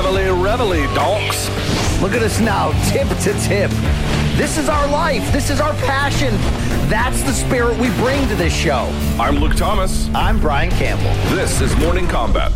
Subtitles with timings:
[0.00, 1.48] reveille, reveille, donks.
[2.00, 3.70] Look at us now, tip to tip.
[4.36, 5.30] This is our life.
[5.32, 6.34] This is our passion.
[6.88, 8.88] That's the spirit we bring to this show.
[9.18, 10.08] I'm Luke Thomas.
[10.14, 11.12] I'm Brian Campbell.
[11.36, 12.52] This is Morning Kombat.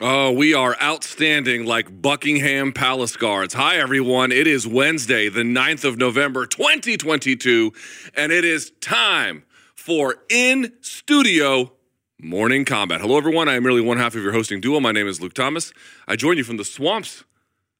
[0.00, 3.54] Oh, we are outstanding like Buckingham Palace guards.
[3.54, 4.30] Hi, everyone.
[4.30, 7.72] It is Wednesday, the 9th of November, 2022,
[8.14, 9.44] and it is time
[9.74, 11.72] for In Studio
[12.20, 13.00] Morning Kombat.
[13.00, 13.48] Hello, everyone.
[13.48, 14.80] I am merely one half of your hosting duo.
[14.80, 15.72] My name is Luke Thomas.
[16.08, 17.22] I join you from the swamps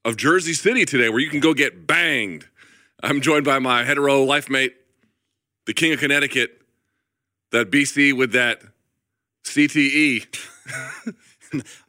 [0.04, 2.46] of Jersey City today, where you can go get banged.
[3.02, 4.76] I'm joined by my hetero life mate,
[5.66, 6.60] the king of Connecticut,
[7.50, 8.62] that BC with that
[9.44, 10.26] CTE.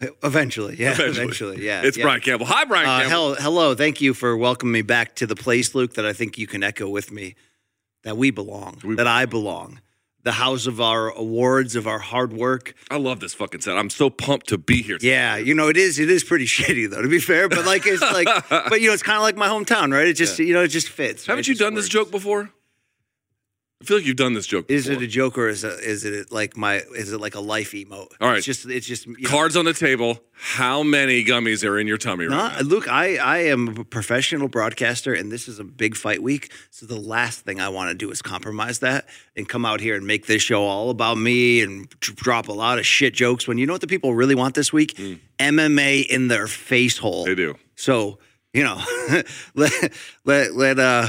[0.24, 0.94] Eventually, yeah.
[0.94, 1.10] Eventually.
[1.24, 1.82] Eventually, yeah.
[1.84, 2.04] It's yeah.
[2.04, 2.48] Brian Campbell.
[2.48, 3.10] Hi, Brian Uh, Campbell.
[3.10, 3.76] hell, hello.
[3.76, 6.64] Thank you for welcoming me back to the place, Luke, that I think you can
[6.64, 7.36] echo with me
[8.04, 9.82] that we belong, We that I belong.
[10.24, 12.74] The house of our awards, of our hard work.
[12.92, 13.78] I love this fucking set.
[13.78, 14.98] I'm so pumped to be here.
[14.98, 15.12] today.
[15.12, 17.48] Yeah, you know, it is it is pretty shitty though, to be fair.
[17.48, 20.08] But like it's like but you know, it's kinda like my hometown, right?
[20.08, 21.26] It just you know, it just fits.
[21.26, 22.52] Haven't It you done this joke before?
[23.82, 24.78] I feel like you've done this joke before.
[24.78, 27.40] Is it a joke or is it, is it like my is it like a
[27.40, 28.10] life emote?
[28.20, 28.38] All right.
[28.38, 30.20] It's just it's just you know, Cards on the table.
[30.34, 32.60] How many gummies are in your tummy right No, now?
[32.60, 36.52] look, I, I am a professional broadcaster, and this is a big fight week.
[36.72, 39.08] So the last thing I want to do is compromise that
[39.38, 42.80] and come out here and make this show all about me and drop a lot
[42.80, 43.48] of shit jokes.
[43.48, 44.98] When you know what the people really want this week?
[45.40, 47.24] MMA in their face hole.
[47.24, 47.28] Mm.
[47.28, 47.56] They do.
[47.76, 48.20] So
[48.54, 48.82] you know,
[49.56, 49.94] let
[50.26, 51.08] let let uh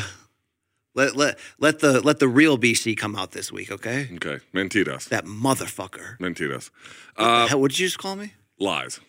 [0.95, 4.09] let let let the let the real BC come out this week, okay?
[4.15, 4.39] Okay.
[4.55, 5.09] Mentiras.
[5.09, 6.19] That motherfucker.
[6.19, 6.71] Mentiras.
[7.17, 8.35] Uh, what did you just call me?
[8.59, 9.01] lies.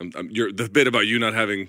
[0.00, 1.68] I'm, I'm, you're, the bit about you not having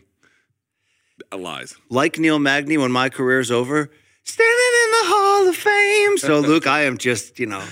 [1.32, 1.76] uh, lies.
[1.90, 3.90] like Neil Magny when my career's over,
[4.24, 6.18] standing in the Hall of Fame.
[6.18, 7.64] So, Luke, I am just, you know,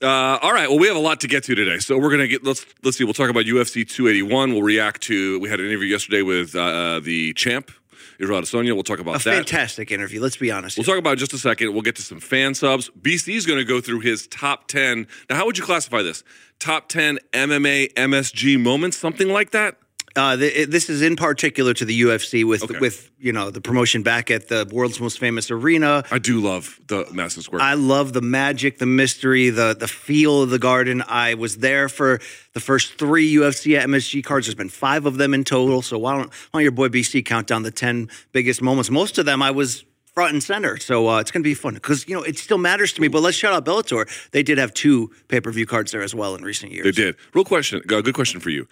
[0.00, 0.68] Uh, all right.
[0.68, 2.44] Well, we have a lot to get to today, so we're gonna get.
[2.44, 3.02] Let's let's see.
[3.04, 4.52] We'll talk about UFC 281.
[4.52, 5.40] We'll react to.
[5.40, 7.72] We had an interview yesterday with uh, the champ,
[8.18, 8.74] Israel Adesanya.
[8.74, 9.34] We'll talk about a that.
[9.36, 10.20] fantastic interview.
[10.20, 10.76] Let's be honest.
[10.76, 11.72] We'll talk about it in just a second.
[11.72, 12.90] We'll get to some fan subs.
[13.00, 15.06] BC is going to go through his top 10.
[15.30, 16.24] Now, how would you classify this?
[16.58, 19.76] Top 10 MMA, MSG moments, something like that?
[20.18, 22.78] Uh, it- this is in particular to the UFC with Okay.
[22.78, 26.04] with you know the promotion back at the world's most famous arena.
[26.10, 27.62] I do love the Madison Square.
[27.62, 31.02] I love the magic, the mystery, the the feel of the garden.
[31.06, 32.20] I was there for
[32.54, 34.46] the first three UFC at MSG cards.
[34.46, 35.80] There's been five of them in total.
[35.82, 38.90] So why don't why don't your boy BC count down the ten biggest moments?
[38.90, 40.76] Most of them I was front and center.
[40.78, 43.06] So uh, it's going to be fun because you know it still matters to me.
[43.08, 44.06] But let's shout out Bellator.
[44.32, 46.84] They did have two pay per view cards there as well in recent years.
[46.84, 47.14] they did.
[47.34, 48.66] Real question, uh, good question for you.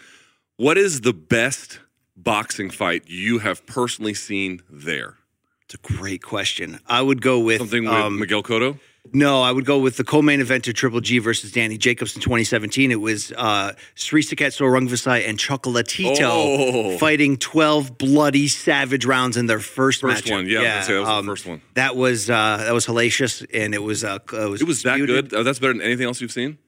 [0.56, 1.80] What is the best
[2.16, 5.16] boxing fight you have personally seen there?
[5.64, 6.80] It's a great question.
[6.86, 8.78] I would go with Something with um, Miguel Cotto?
[9.12, 12.22] No, I would go with the co-main event of Triple G versus Danny Jacobs in
[12.22, 12.90] 2017.
[12.90, 16.98] It was uh, Srisaket Sor Rungvisai and Chocolatito Oh.
[16.98, 20.30] fighting 12 bloody savage rounds in their first, First matchup.
[20.32, 21.60] one, yeah, say that was the first one.
[21.74, 24.96] That was uh, that was hellacious, and it was uh, it was It was that
[24.98, 25.32] good?
[25.34, 26.58] Uh, that's better than anything else you've seen?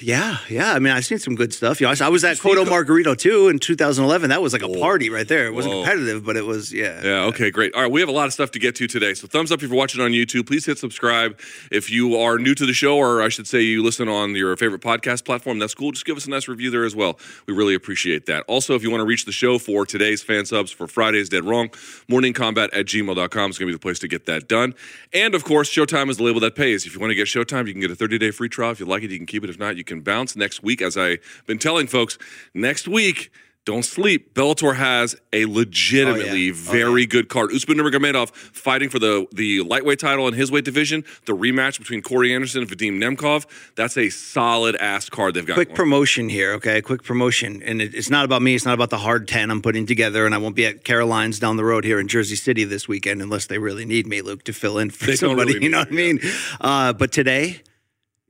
[0.00, 0.72] Yeah, yeah.
[0.74, 1.80] I mean, I've seen some good stuff.
[1.80, 4.30] You know, I was at Cotto Co- Margarito too in 2011.
[4.30, 5.46] That was like a party right there.
[5.46, 5.82] It wasn't Whoa.
[5.82, 7.00] competitive, but it was yeah.
[7.02, 7.74] Yeah, okay, great.
[7.74, 9.14] All right, we have a lot of stuff to get to today.
[9.14, 10.46] So, thumbs up if you're watching on YouTube.
[10.46, 11.38] Please hit subscribe.
[11.70, 14.54] If you are new to the show, or I should say you listen on your
[14.56, 15.92] favorite podcast platform, that's cool.
[15.92, 17.18] Just give us a nice review there as well.
[17.46, 18.44] We really appreciate that.
[18.46, 21.44] Also, if you want to reach the show for today's fan subs for Friday's Dead
[21.44, 21.68] Wrong,
[22.10, 24.74] morningkombat at gmail.com is going to be the place to get that done.
[25.14, 26.84] And of course, Showtime is the label that pays.
[26.84, 28.72] If you want to get Showtime, you can get a 30 day free trial.
[28.72, 29.43] If you like it, you can keep it.
[29.50, 30.82] If not, you can bounce next week.
[30.82, 32.18] As I've been telling folks,
[32.54, 33.30] next week,
[33.64, 34.34] don't sleep.
[34.34, 37.50] Bellator has a legitimately Oh, very good card.
[37.50, 41.02] Usman Nurmagomedov fighting for the the lightweight title in his weight division.
[41.24, 43.46] The rematch between Corey Anderson and Vadim Nemkov.
[43.74, 45.54] That's a solid ass card they've got.
[45.54, 45.76] quick going.
[45.76, 46.82] promotion here, okay?
[46.82, 47.62] Quick promotion.
[47.62, 48.54] And it, it's not about me.
[48.54, 50.26] It's not about the hard 10 I'm putting together.
[50.26, 53.22] And I won't be at Caroline's down the road here in Jersey City this weekend
[53.22, 55.52] unless they really need me, Luke, to fill in for They somebody.
[55.54, 56.20] really you know what I mean?
[56.60, 57.62] Uh, but today,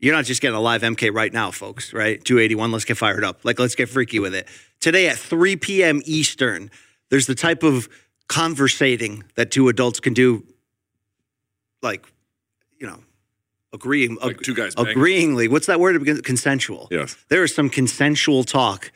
[0.04, 2.23] you're not just getting a live MK right now, folks, right?
[2.23, 2.70] 281.
[2.70, 3.44] Let's get fired up.
[3.44, 4.46] Like, let's get freaky with it.
[4.81, 6.02] Today at 3 p.m.
[6.05, 6.70] Eastern,
[7.11, 7.88] there's the type of
[8.28, 10.44] conversating that two adults can do,
[11.82, 12.06] like,
[12.78, 13.00] you know,
[13.73, 15.49] agreeing, Like two guys agreeingly.
[15.49, 16.05] What's that word?
[16.25, 17.17] Consensual Yes.
[17.28, 18.93] there is some consensual talk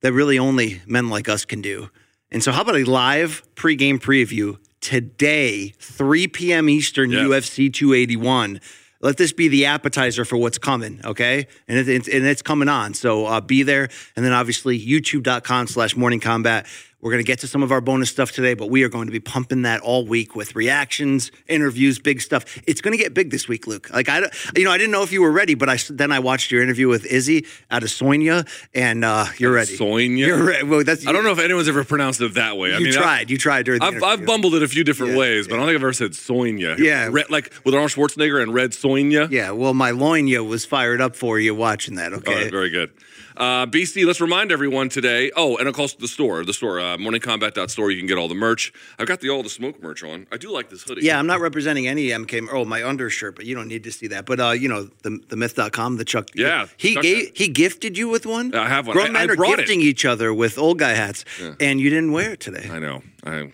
[0.00, 1.90] that really only men like us can do.
[2.30, 6.68] And so, how about a live pregame preview today, 3 p.m.
[6.68, 7.26] Eastern, Yes.
[7.26, 8.60] UFC 281?
[9.02, 11.48] Let this be the appetizer for what's coming, okay?
[11.66, 12.94] And, it, it's and it's coming on.
[12.94, 13.88] So uh, be there.
[14.16, 16.66] And then obviously, youtube.com slash morning kombat.
[17.02, 19.06] We're going to get to some of our bonus stuff today, but we are going
[19.06, 22.44] to be pumping that all week with reactions, interviews, big stuff.
[22.64, 23.90] It's going to get big this week, Luke.
[23.92, 26.12] Like I, don't- you know, I didn't know if you were ready, but I then
[26.12, 29.74] I watched your interview with Izzy out of Sonia, and uh, you're ready.
[29.74, 30.26] Sonia?
[30.28, 30.62] You're ready.
[30.64, 32.68] Well, that's I don't know if anyone's ever pronounced it that way.
[32.70, 33.30] You I mean, I- tried.
[33.30, 34.02] you tried during the I've.
[34.02, 36.14] I've bumbled it a few different Yeah, ways, but I don't think I've ever said
[36.14, 36.76] Sonia.
[36.78, 37.08] Yeah.
[37.10, 39.28] Red, like with Arnold Schwarzenegger and Red Sonja.
[39.28, 42.12] Yeah, well, my loinya was fired up for you watching that.
[42.12, 42.42] Okay.
[42.44, 42.92] right, very good.
[43.36, 45.30] Uh, BC, let's remind everyone today.
[45.36, 47.90] Oh, and of course, the store, the store, uh, morningkombat.store.
[47.90, 48.72] You can get all the merch.
[48.98, 50.26] I've got the all the smoke merch on.
[50.32, 51.02] I do like this hoodie.
[51.02, 52.48] Yeah, I'm not representing any MK.
[52.52, 54.26] Oh, my undershirt, but you don't need to see that.
[54.26, 56.28] But uh, you know, the the myth.com, the Chuck.
[56.34, 58.54] Yeah, he Chuck gave he gifted you with one.
[58.54, 58.94] I have one.
[58.96, 59.56] Grown I- men I are brought it.
[59.58, 61.24] gifting each other with old guy hats,
[61.60, 62.68] and you didn't wear it today.
[62.70, 63.02] I know.
[63.24, 63.52] I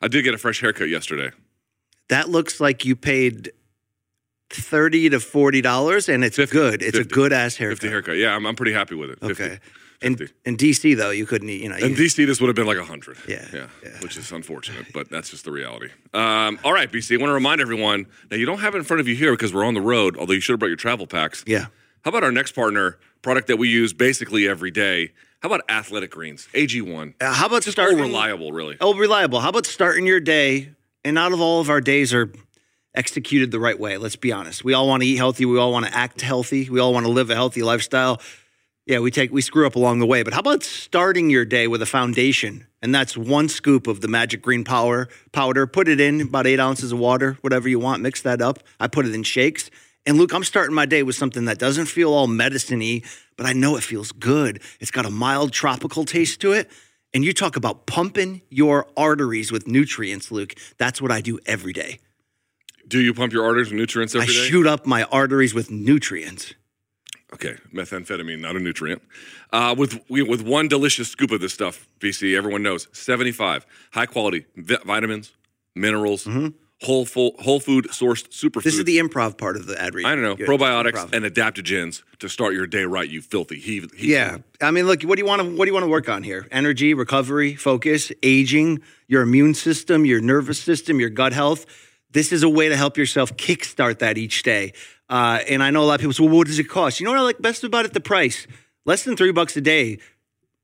[0.00, 1.30] I did get a fresh haircut yesterday.
[2.08, 3.50] That looks like you paid
[4.50, 6.82] thirty to forty dollars, and it's 50, good.
[6.82, 7.00] It's 50.
[7.00, 7.78] a good ass haircut.
[7.78, 8.16] Fifty haircut.
[8.16, 9.20] Yeah, I'm, I'm pretty happy with it.
[9.20, 9.42] 50.
[9.44, 9.58] Okay.
[10.00, 10.34] In, 50.
[10.44, 11.48] in DC though, you couldn't.
[11.48, 13.16] You know, In you- DC, this would have been like a hundred.
[13.26, 13.90] Yeah, yeah, yeah.
[14.00, 15.88] which is unfortunate, but that's just the reality.
[16.14, 17.16] Um, all right, BC.
[17.18, 19.32] I want to remind everyone now you don't have it in front of you here
[19.32, 20.16] because we're on the road.
[20.16, 21.42] Although you should have brought your travel packs.
[21.46, 21.66] yeah.
[22.04, 25.10] How about our next partner product that we use basically every day?
[25.42, 27.14] How about Athletic Greens AG1?
[27.20, 28.76] Uh, how about Just starting all reliable, really.
[28.80, 29.40] Oh, reliable.
[29.40, 30.70] How about starting your day
[31.04, 32.32] and out of all of our days are
[32.94, 33.98] executed the right way?
[33.98, 34.64] Let's be honest.
[34.64, 35.44] We all want to eat healthy.
[35.44, 36.68] We all want to act healthy.
[36.68, 38.20] We all want to live a healthy lifestyle.
[38.86, 40.22] Yeah, we take we screw up along the way.
[40.22, 42.66] But how about starting your day with a foundation?
[42.80, 45.66] And that's one scoop of the magic green power powder.
[45.66, 48.02] Put it in about eight ounces of water, whatever you want.
[48.02, 48.60] Mix that up.
[48.80, 49.70] I put it in shakes.
[50.06, 53.02] And Luke, I'm starting my day with something that doesn't feel all medicine-y,
[53.36, 54.62] but I know it feels good.
[54.80, 56.70] It's got a mild tropical taste to it.
[57.12, 60.54] And you talk about pumping your arteries with nutrients, Luke.
[60.78, 61.98] That's what I do every day.
[62.88, 64.40] Do you pump your arteries with nutrients I every day?
[64.40, 66.54] shoot up my arteries with nutrients.
[67.34, 69.02] Okay, methamphetamine, not a nutrient.
[69.52, 74.06] Uh, with we, with one delicious scoop of this stuff, BC, everyone knows, 75 high
[74.06, 75.32] quality vi- vitamins,
[75.74, 76.26] minerals,
[76.80, 78.50] whole full, whole food sourced superfoods.
[78.50, 78.60] Mm-hmm.
[78.64, 80.06] This is the improv part of the ad read.
[80.06, 80.48] I don't know, Good.
[80.48, 81.12] probiotics Improv.
[81.12, 83.08] and adaptogens to start your day right.
[83.08, 85.74] You filthy he Yeah, I mean, look, what do you want to what do you
[85.74, 86.48] want to work on here?
[86.50, 91.66] Energy, recovery, focus, aging, your immune system, your nervous system, your gut health.
[92.10, 94.72] This is a way to help yourself kickstart that each day.
[95.08, 97.04] Uh, and I know a lot of people say, "Well, what does it cost?" You
[97.04, 97.92] know what I like best about it?
[97.92, 98.46] The price,
[98.84, 99.98] less than three bucks a day.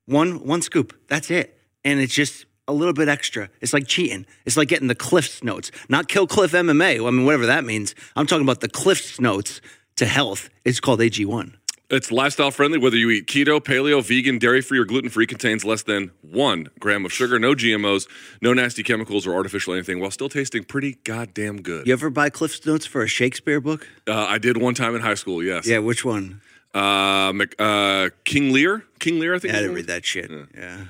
[0.07, 0.95] One one scoop.
[1.09, 3.51] That's it, and it's just a little bit extra.
[3.61, 4.27] It's like cheating.
[4.45, 7.07] It's like getting the Cliffs notes, not Kill Cliff MMA.
[7.07, 7.95] I mean, whatever that means.
[8.17, 9.61] I'm talking about the Cliffs notes
[9.97, 10.51] to health.
[10.65, 11.55] It's called AG1.
[11.91, 15.65] It's lifestyle friendly, whether you eat keto, paleo, vegan, dairy free, or gluten free, contains
[15.67, 18.09] less than one gram of sugar, no GMOs,
[18.41, 21.87] no nasty chemicals or artificial anything, while still tasting pretty goddamn good.
[21.87, 23.87] You ever buy Cliff's Notes for a Shakespeare book?
[24.09, 25.67] Uh, I did one time in high school, yes.
[25.67, 26.41] Yeah, which one?
[26.73, 28.85] Uh, Mc- uh, King Lear?
[28.99, 29.53] King Lear, I think.
[29.53, 30.31] Yeah, I didn't read that shit.
[30.57, 30.85] Yeah.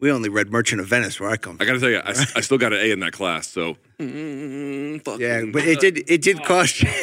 [0.00, 1.64] We only read Merchant of Venice where I come from.
[1.64, 2.00] I got to tell you,
[2.34, 3.76] I still got an A in that class, so.
[4.00, 6.88] Mm, Yeah, but it did it did cost you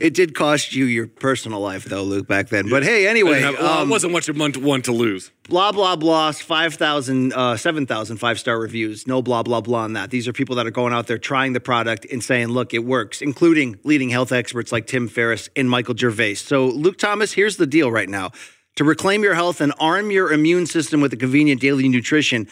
[0.00, 2.68] it did cost you your personal life though, Luke, back then.
[2.68, 5.30] But hey, anyway, have- well, it um, wasn't much of one to, one to lose.
[5.48, 10.28] blah blah blah 5000 uh 7000 five-star reviews no blah blah blah on that these
[10.28, 13.22] are people that are going out there trying the product and saying look it works
[13.22, 17.66] including leading health experts like tim ferriss and michael gervais so luke thomas here's the
[17.66, 18.30] deal right now
[18.76, 22.48] to reclaim your health and arm your immune system with a convenient daily nutrition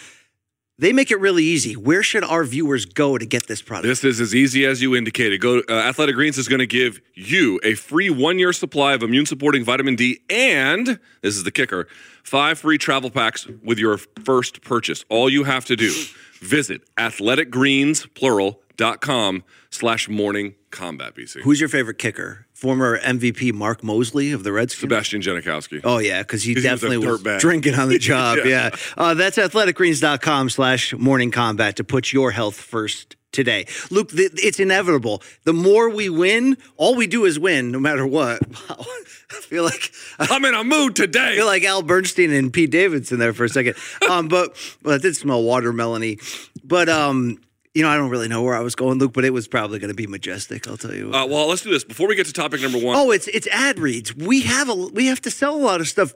[0.81, 4.05] they make it really easy where should our viewers go to get this product This
[4.05, 5.41] is as easy as you indicated.
[5.41, 5.61] Go.
[5.69, 9.97] Uh, Athletic Greens is going to give you a free one-year supply of immune-supporting vitamin
[9.97, 11.89] D, and this is the kicker:
[12.23, 15.05] five free travel packs with your first purchase.
[15.09, 15.93] All you have to do
[16.41, 21.41] visit athleticgreens.plural.com slash morning kombat BC.
[21.41, 25.81] who's your favorite kicker former mvp mark moseley of the redskins Sebastian Janikowski.
[25.85, 28.39] Oh yeah, because he 'Cause he was definitely was, drinking on the job.
[28.39, 28.71] Yeah.
[28.73, 33.67] yeah, Uh, that's athleticgreens.com slash morning kombat to put your health first today.
[33.91, 35.23] Luke, th- it's inevitable.
[35.45, 38.41] The more we win, all we do is win, no matter what.
[38.69, 38.85] Wow.
[39.31, 41.37] I feel like I I'm in a mood today.
[41.37, 43.75] feel like Al Bernstein and Pete Davidson there for a second.
[44.09, 46.19] Um, but but it did smell watermelony.
[46.65, 47.39] But um,
[47.79, 49.13] you know, I don't really know where I was going, Luke.
[49.13, 50.67] But it was probably going to be majestic.
[50.67, 51.11] I'll tell you.
[51.11, 51.15] What.
[51.15, 52.97] Uh, well, let's do this before we get to topic number one.
[52.97, 54.17] oh, it's it's ad reads.
[54.17, 56.13] We have a we have to sell a lot of stuff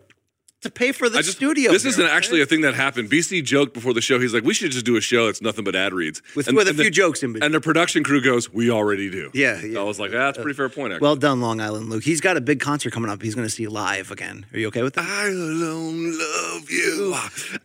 [0.62, 1.70] to pay for the just, studio.
[1.72, 2.12] This here, isn't okay?
[2.14, 3.10] actually a thing that happened.
[3.10, 4.18] BC joked before the show.
[4.18, 5.28] He's like, "We should just do a show.
[5.28, 7.44] It's nothing but ad reads with, And- with a few the- jokes in between.
[7.46, 9.80] And the production crew goes, "We already do." Yeah, yeah.
[9.80, 11.04] I was like, ah, "That's a pretty fair point." Actually.
[11.04, 12.04] Well done, Long Island Luke.
[12.04, 13.20] He's got a big concert coming up.
[13.22, 14.46] He's going to see live again.
[14.52, 15.04] Are you okay with that?
[15.04, 17.14] I alone love you.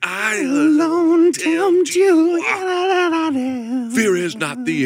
[0.04, 2.42] I Alone tempt you.
[2.46, 3.90] Ah.
[3.94, 4.86] Fear is not the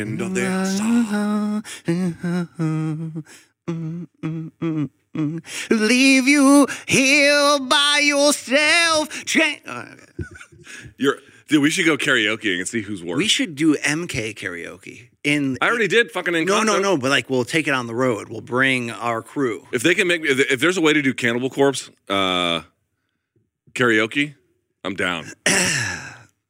[0.00, 1.62] end of their song.
[3.68, 9.24] Mm, mm, mm, Leave you here by yourself.
[9.24, 9.96] Cha- Oh, okay.
[10.96, 13.18] You're, dude, we should go karaoke and see who's worse.
[13.18, 15.58] We should do MK karaoke in.
[15.60, 16.96] I already did fucking in No, no, no.
[16.96, 18.28] But like, we'll take it on the road.
[18.28, 19.66] We'll bring our crew.
[19.72, 22.62] If they can make, if, if there's a way to do Cannibal Corpse uh,
[23.72, 24.34] karaoke,
[24.84, 25.26] I'm down.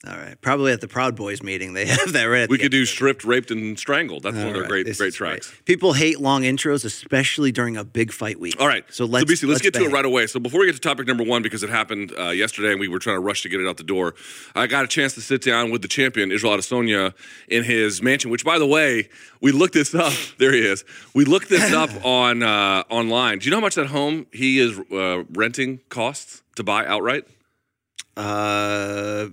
[0.05, 0.41] All right.
[0.41, 2.49] Probably at the Proud Boys meeting, they have that right.
[2.49, 4.25] We could do stripped, raped, and strangled.
[4.25, 5.55] That's one of All their right, great, this great tracks.
[5.65, 8.57] People hate long intros, especially during a big fight week.
[8.59, 8.85] All right.
[8.91, 10.27] So let's so BC, let's, get to it right away.
[10.27, 12.89] So before we get to topic number one, because it happened uh, yesterday and we
[12.89, 14.15] were trying to rush to get it out the door,
[14.57, 17.15] I got a chance to sit down with the champion, Israel Adesanya,
[17.47, 19.09] in his mansion, which, by the way,
[19.41, 20.13] we looked this up.
[20.39, 20.85] There he is.
[21.15, 23.39] We looked this up on uh, online.
[23.39, 27.25] Do you know how much that home he is uh, renting costs to buy outright?
[28.17, 29.29] Uh,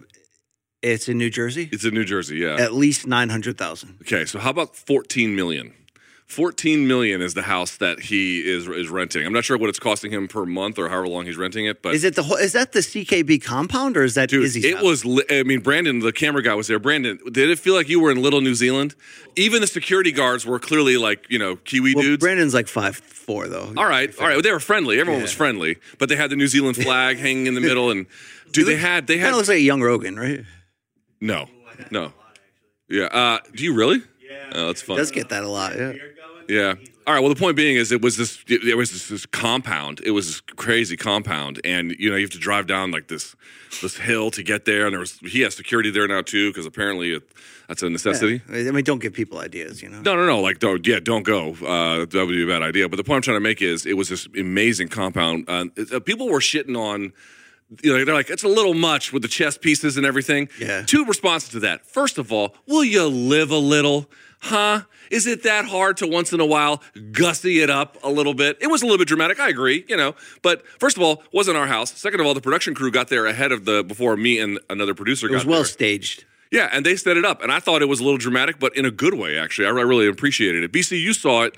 [0.81, 1.69] it's in New Jersey.
[1.71, 2.55] It's in New Jersey, yeah.
[2.59, 3.97] At least nine hundred thousand.
[4.01, 5.73] Okay, so how about 14 million?
[6.25, 9.25] 14 million is the house that he is is renting.
[9.25, 11.81] I'm not sure what it's costing him per month or however long he's renting it,
[11.81, 12.37] but Is it the whole?
[12.37, 14.83] Is that the CKB compound or is that Dude, Izzy's it house?
[14.83, 15.03] was.
[15.05, 16.77] Li- I mean, Brandon, the camera guy was there.
[16.77, 18.93] Brandon, did it feel like you were in Little New Zealand?
[19.35, 22.21] Even the security guards were clearly like you know Kiwi Well, dudes.
[22.21, 23.73] Brandon's like five four though.
[23.75, 24.43] all right, all right.
[24.43, 24.99] They were friendly.
[24.99, 28.05] Everyone was friendly, but they had the New Zealand flag hanging in the middle, and
[28.51, 30.41] dude, they had they had Kind of looks like a young Rogan, right?
[31.21, 31.47] No,
[31.91, 32.13] no,
[32.87, 33.05] yeah.
[33.05, 34.01] Uh, do you really?
[34.21, 34.97] Yeah, oh, that's fun.
[34.97, 35.77] Does get that a lot.
[35.77, 35.93] Yeah.
[36.47, 36.73] Yeah.
[37.05, 37.19] All right.
[37.21, 38.43] Well, the point being is, it was this.
[38.47, 40.01] It, it was this, this compound.
[40.03, 43.35] It was this crazy compound, and you know you have to drive down like this
[43.81, 44.85] this hill to get there.
[44.85, 47.23] And there was he has security there now too because apparently it,
[47.67, 48.41] that's a necessity.
[48.49, 50.01] I mean, don't give people ideas, you know.
[50.01, 50.41] No, no, no.
[50.41, 51.51] Like, don't, yeah, don't go.
[51.53, 52.89] Uh, that would be a bad idea.
[52.89, 55.45] But the point I'm trying to make is, it was this amazing compound.
[55.47, 57.13] Uh, uh, people were shitting on.
[57.83, 60.49] You know, they're like, it's a little much with the chess pieces and everything.
[60.59, 60.83] Yeah.
[60.83, 61.85] Two responses to that.
[61.85, 64.09] First of all, will you live a little?
[64.41, 64.81] Huh?
[65.11, 68.57] Is it that hard to once in a while gussy it up a little bit?
[68.61, 69.39] It was a little bit dramatic.
[69.39, 70.15] I agree, you know.
[70.41, 71.91] But first of all, wasn't our house.
[71.91, 74.93] Second of all, the production crew got there ahead of the before me and another
[74.93, 75.41] producer got there.
[75.41, 75.65] It was well there.
[75.65, 76.25] staged.
[76.51, 78.75] Yeah, and they set it up, and I thought it was a little dramatic, but
[78.75, 79.37] in a good way.
[79.37, 80.71] Actually, I, I really appreciated it.
[80.71, 81.55] BC, you saw it.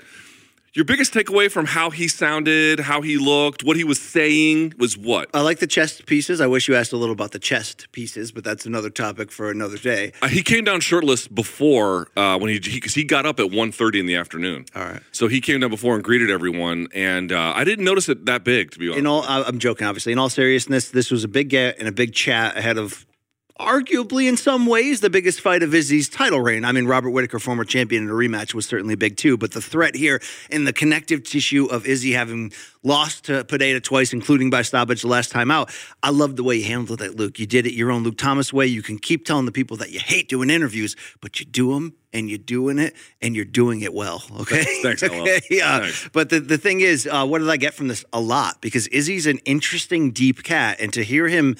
[0.74, 4.96] Your biggest takeaway from how he sounded, how he looked, what he was saying was
[4.96, 5.28] what?
[5.34, 6.40] I like the chest pieces.
[6.40, 9.50] I wish you asked a little about the chest pieces, but that's another topic for
[9.50, 10.14] another day.
[10.22, 14.00] Uh, he came down shirtless before uh, when he because he, got up at 1.30
[14.00, 14.64] in the afternoon.
[14.74, 15.02] All right.
[15.12, 18.42] So he came down before and greeted everyone, and uh, I didn't notice it that
[18.42, 18.98] big to be honest.
[18.98, 20.12] In all, I'm joking, obviously.
[20.12, 23.04] In all seriousness, this was a big get and a big chat ahead of
[23.58, 26.64] arguably, in some ways, the biggest fight of Izzy's title reign.
[26.64, 29.36] I mean, Robert Whitaker, former champion in a rematch, was certainly big too.
[29.36, 34.12] But the threat here in the connective tissue of Izzy having lost to Pineda twice,
[34.12, 35.70] including by stoppage the last time out,
[36.02, 37.38] I love the way you handled it, Luke.
[37.38, 38.66] You did it your own Luke Thomas way.
[38.66, 41.94] You can keep telling the people that you hate doing interviews, but you do them
[42.12, 44.22] and you're doing it and you're doing it well.
[44.42, 44.64] Okay.
[44.82, 45.40] Thanks, okay.
[45.50, 45.80] Yeah.
[45.80, 46.08] Thanks.
[46.12, 48.04] But the, the thing is, uh, what did I get from this?
[48.12, 50.80] A lot because Izzy's an interesting, deep cat.
[50.80, 51.56] And to hear him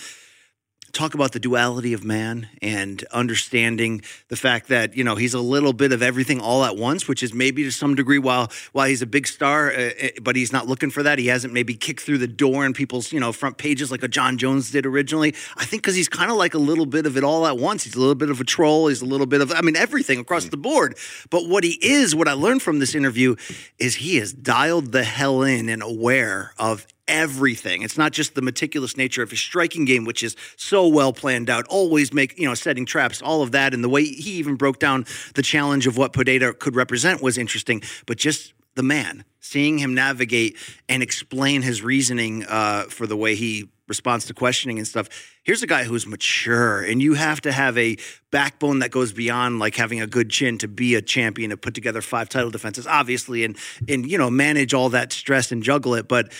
[0.92, 5.40] talk about the duality of man and understanding the fact that you know he's a
[5.40, 8.86] little bit of everything all at once which is maybe to some degree while while
[8.86, 11.18] he's a big star uh, uh, but he's not looking for that.
[11.18, 14.08] He hasn't maybe kicked through the door in people's you know front pages like a
[14.08, 15.34] Jon Jones did originally.
[15.56, 17.84] I think cuz he's kind of like a little bit of it all at once.
[17.84, 18.88] He's a little bit of a troll.
[18.88, 20.96] He's a little bit of I mean everything across the board.
[21.30, 23.36] But what he is what I learned from this interview
[23.78, 27.82] is he is dialed the hell in and aware of everything.
[27.82, 31.50] It's not just the meticulous nature of his striking game, which is so well planned
[31.50, 33.74] out, always make, you know, setting traps, all of that.
[33.74, 37.38] And the way he even broke down the challenge of what Podeta could represent was
[37.38, 37.82] interesting.
[38.06, 40.56] But just the man, seeing him navigate
[40.88, 45.08] and explain his reasoning uh, for the way he responds to questioning and stuff.
[45.42, 47.98] Here's a guy who's mature, and you have to have a
[48.30, 51.74] backbone that goes beyond like having a good chin to be a champion to put
[51.74, 55.94] together five title defenses, obviously, and and you know manage all that stress and juggle
[55.94, 56.08] it.
[56.08, 56.32] But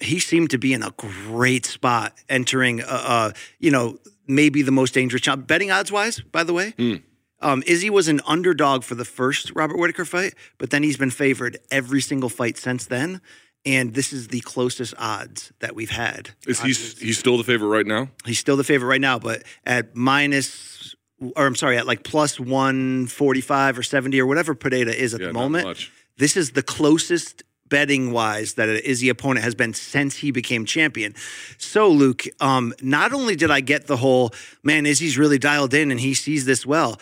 [0.00, 4.72] he seemed to be in a great spot entering, uh, uh, you know, maybe the
[4.72, 5.46] most dangerous job.
[5.46, 6.74] Betting odds wise, by the way,
[7.40, 11.10] um, Izzy was an underdog for the first Robert Whitaker fight, but then he's been
[11.10, 13.20] favored every single fight since then.
[13.64, 16.30] And this is the closest odds that we've had.
[16.46, 18.08] Is he he's still the favorite right now?
[18.24, 20.94] He's still the favorite right now, but at minus,
[21.34, 25.28] or I'm sorry, at like plus 145 or 70 or whatever Pineda is at Yeah,
[25.28, 25.88] the moment.
[26.16, 30.64] This is the closest betting wise that an Izzy opponent has been since he became
[30.64, 31.14] champion.
[31.58, 34.32] So, Luke, um, not only did I get the whole
[34.62, 37.00] man, Izzy's really dialed in and he sees this well.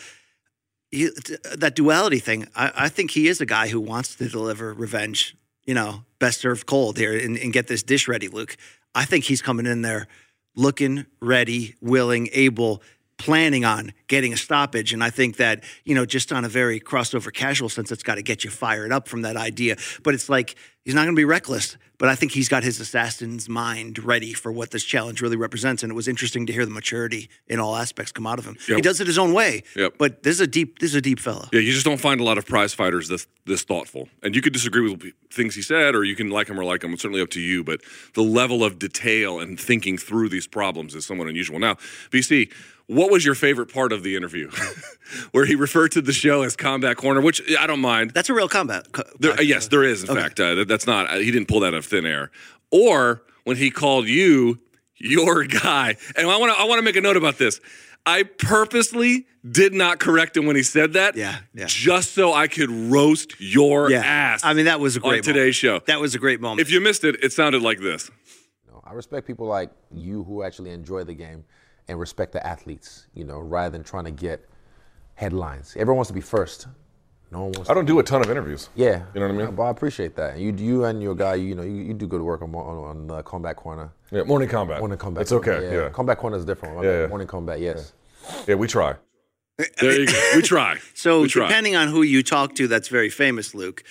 [0.91, 1.09] He,
[1.55, 5.35] that duality thing, I, I think he is a guy who wants to deliver revenge,
[5.65, 8.55] you know, best served cold here and, and get this dish ready, Luke.
[8.93, 10.07] I think he's coming in there
[10.55, 12.81] looking ready, willing, able,
[13.17, 14.93] planning on getting a stoppage.
[14.93, 18.15] And I think that, you know, just on a very crossover casual sense, it's got
[18.15, 19.77] to get you fired up from that idea.
[20.03, 21.77] But it's like, he's not going to be reckless.
[21.97, 25.81] But I think he's got his assassin's mind ready for what this challenge really represents.
[25.81, 28.57] And it was interesting to hear the maturity in all aspects come out of him.
[28.67, 28.75] Yep.
[28.75, 29.63] He does it his own way.
[29.75, 29.93] Yep.
[29.97, 31.49] But this is a deep, this is a deep fella.
[31.53, 34.09] Yeah, you just don't find a lot of prize fighters this this thoughtful.
[34.23, 36.83] And you could disagree with things he said, or you can like him or like
[36.83, 36.93] him.
[36.93, 37.63] It's certainly up to you.
[37.63, 37.81] But
[38.13, 41.59] the level of detail and thinking through these problems is somewhat unusual.
[41.59, 41.75] Now,
[42.09, 42.51] BC,
[42.87, 44.49] what was your favorite part of the interview,
[45.31, 48.11] where he referred to the show as Combat Corner, which I don't mind.
[48.11, 48.91] That's a real combat.
[48.91, 50.03] co- There, uh, yes, there is.
[50.03, 51.09] In fact, uh, that- that's not.
[51.09, 52.31] Uh, he didn't pull that out of thin air.
[52.71, 54.59] Or when he called you
[54.97, 56.59] your guy, and I want to.
[56.59, 57.59] I want to make a note about this.
[58.07, 61.15] I purposely did not correct him when he said that.
[61.15, 61.65] Yeah, yeah.
[61.67, 64.01] Just so I could roast your Yeah.
[64.03, 64.41] ass.
[64.43, 65.79] I mean, that was a on great today's show.
[65.87, 66.61] That was a great moment.
[66.61, 68.09] If you missed it, it sounded like this.
[68.67, 71.43] You I respect people like you who actually enjoy the game
[71.87, 74.47] and respect the athletes, you know, rather than trying to get
[75.15, 75.75] headlines.
[75.77, 76.67] Everyone wants to be first.
[77.31, 78.69] No one wants I don't do a ton of interviews.
[78.75, 79.03] Yeah.
[79.13, 79.55] You know what I mean?
[79.55, 80.37] But I appreciate that.
[80.37, 83.11] You you and your guy, you know, you, you do good work on on, on
[83.11, 83.91] uh, Combat Corner.
[84.11, 84.79] Yeah, morning kombat.
[84.79, 85.21] Morning Kombat.
[85.21, 85.59] It's okay.
[85.59, 85.89] Corner, Yeah.
[85.89, 86.83] Combat Corner is different.
[86.83, 87.07] Yeah, yeah.
[87.07, 87.93] Morning Kombat, yes.
[88.47, 88.95] Yeah, we try.
[89.79, 90.31] There you go.
[90.35, 90.77] We try.
[90.93, 91.47] So we try.
[91.47, 93.83] depending on who you talk to, that's very famous, Luke.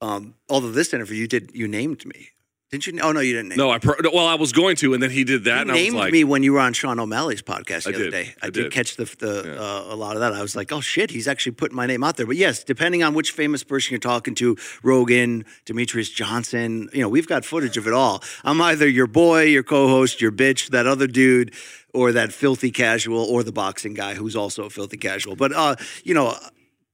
[0.00, 2.30] Um, although this interview, you did you named me,
[2.70, 3.00] didn't you?
[3.02, 3.48] Oh no, you didn't.
[3.50, 5.60] Name No, I pro- well, I was going to, and then he did that, You
[5.62, 7.94] and I was named like, me when you were on Sean O'Malley's podcast the I
[7.94, 8.10] other did.
[8.12, 8.34] day.
[8.40, 8.62] I, I did.
[8.64, 8.72] did.
[8.72, 10.32] catch the, the uh, a lot of that.
[10.32, 12.26] I was like, oh shit, he's actually putting my name out there.
[12.26, 17.08] But yes, depending on which famous person you're talking to, Rogan, Demetrious Johnson, you know,
[17.08, 18.22] we've got footage of it all.
[18.44, 21.52] I'm either your boy, your co-host, your bitch, that other dude,
[21.92, 25.34] or that filthy casual, or the boxing guy who's also a filthy casual.
[25.34, 25.74] But uh,
[26.04, 26.36] you know,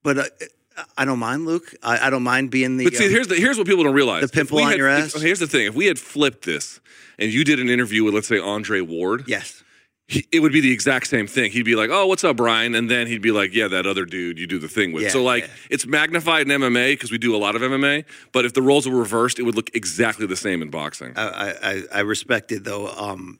[0.02, 0.18] but.
[0.18, 0.24] Uh,
[0.96, 1.74] I don't mind, Luke.
[1.82, 2.84] I, I don't mind being the.
[2.84, 4.22] But see, uh, here's the here's what people don't realize.
[4.22, 5.22] The pimple on had- your if- ass?
[5.22, 6.80] here's the thing: if we had flipped this,
[7.18, 9.62] and you did an interview with, let's say, Andre Ward, yes.
[10.06, 11.50] he, it would be the exact same thing.
[11.50, 14.04] He'd be like, "Oh, what's up, Brian?" And then he'd be like, "Yeah, that other
[14.04, 15.50] dude you do the thing with." Yeah, so like, yeah.
[15.70, 18.04] it's magnified in MMA because we do a lot of MMA.
[18.32, 21.14] But if the roles were reversed, it would look exactly the same in boxing.
[21.16, 23.38] I, I, I respected though um,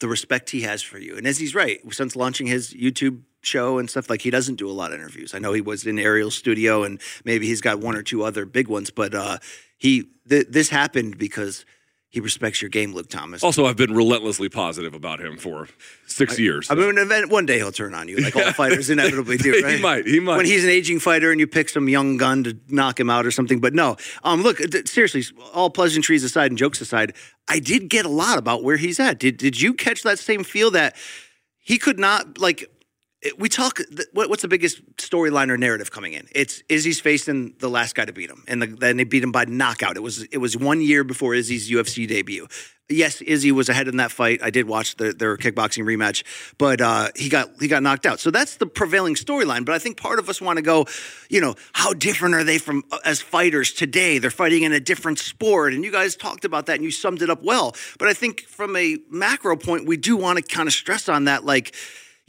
[0.00, 3.78] the respect he has for you, and as he's right, since launching his YouTube show
[3.78, 5.34] and stuff like he doesn't do a lot of interviews.
[5.34, 8.44] I know he was in Ariel's studio, and maybe he's got one or two other
[8.44, 9.38] big ones, but uh,
[9.78, 11.64] he th- this happened because
[12.10, 13.44] he respects your game, Luke Thomas.
[13.44, 15.68] also, I've been relentlessly positive about him for
[16.06, 16.70] six years.
[16.70, 19.52] I mean, event- one day he'll turn on you, like all fighters inevitably do.
[19.52, 20.38] He might, he might.
[20.38, 23.26] When he's an aging fighter and you pick some young gun to knock him out
[23.26, 23.60] or something.
[23.60, 27.14] But no, um, look, th- seriously, all pleasantries aside and jokes aside,
[27.46, 29.18] I did get a lot about where he's at.
[29.18, 30.96] Did Did you catch that same feel that
[31.58, 32.70] he could not like?
[33.36, 33.80] We talk.
[34.12, 36.28] What's the biggest storyline or narrative coming in?
[36.32, 39.32] It's Izzy's facing the last guy to beat him, and the, then they beat him
[39.32, 39.96] by knockout.
[39.96, 42.46] It was it was one year before Izzy's UFC debut.
[42.88, 44.40] Yes, Izzy was ahead in that fight.
[44.42, 46.22] I did watch the, their kickboxing rematch,
[46.58, 48.20] but uh, he got he got knocked out.
[48.20, 49.64] So that's the prevailing storyline.
[49.64, 50.86] But I think part of us want to go,
[51.28, 54.18] you know, how different are they from uh, as fighters today?
[54.18, 57.20] They're fighting in a different sport, and you guys talked about that and you summed
[57.20, 57.74] it up well.
[57.98, 61.24] But I think from a macro point, we do want to kind of stress on
[61.24, 61.74] that, like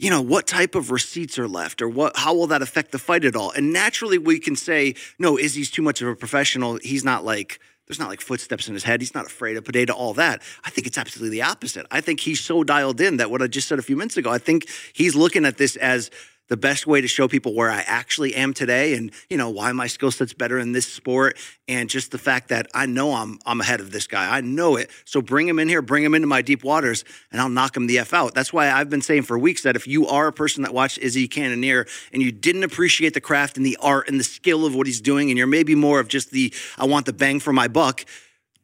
[0.00, 2.98] you know what type of receipts are left or what how will that affect the
[2.98, 3.50] fight at all?
[3.50, 6.78] And naturally we can say no izzy's too much of a professional.
[6.82, 9.00] He's not like there's not like footsteps in his head.
[9.00, 10.40] He's not afraid of potato all that.
[10.64, 11.86] I think it's absolutely the opposite.
[11.90, 14.30] I think he's so dialed in that what i just said a few minutes ago
[14.30, 16.10] i think he's looking at this as
[16.50, 19.70] the best way to show people where I actually am today and you know why
[19.70, 23.38] my skill set's better in this sport and just the fact that I know I'm
[23.46, 24.36] I'm ahead of this guy.
[24.36, 24.90] I know it.
[25.04, 27.86] So bring him in here, bring him into my deep waters and I'll knock him
[27.86, 28.34] the F out.
[28.34, 30.98] That's why I've been saying for weeks that if you are a person that watched
[30.98, 34.74] Izzy Cannonier and you didn't appreciate the craft and the art and the skill of
[34.74, 37.52] what he's doing and you're maybe more of just the I want the bang for
[37.52, 38.04] my buck,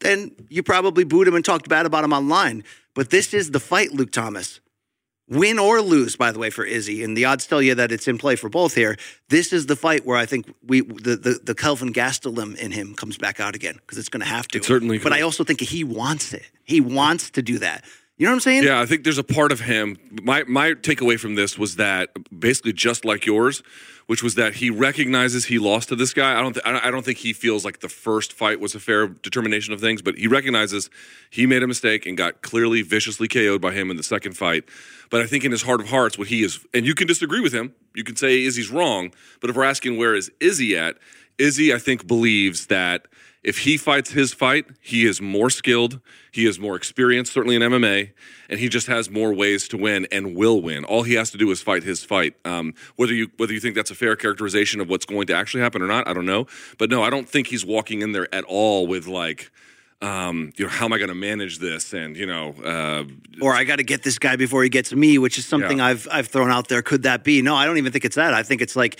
[0.00, 2.64] then you probably booed him and talked bad about him online.
[2.94, 4.60] But this is the fight, Luke Thomas
[5.28, 8.08] win or lose, by the way, for Izzy, and the odds tell you that it's
[8.08, 8.96] in play for both here.
[9.28, 12.94] This is the fight where I think we the the, the Kelvin Gastelum in him
[12.94, 14.58] comes back out again because it's going to have to.
[14.58, 15.18] It certainly But could.
[15.18, 16.50] I also think he wants it.
[16.64, 17.84] He wants to do that.
[18.18, 18.62] You know what I'm saying?
[18.64, 19.98] Yeah, I think there's a part of him.
[20.22, 23.62] My my takeaway from this was that basically just like yours,
[24.06, 26.38] which was that he recognizes he lost to this guy.
[26.38, 29.06] I don't th- I don't- think he feels like the first fight was a fair
[29.06, 30.88] determination of things, but he recognizes
[31.28, 34.64] he made a mistake and got clearly viciously KO'd by him in the second fight.
[35.10, 37.40] But I think in his heart of hearts, what he is, and you can disagree
[37.40, 37.74] with him.
[37.94, 40.96] You can say Izzy's wrong, but if we're asking where is Izzy at,
[41.38, 43.06] Izzy I think believes that
[43.46, 46.00] if he fights his fight, he is more skilled,
[46.32, 48.10] he is more experienced, certainly in MMA,
[48.48, 50.84] and he just has more ways to win and will win.
[50.84, 52.34] All he has to do is fight his fight.
[52.44, 55.62] Um, whether you whether you think that's a fair characterization of what's going to actually
[55.62, 56.48] happen or not, I don't know.
[56.76, 59.52] But no, I don't think he's walking in there at all with like,
[60.02, 61.92] um, you know, how am I going to manage this?
[61.92, 63.04] And you know, uh,
[63.40, 65.86] Or I got to get this guy before he gets me, which is something Yeah.
[65.86, 66.82] I've I've thrown out there.
[66.82, 67.42] Could that be?
[67.42, 68.34] No, I don't even think it's that.
[68.34, 68.98] I think it's like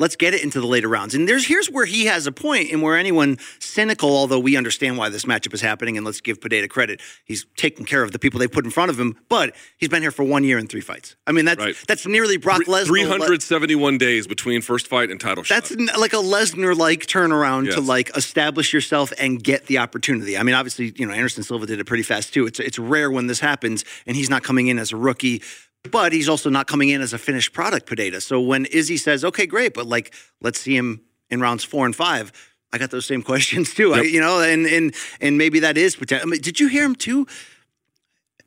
[0.00, 1.14] let's get it into the later rounds.
[1.14, 4.98] And there's here's where he has a point, and where anyone cynical, although we understand
[4.98, 8.18] why this matchup is happening, and let's give Pineda credit, he's taking care of the
[8.18, 9.16] people they put in front of him.
[9.28, 11.14] But he's been here for one year and three fights.
[11.26, 11.76] I mean, that's Right.
[11.86, 12.86] that's nearly Brock Lesnar.
[12.86, 15.64] 371 days between first fight and title shot.
[15.68, 20.36] That's like a Lesnar like turnaround to like establish yourself and get the opportunity.
[20.38, 22.46] I mean, obviously, you know, Anderson Silva did it pretty fast too.
[22.46, 25.42] It's it's rare when this happens, and he's not coming in as a rookie,
[25.90, 28.20] but he's also not coming in as a finished product, Pineda.
[28.20, 31.94] So when Izzy says, "Okay, great," but like, let's see him in rounds four and
[31.94, 32.32] five.
[32.72, 33.94] I got those same questions too.
[33.94, 36.28] I, you know, and and and maybe that is potential.
[36.28, 37.26] I mean, did you hear him too?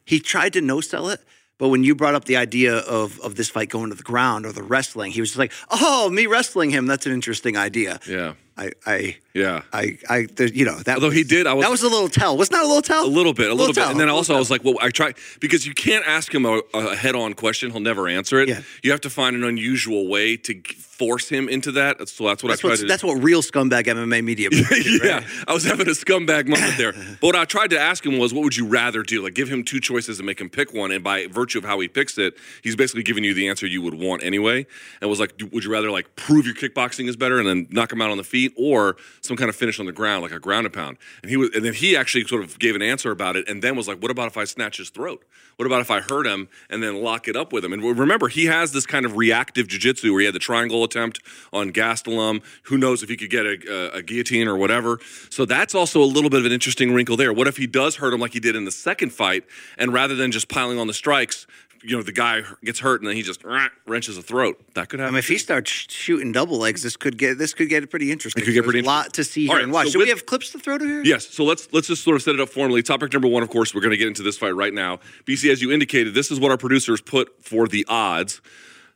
[0.05, 1.21] He tried to no sell it,
[1.57, 4.45] but when you brought up the idea of of this fight going to the ground
[4.45, 6.85] or the wrestling, he was just like, "Oh, me wrestling him.
[6.85, 8.33] That's an interesting idea." yeah.
[8.55, 9.63] I, I, Yeah.
[9.73, 10.95] I, I, there, you know, that.
[10.95, 12.37] Although he did, I was- that was a little tell.
[12.37, 13.05] Was not a little tell.
[13.05, 14.89] A little bit, a little, bit, tell, and then also I was like, "Well, I
[14.89, 18.49] try because you can't ask him a, a head-on question; he'll never answer it.
[18.49, 18.61] Yeah.
[18.83, 22.07] You have to find an unusual way to force him into that.
[22.07, 22.85] So that's what That's I tried to.
[22.85, 24.49] that's what real scumbag MMA media.
[24.51, 25.25] did, yeah, right?
[25.47, 26.93] I was having a scumbag moment there.
[27.23, 29.23] But what I tried to ask him was, what would you rather do?
[29.23, 30.91] Like, give him two choices and make him pick one.
[30.91, 33.81] And by virtue of how he picks it, he's basically giving you the answer you
[33.81, 34.65] would want anyway.
[35.01, 37.91] And was like, would you rather like prove your kickboxing is better and then knock
[37.91, 40.39] him out on the feet, or some kind of finish on the ground, like a
[40.39, 40.97] ground and pound?
[41.21, 43.63] And he was, and then he actually sort of gave an answer about it, and
[43.63, 45.23] then was like, what about if I snatch his throat?
[45.55, 47.73] What about if I hurt him and then lock it up with him?
[47.73, 51.19] And remember, he has this kind of reactive jiu-jitsu where he had the triangle attempt
[51.51, 52.43] on Gastelum.
[52.63, 54.99] Who knows if he could get a, a, a guillotine or whatever.
[55.29, 57.31] So that's also a little bit of an interesting wrinkle there.
[57.31, 59.45] What if he does hurt him like he did in the second fight,
[59.77, 61.45] and rather than just piling on the strikes,
[61.83, 64.59] you know, the guy gets hurt and then he just rah, wrenches a throat.
[64.75, 65.15] That could I happen.
[65.15, 68.41] mean, if he starts shooting double legs, this could get this could get pretty interesting.
[68.41, 69.87] It could get There's pretty a lot to see All here right, and watch.
[69.87, 71.03] so Do we have clips to throw to here?
[71.03, 72.81] Yes, so let's let's just sort of set it up formally.
[72.81, 74.99] Topic number one, of course, we're going to get into this fight right now.
[75.25, 78.41] BC, as you indicated, this is what our producers put for the odds.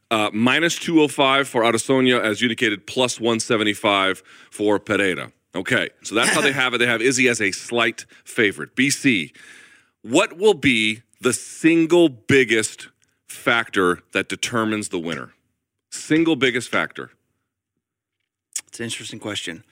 [0.10, 5.34] Uh, minus 205 for Adesanya, as you indicated, plus 175 for Pereira.
[5.54, 6.78] Okay, so that's how they have it.
[6.78, 8.74] They have Izzy as a slight favorite.
[8.76, 9.36] BC,
[10.04, 12.90] what will be the single biggest
[13.28, 15.34] factor that determines the winner?
[15.92, 17.12] Single biggest factor.
[18.68, 19.64] It's an interesting question.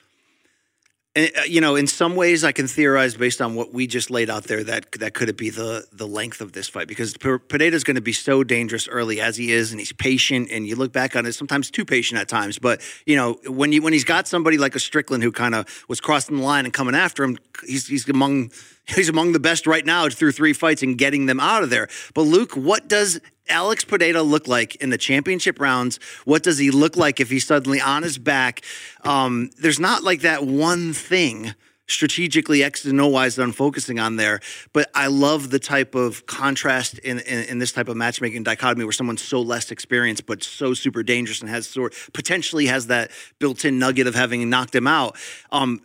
[1.16, 4.12] And, uh, you know, in some ways, I can theorize based on what we just
[4.12, 7.16] laid out there that that could it be the the length of this fight because
[7.18, 10.50] Pineda's going to be so dangerous early as he is, and he's patient.
[10.52, 12.60] And you look back on it, sometimes too patient at times.
[12.60, 15.86] But you know, when you when he's got somebody like a Strickland who kind of
[15.88, 18.52] was crossing the line and coming after him, he's he's among
[18.86, 21.88] he's among the best right now through three fights and getting them out of there.
[22.14, 26.00] But Luke, what does Alex Pineda look like in the championship rounds?
[26.26, 28.62] What does he look like if he's suddenly on his back?
[29.04, 31.54] Um, there's not like that one thing
[31.88, 34.40] strategically X and O wise that I'm focusing on there,
[34.74, 38.86] but I love the type of contrast in, in, in this type of matchmaking dichotomy
[38.86, 43.12] where someone's so less experienced but so super dangerous and has sort potentially has that
[43.40, 45.16] built-in nugget of having knocked him out.
[45.52, 45.82] Um,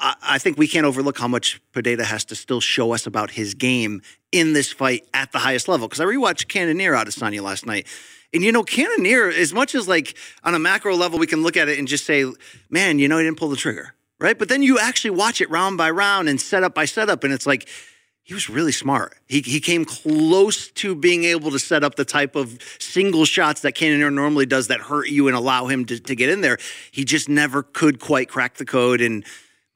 [0.00, 3.54] I, think we can't overlook how much Pineda has to still show us about his
[3.54, 5.88] game in this fight at the highest level.
[5.88, 7.86] Because I rewatched Adesanya last night.
[8.32, 11.56] And you know, Cannonier, as much as like on a macro level, we can look
[11.56, 12.24] at it and just say,
[12.70, 13.94] man, you know, he didn't pull the trigger.
[14.18, 14.38] Right.
[14.38, 17.46] But then you actually watch it round by round and setup by setup, and it's
[17.46, 17.68] like,
[18.22, 19.16] he was really smart.
[19.26, 23.62] He, he came close to being able to set up the type of single shots
[23.62, 26.58] that Cannonier normally does that hurt you and allow him to, to get in there.
[26.92, 29.24] He just never could quite crack the code and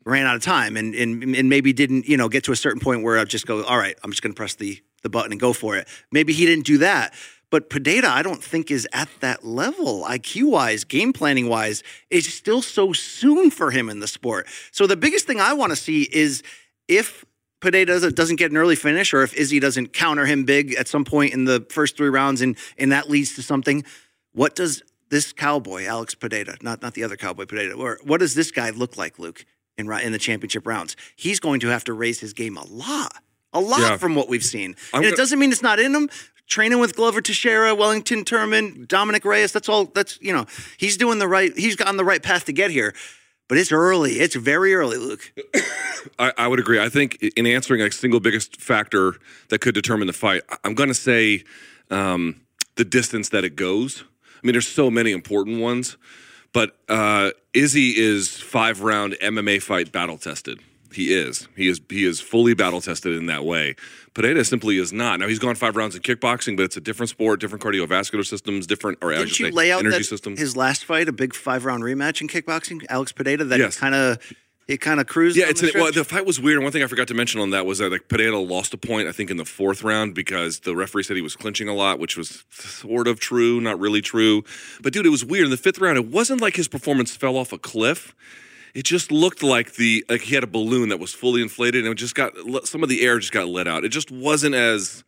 [0.04, 2.80] ran out of time and, and and maybe didn't, you know, get to a certain
[2.80, 5.40] point where I'll just go, all right, I'm just gonna press the the button and
[5.40, 5.86] go for it.
[6.10, 7.14] Maybe he didn't do that.
[7.50, 11.84] But Pineda, I don't think is at that level, IQ wise, game planning wise.
[12.10, 14.48] It's still so soon for him in the sport.
[14.72, 16.42] So the biggest thing I want to see is
[16.88, 17.24] if
[17.60, 21.04] Pineda doesn't, get an early finish, or if Izzy doesn't counter him big at some
[21.04, 23.84] point in the first three rounds, and and that leads to something.
[24.32, 28.34] What does this cowboy, Alex Pineda, not not the other cowboy Pineda, or what does
[28.34, 29.46] this guy look like, Luke,
[29.78, 30.96] in in the championship rounds?
[31.16, 33.12] He's going to have to raise his game a lot,
[33.52, 33.96] a lot Yeah.
[33.96, 36.08] from what we've seen, I'm and it doesn't mean it's not in him.
[36.46, 39.86] Training with Glover Teixeira, Wellington Turman, Dominick Reyes, that's all.
[39.86, 40.44] That's you know,
[40.76, 41.56] he's doing the right.
[41.56, 42.94] He's on the right path to get here.
[43.48, 44.12] But it's early.
[44.12, 45.32] It's very early, Luke.
[46.18, 46.80] I, I would agree.
[46.80, 49.16] I think in answering a single biggest factor
[49.50, 51.44] that could determine the fight, I'm going to say
[51.90, 52.40] um,
[52.76, 54.02] the distance that it goes.
[54.02, 55.96] I mean, there's so many important ones,
[56.54, 60.60] but uh, Izzy is five round MMA fight battle tested.
[60.94, 61.48] He is.
[61.56, 61.80] He is.
[61.90, 63.74] He is fully battle tested in that way.
[64.14, 65.18] Pineda simply is not.
[65.18, 68.66] Now he's gone five rounds in kickboxing, but it's a different sport, different cardiovascular systems,
[68.68, 70.04] different or Didn't you say, lay out energy
[70.36, 73.76] his last fight, a big five round rematch in kickboxing, Alex Pineda, that Yes.
[73.76, 74.18] kind of
[74.66, 75.36] He kind of cruised.
[75.36, 76.56] Yeah, it's the an, well, the fight was weird.
[76.56, 78.78] And one thing I forgot to mention on that was that like Pereira lost a
[78.78, 81.74] point, I think, in the fourth round because the referee said he was clinching a
[81.74, 84.42] lot, which was sort of true, not really true.
[84.80, 85.44] But dude, it was weird.
[85.44, 88.14] In the fifth round, it wasn't like his performance fell off a cliff.
[88.74, 91.92] It just looked like the like he had a balloon that was fully inflated and
[91.92, 92.32] it just got
[92.64, 93.84] some of the air just got let out.
[93.84, 95.04] It just wasn't as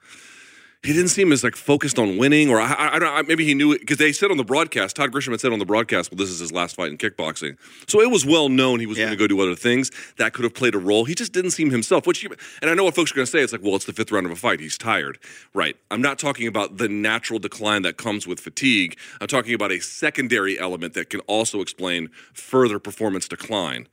[0.83, 3.15] he didn't seem as like focused on winning, or I, I, I don't.
[3.15, 4.95] know, Maybe he knew it because they said on the broadcast.
[4.97, 7.57] Todd Grisham had said on the broadcast, "Well, this is his last fight in kickboxing,"
[7.89, 9.07] so it was well known he was Yeah.
[9.07, 11.05] going to go do other things that could have played a role.
[11.05, 12.07] He just didn't seem himself.
[12.07, 12.31] Which, you,
[12.63, 13.41] and I know what folks are going to say.
[13.41, 14.61] It's like, well, it's the fifth round of a fight.
[14.61, 15.19] He's tired,
[15.55, 15.77] right?
[15.91, 18.97] I'm not talking about the natural decline that comes with fatigue.
[19.21, 23.89] I'm talking about a secondary element that can also explain further performance decline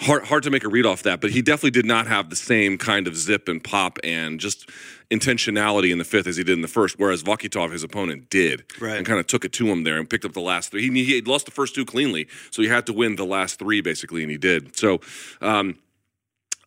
[0.00, 2.36] hard hard to make a read off that, but he definitely did not have the
[2.36, 4.68] same kind of zip and pop and just
[5.10, 6.98] intentionality in the fifth as he did in the first.
[6.98, 8.96] Whereas Vakhitov, his opponent, did Right.
[8.98, 10.88] and kind of took it to him there and picked up the last three.
[10.88, 13.58] He, he had lost the first two cleanly, so he had to win the last
[13.58, 14.76] three basically, and he did.
[14.76, 15.00] So.
[15.40, 15.78] Um,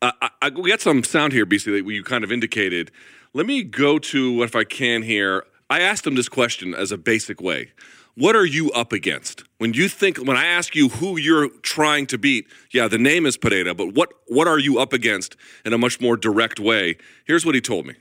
[0.04, 2.89] I, I, we got some sound here, BC, that you kind of indicated.
[3.34, 5.46] Let me go to, what if I can here.
[5.70, 7.72] I asked him this question as a basic way.
[8.15, 9.45] What are you up against?
[9.58, 13.26] When you think, when I ask you who you're trying to beat, yeah, the name
[13.26, 16.97] is Pereira, but what, what are you up against in a much more direct way?
[17.26, 17.95] Here's what he told me.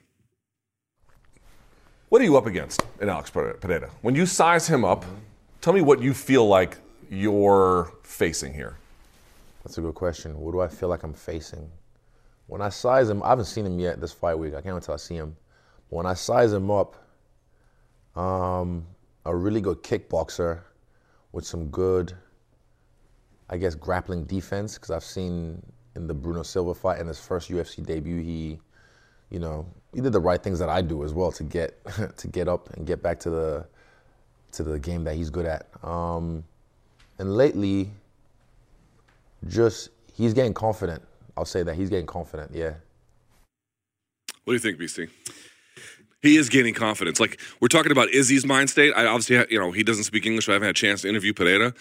[2.08, 3.90] What are you up against in Alex Pereira?
[4.02, 5.04] When you size him up,
[5.60, 8.78] tell me what you feel like you're facing here.
[9.62, 10.36] That's a good question.
[10.40, 11.70] What do I feel like I'm facing?
[12.48, 14.54] When I size him, I haven't seen him yet this fight week.
[14.54, 15.36] I can't wait till I see him.
[15.88, 16.96] When I size him up,
[18.16, 18.86] um,
[19.24, 20.60] a really good kickboxer
[21.32, 22.12] with some good,
[23.48, 24.74] I guess, grappling defense.
[24.74, 25.62] Because I've seen
[25.96, 28.58] in the Bruno Silva fight and his first UFC debut, he,
[29.30, 31.78] you know, he did the right things that I do as well to get
[32.16, 33.66] to get up and get back to the
[34.52, 35.66] to the game that he's good at.
[35.84, 36.44] Um,
[37.18, 37.90] and lately,
[39.46, 41.02] just he's getting confident.
[41.36, 42.52] I'll say that he's getting confident.
[42.54, 42.74] Yeah.
[44.44, 45.08] What do you think, BC?
[46.22, 47.18] He is gaining confidence.
[47.18, 48.92] Like we're talking about Izzy's mind state.
[48.94, 50.46] I obviously, you know, he doesn't speak English.
[50.46, 51.72] So I haven't had a chance to interview Pereira.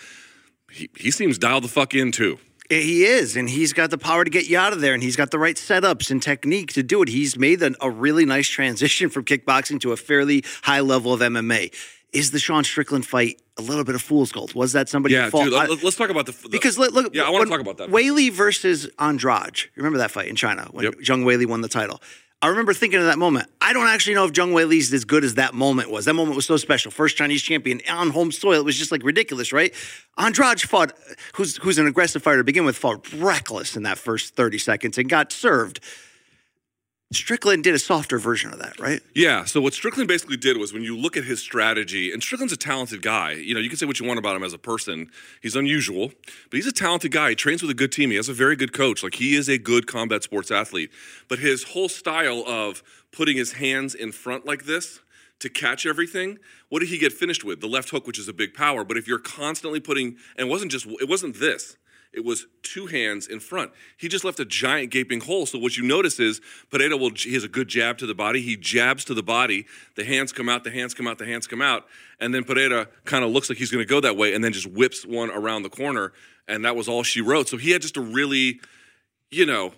[0.72, 2.40] He, he seems dialed the fuck in too.
[2.70, 5.16] He is, and he's got the power to get you out of there, and he's
[5.16, 7.10] got the right setups and technique to do it.
[7.10, 11.20] He's made an, a really nice transition from kickboxing to a fairly high level of
[11.22, 11.74] MMA.
[12.14, 14.54] Is the Sean Strickland fight a little bit of fool's gold?
[14.54, 15.16] Was that somebody?
[15.16, 15.54] Yeah, dude.
[15.54, 17.60] I- Let, us talk about the, the because look, look Yeah, I want to talk
[17.60, 17.90] about that.
[17.90, 19.70] Weili versus Andrade.
[19.76, 20.96] Remember that fight in China when Yep.
[21.04, 22.02] Zhang Weili won the title?
[22.42, 23.50] I remember thinking of that moment.
[23.60, 26.06] I don't actually know if Jung Zhang Weili's as good as that moment was.
[26.06, 26.90] That moment was so special.
[26.90, 28.62] First Chinese champion on home soil.
[28.62, 29.74] It was just like ridiculous, right?
[30.18, 30.94] Andrade fought,
[31.34, 34.98] who's who's an aggressive fighter to begin with, fought reckless in that first 30 seconds
[34.98, 35.82] and got served.
[37.12, 39.02] Strickland did a softer version of that, right?
[39.16, 39.44] Yeah.
[39.46, 42.58] So what Strickland basically did was when you look at his strategy, and Strickland's a
[42.58, 43.32] talented guy.
[43.32, 45.10] You know, you can say what you want about him as a person.
[45.42, 46.12] He's unusual,
[46.50, 47.30] but he's a talented guy.
[47.30, 48.12] He trains with a good team.
[48.12, 49.02] He has a very good coach.
[49.02, 50.92] Like he is a good combat sports athlete.
[51.28, 55.00] But his whole style of putting his hands in front like this
[55.40, 57.60] to catch everything, what did he get finished with?
[57.60, 58.84] The left hook, which is a big power.
[58.84, 61.76] But if you're constantly putting, and it wasn't just, it wasn't this.
[62.12, 63.72] It was two hands in front.
[63.96, 65.46] He just left a giant gaping hole.
[65.46, 66.42] So what you notice is
[66.72, 68.42] Pereira will he has a good jab to the body.
[68.42, 69.68] He jabs to the body.
[69.96, 70.64] The hands come out.
[70.64, 71.20] The hands come out.
[71.20, 71.86] The hands come out.
[72.20, 74.54] And then Pereira kind of looks like he's going to go that way, and then
[74.54, 76.12] just whips one around the corner.
[76.48, 77.48] And that was all she wrote.
[77.48, 78.60] So he had just a really,
[79.30, 79.74] you know,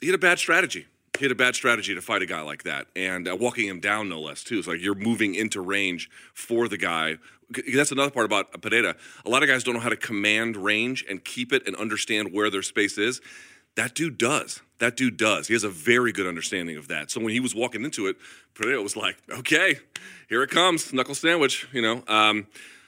[0.00, 0.86] he had a bad strategy.
[1.16, 3.80] He had a bad strategy to fight a guy like that, and uh, walking him
[3.80, 4.58] down no less too.
[4.58, 7.16] It's like you're moving into range for the guy.
[7.74, 8.96] That's another part about Pereira.
[9.24, 12.32] A lot of guys don't know how to command range and keep it and understand
[12.32, 13.20] where their space is.
[13.76, 14.60] That dude does.
[14.78, 15.46] That dude does.
[15.48, 17.10] He has a very good understanding of that.
[17.10, 18.16] So when he was walking into it,
[18.54, 19.78] Pereira was like, "Okay,
[20.28, 22.02] here it comes, knuckle sandwich." You know.
[22.08, 22.46] Um,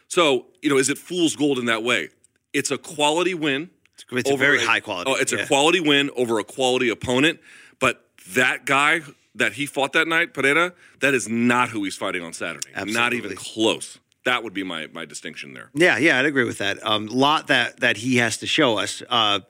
[0.08, 2.08] so you know, is it fool's gold in that way?
[2.52, 3.70] It's a quality win.
[4.10, 5.40] It's a very high quality, Oh, it's yeah.
[5.40, 7.40] a quality win over a quality opponent.
[7.78, 9.02] But that guy
[9.34, 12.68] that he fought that night, Pereira, that is not who he's fighting on Saturday.
[12.74, 12.94] Absolutely.
[12.94, 13.98] Not even close.
[14.24, 15.70] That would be my my distinction there.
[15.74, 16.78] Yeah, yeah, I'd agree with that.
[16.78, 19.02] A um, lot that that he has to show us.
[19.08, 19.40] Uh,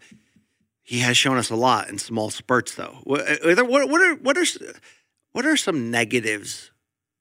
[0.82, 2.98] he has shown us a lot in small spurts, though.
[3.04, 4.44] What are, what, what are what are
[5.32, 6.70] what are some negatives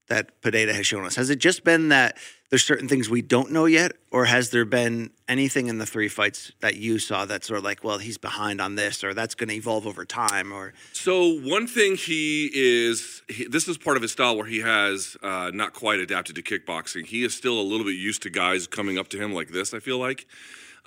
[0.08, 1.16] that Pineda has shown us?
[1.16, 2.18] Has it just been that
[2.50, 6.08] there's certain things we don't know yet, or has there been anything in the three
[6.08, 9.36] fights that you saw that's sort of like, well, he's behind on this, or that's
[9.36, 13.98] going to evolve over time, or So one thing he is, he, this is part
[13.98, 17.06] of his style where he has uh, not quite adapted to kickboxing.
[17.06, 19.74] He is still a little bit used to guys coming up to him like this.
[19.74, 20.26] I feel like.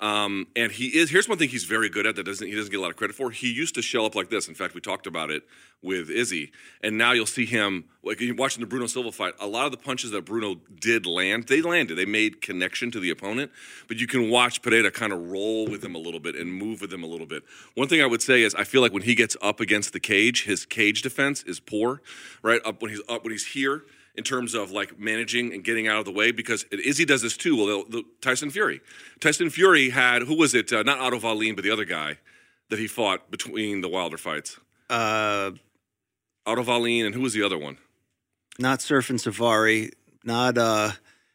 [0.01, 1.11] Um, and he is.
[1.11, 2.95] Here's one thing he's very good at that doesn't he doesn't get a lot of
[2.95, 3.29] credit for.
[3.29, 4.47] He used to shell up like this.
[4.47, 5.43] In fact, we talked about it
[5.83, 6.51] with Izzy,
[6.83, 9.35] and now you'll see him like watching the Bruno Silva fight.
[9.39, 11.99] A lot of the punches that Bruno did land, they landed.
[11.99, 13.51] They made connection to the opponent,
[13.87, 16.81] but you can watch Pereira kind of roll with him a little bit and move
[16.81, 17.43] with him a little bit.
[17.75, 19.99] One thing I would say is I feel like when he gets up against the
[19.99, 22.01] cage, his cage defense is poor.
[22.41, 23.83] Right up when he's up when he's here
[24.15, 27.37] in terms of like managing and getting out of the way because Izzy does this
[27.37, 27.55] too.
[27.55, 28.81] Well, the, Tyson Fury,
[29.19, 30.71] Tyson Fury had who was it?
[30.71, 32.17] Uh, not Otto Wallin, but the other guy
[32.69, 34.59] that he fought between the Wilder fights.
[34.89, 35.51] Uh,
[36.45, 37.77] Otto Wallin and who was the other one?
[38.59, 39.91] not Sefer Seferi.
[40.23, 40.57] Not.
[40.57, 40.91] uh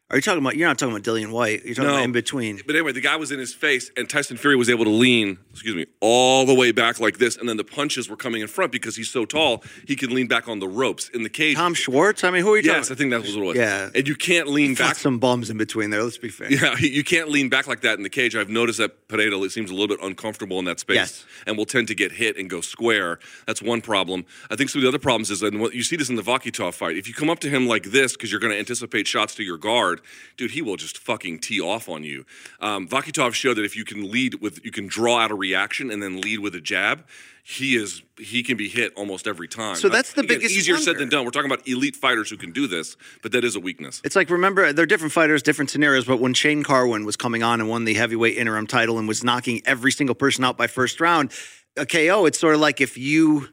[0.09, 0.57] Are you talking about?
[0.57, 1.65] You're not talking about Dillian Whyte.
[1.65, 1.95] You're talking No.
[1.97, 2.61] about in between.
[2.65, 5.37] But anyway, the guy was in his face, and Tyson Fury was able to lean,
[5.51, 8.47] excuse me, all the way back like this, and then the punches were coming in
[8.47, 11.57] front because he's so tall, he can lean back on the ropes in the cage.
[11.57, 12.23] Tom Schwarz.
[12.23, 12.79] I mean, who are you talking about?
[12.79, 12.97] yes, I talking?
[12.99, 13.57] think that was what it was.
[13.57, 13.91] Yeah.
[13.97, 14.95] and you can't lean back.
[14.95, 16.05] some bums in between there.
[16.05, 16.53] Let's be fair.
[16.53, 18.37] Yeah, you can't lean back like that in the cage.
[18.37, 21.25] I've noticed that it seems a little bit uncomfortable in that space Yes.
[21.49, 23.19] and will tend to get hit and go square.
[23.49, 24.25] That's one problem.
[24.53, 26.23] I think some of the other problems is, and what you see this in the
[26.23, 29.09] Vakhitov fight, if you come up to him like this because you're going to anticipate
[29.09, 29.96] shots to your guard,
[30.37, 32.25] dude, he will just fucking tee off on you.
[32.61, 35.91] Um, Vakhitov showed that if you can lead with, you can draw out a reaction
[35.91, 37.05] and then lead with a jab.
[37.43, 39.77] He is he can be hit almost every time.
[39.77, 41.25] So that's the Again, biggest easier said than done.
[41.25, 44.01] We're talking about elite fighters who can do this, but that is a weakness.
[44.05, 46.07] It's like remember they're different fighters, different scenarios.
[46.07, 49.23] But when Shane Carwin was coming on and won the heavyweight interim title and was
[49.23, 51.31] knocking every single person out by first round,
[51.77, 52.27] a KO.
[52.27, 53.49] It's sort of like if you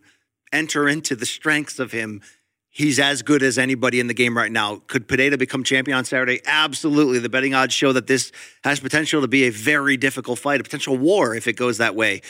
[0.52, 2.22] enter into the strengths of him,
[2.74, 4.82] he's as good as anybody in the game right now.
[4.88, 6.42] Could Pereira become champion on Saturday?
[6.46, 7.20] Absolutely.
[7.20, 8.32] The betting odds show that this
[8.66, 11.96] has potential to be a very difficult fight, a potential war if it goes that
[11.96, 12.22] way.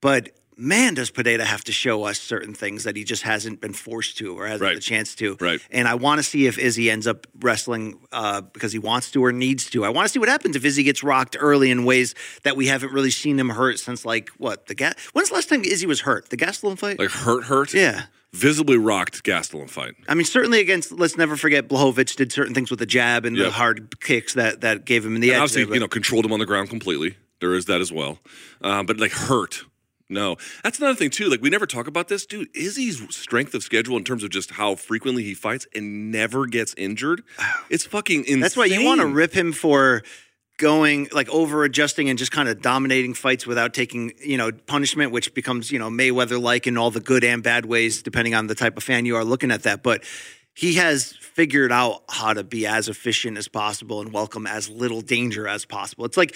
[0.00, 3.72] But man, does Pereira have to show us certain things that he just hasn't been
[3.74, 4.68] forced to or hasn't Right.
[4.70, 5.36] had the chance to.
[5.40, 5.60] Right.
[5.70, 9.22] And I want to see if Izzy ends up wrestling uh, because he wants to
[9.24, 9.84] or needs to.
[9.84, 12.68] I want to see what happens if Izzy gets rocked early in ways that we
[12.68, 14.94] haven't really seen him hurt since like what the gas.
[15.12, 16.30] When's the last time Izzy was hurt?
[16.30, 16.98] The Gastelum fight.
[16.98, 17.74] Like hurt, hurt.
[17.74, 18.04] yeah.
[18.32, 19.94] Visibly rocked Gastelum fight.
[20.08, 20.92] I mean, certainly against.
[20.92, 24.60] Let's never forget Blachowicz did certain things with the jab and the hard kicks that
[24.60, 25.42] that gave him in the And edge.
[25.42, 27.16] obviously, there, you know, controlled him on the ground completely.
[27.40, 28.18] There is that as well.
[28.60, 29.64] Uh, but like hurt.
[30.08, 31.28] No, that's another thing too.
[31.28, 32.48] Like we never talk about this, dude.
[32.54, 36.74] Izzy's strength of schedule in terms of just how frequently he fights and never gets
[36.76, 37.22] injured.
[37.70, 38.40] It's fucking insane.
[38.40, 40.02] That's why you want to rip him for
[40.58, 45.12] going like over adjusting and just kind of dominating fights without taking you know punishment,
[45.12, 48.46] which becomes you know Mayweather like in all the good and bad ways, depending on
[48.46, 49.82] the type of fan you are looking at that.
[49.82, 50.04] But
[50.54, 55.02] he has figured out how to be as efficient as possible and welcome as little
[55.02, 56.04] danger as possible.
[56.06, 56.34] It's like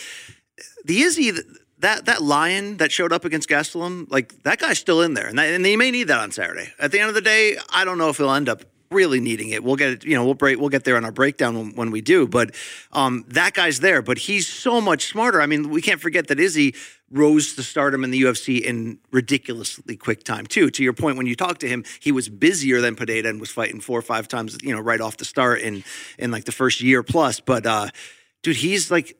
[0.84, 1.32] the Izzy
[1.78, 5.38] that that lion that showed up against Gastelum, like that guy's still in there, and,
[5.38, 6.68] that, and they may need that on Saturday.
[6.78, 9.50] At the end of the day, I don't know if he'll end up really needing
[9.50, 9.62] it.
[9.62, 11.90] We'll get it, you know, we'll break, we'll get there on our breakdown when, when
[11.92, 12.26] we do.
[12.26, 12.56] But
[12.92, 15.40] um, that guy's there, but he's so much smarter.
[15.40, 16.74] I mean, we can't forget that Izzy
[17.12, 20.70] rose to stardom in the UFC in ridiculously quick time too.
[20.70, 23.50] To your point, when you talk to him, he was busier than Pereira and was
[23.50, 25.84] fighting four or five times, you know, right off the start in
[26.18, 27.38] in like the first year plus.
[27.38, 27.88] But uh,
[28.42, 29.16] dude, he's like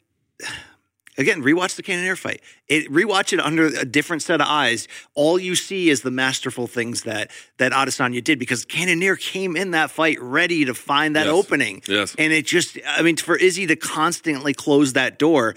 [1.21, 2.41] again, rewatch the Cannonier fight.
[2.67, 4.89] It rewatch it under a different set of eyes.
[5.15, 9.71] All you see is the masterful things that that Adesanya did because Cannonier came in
[9.73, 11.35] that fight ready to find that Yes.
[11.35, 11.83] opening.
[11.87, 12.15] Yes.
[12.19, 15.55] And it just I mean for Izzy to constantly close that door,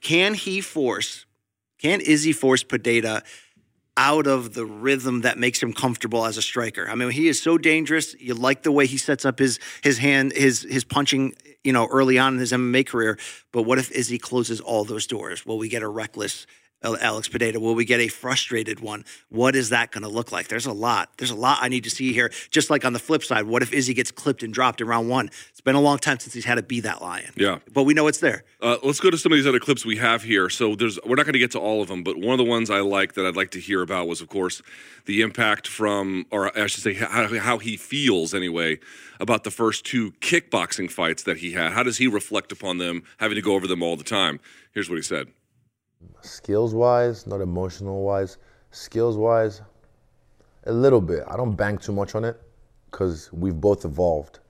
[0.00, 1.24] can he force
[1.78, 3.22] can Izzy force Pereira
[3.98, 6.86] out of the rhythm that makes him comfortable as a striker.
[6.88, 8.14] I mean, he is so dangerous.
[8.20, 11.34] You like the way he sets up his his hand, his his punching,
[11.66, 13.18] you know, early on in his MMA career.
[13.52, 15.44] But what if Izzy closes all those doors?
[15.44, 16.46] Will we get a reckless
[16.82, 17.58] Alex Pereira?
[17.58, 19.04] Will we get a frustrated one?
[19.28, 20.48] What is that going to look like?
[20.48, 21.10] There's a lot.
[21.18, 22.30] There's a lot I need to see here.
[22.50, 25.08] Just like on the flip side, what if Izzy gets clipped and dropped in round
[25.08, 25.30] one?
[25.50, 27.32] It's been a long time since he's had to be that lion.
[27.36, 27.58] Yeah.
[27.72, 28.44] But we know it's there.
[28.60, 30.48] Uh, let's go to some of these other clips we have here.
[30.48, 32.44] So there's we're not going to get to all of them, but one of the
[32.44, 34.62] ones I like that I'd like to hear about was, of course,
[35.06, 38.78] the impact from, or I should say, how, how he feels anyway
[39.18, 41.72] about the first two kickboxing fights that he had.
[41.72, 44.40] How does he reflect upon them, having to go over them all the time?
[44.72, 45.28] Here's what he said.
[46.22, 48.38] Skills wise, not emotional wise.
[48.70, 49.62] Skills wise,
[50.64, 51.24] a little bit.
[51.28, 52.40] I don't bank too much on it
[52.90, 54.40] because we've both evolved.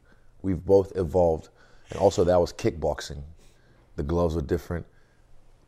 [0.42, 1.48] We've both evolved.
[1.90, 3.22] And also, that was kickboxing.
[3.96, 4.86] The gloves were different.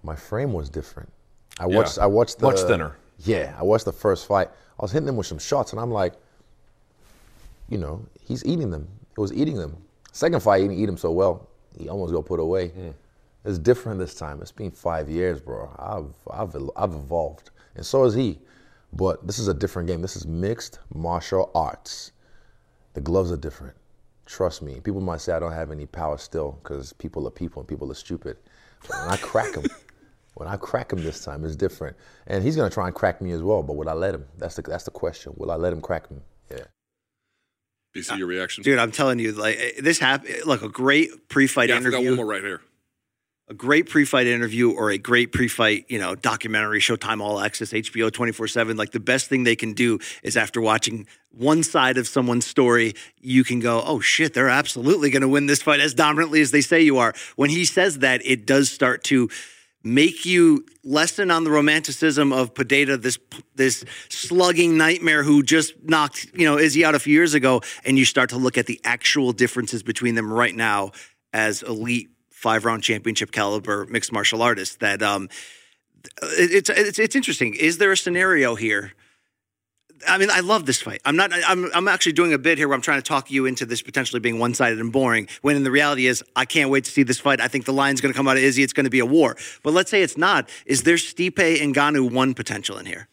[0.02, 1.10] My frame was different.
[1.58, 1.98] I watched.
[1.98, 2.96] I watched the Much thinner.
[3.18, 4.48] Yeah, I watched the first fight.
[4.48, 6.14] I was hitting him with some shots, and I'm like,
[7.68, 8.86] you know, he's eating them.
[9.16, 9.76] It was eating them.
[10.12, 11.48] Second fight, he didn't eat them so well.
[11.76, 12.68] He almost got put away.
[12.68, 12.94] Mm.
[13.44, 14.40] It's different this time.
[14.42, 15.70] It's been five years, bro.
[15.78, 18.38] I've I've I've evolved, and so has he.
[18.92, 20.02] But this is a different game.
[20.02, 22.12] This is mixed martial arts.
[22.94, 23.76] The gloves are different.
[24.26, 24.80] Trust me.
[24.80, 27.90] People might say I don't have any power still because people are people and people
[27.90, 28.36] are stupid.
[28.88, 29.64] But when I crack them,
[30.38, 31.96] When I crack him this time, it's different.
[32.28, 33.64] And he's gonna try and crack me as well.
[33.64, 34.24] But will I let him?
[34.38, 35.32] That's the that's the question.
[35.36, 36.18] Will I let him crack me?
[36.48, 36.58] Yeah.
[37.92, 38.62] Do you see your reaction?
[38.62, 40.36] Dude, I'm telling you, like this happened.
[40.46, 42.10] Look, a great pre-fight yeah, I forgot interview.
[42.10, 42.60] one more right here.
[43.50, 48.10] A great pre-fight interview or a great pre-fight, you know, documentary, Showtime All Access, HBO
[48.10, 52.46] 24/7, like the best thing they can do is after watching one side of someone's
[52.46, 52.92] story,
[53.22, 56.50] you can go, "Oh shit, they're absolutely going to win this fight as dominantly as
[56.50, 59.30] they say you are." When he says that, it does start to
[59.82, 63.18] make you lessen on the romanticism of Pereira, this
[63.54, 67.98] this slugging nightmare who just knocked you know Izzy out a few years ago, and
[67.98, 70.92] you start to look at the actual differences between them right now
[71.32, 74.80] as elite five round championship caliber mixed martial artist.
[74.80, 75.28] That um,
[76.22, 77.54] it's it's it's interesting.
[77.54, 78.92] Is there a scenario here?
[80.06, 81.00] I mean, I love this fight.
[81.04, 81.32] I'm not.
[81.46, 81.68] I'm.
[81.74, 84.20] I'm actually doing a bit here where I'm trying to talk you into this potentially
[84.20, 85.28] being one sided and boring.
[85.42, 87.40] When in the reality is, I can't wait to see this fight.
[87.40, 88.62] I think the line's going to come out of Izzy.
[88.62, 89.36] It's going to be a war.
[89.64, 90.48] But let's say it's not.
[90.66, 93.08] Is there Stipe and Ngannou one potential in here?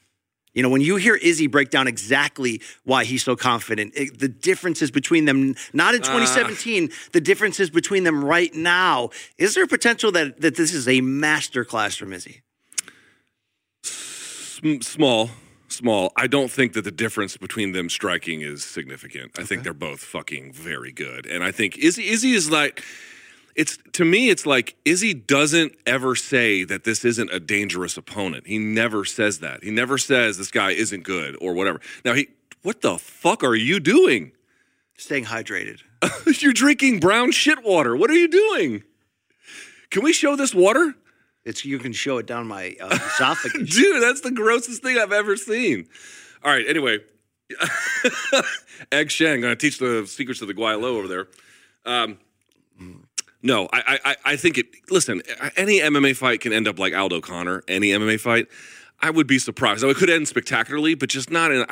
[0.55, 4.29] You know, when you hear Izzy break down exactly why he's so confident, it- the
[4.29, 6.05] differences between them, not in ah.
[6.05, 9.09] 2017, the differences between them right now.
[9.37, 12.41] Is there a potential that that this is a masterclass from Izzy?
[13.83, 15.29] Sm- small,
[15.67, 16.11] small.
[16.15, 19.37] I don't think that the difference between them striking is significant.
[19.37, 22.81] I think they're both fucking very good, and I think Izzy Izzy is like.
[23.55, 28.47] It's to me, it's like Izzy doesn't ever say that this isn't a dangerous opponent.
[28.47, 29.63] He never says that.
[29.63, 31.79] He never says this guy isn't good or whatever.
[32.03, 32.27] Now he,
[32.63, 34.33] what the fuck are you doing?
[34.97, 35.79] Staying hydrated.
[36.41, 37.95] You're drinking brown shit water.
[37.95, 38.83] What are you doing?
[39.89, 40.93] Can we show this water?
[41.45, 43.75] It's you can show it down my uh, esophagus.
[43.75, 45.87] Dude, that's the grossest thing I've ever seen.
[46.43, 46.99] All right, anyway.
[48.91, 51.27] Egg Shen, gonna teach the secrets of the Guaylo over there.
[51.85, 52.17] Um,
[53.45, 54.65] no, I, I, I think it.
[54.89, 55.21] Listen,
[55.55, 57.63] any MMA fight can end up like Aldo Conor.
[57.67, 58.47] Any MMA fight,
[59.01, 59.83] I would be surprised.
[59.83, 61.63] Now, it could end spectacularly, but just not in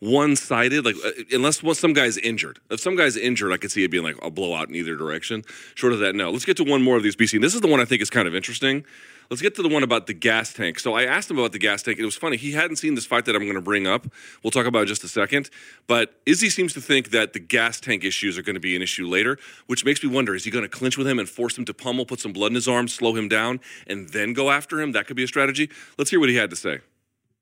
[0.00, 0.84] one-sided.
[0.84, 2.58] Like uh, unless one, some guy's injured.
[2.70, 5.44] If some guy's injured, I could see it being like a blowout in either direction.
[5.74, 6.30] Short of that, no.
[6.30, 7.34] Let's get to one more of these BC.
[7.34, 8.84] And this is the one I think is kind of interesting.
[9.30, 10.80] Let's get to the one about the gas tank.
[10.80, 12.00] So I asked him about the gas tank.
[12.00, 12.36] It was funny.
[12.36, 14.08] He hadn't seen this fight that I'm going to bring up.
[14.42, 15.50] We'll talk about just a second.
[15.86, 18.82] But Izzy seems to think that the gas tank issues are going to be an
[18.82, 19.38] issue later,
[19.68, 21.74] which makes me wonder: is he going to clinch with him and force him to
[21.74, 24.90] pummel, put some blood in his arm, slow him down, and then go after him?
[24.92, 25.70] That could be a strategy.
[25.96, 26.80] Let's hear what he had to say.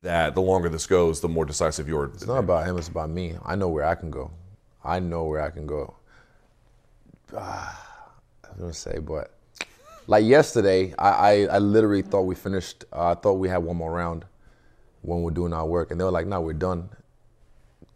[0.02, 2.04] That the longer this goes, the more decisive you're.
[2.06, 2.78] It's not about him.
[2.78, 3.34] It's about me.
[3.44, 4.30] I know where I can go.
[4.84, 5.96] I know where I can go.
[7.36, 8.12] Ah,
[8.44, 9.34] I was gonna say, but
[10.06, 12.84] like yesterday, I, I, I literally thought we finished.
[12.92, 14.24] Uh, I thought we had one more round
[15.02, 16.90] when we're doing our work, and they were like, "No, we're done."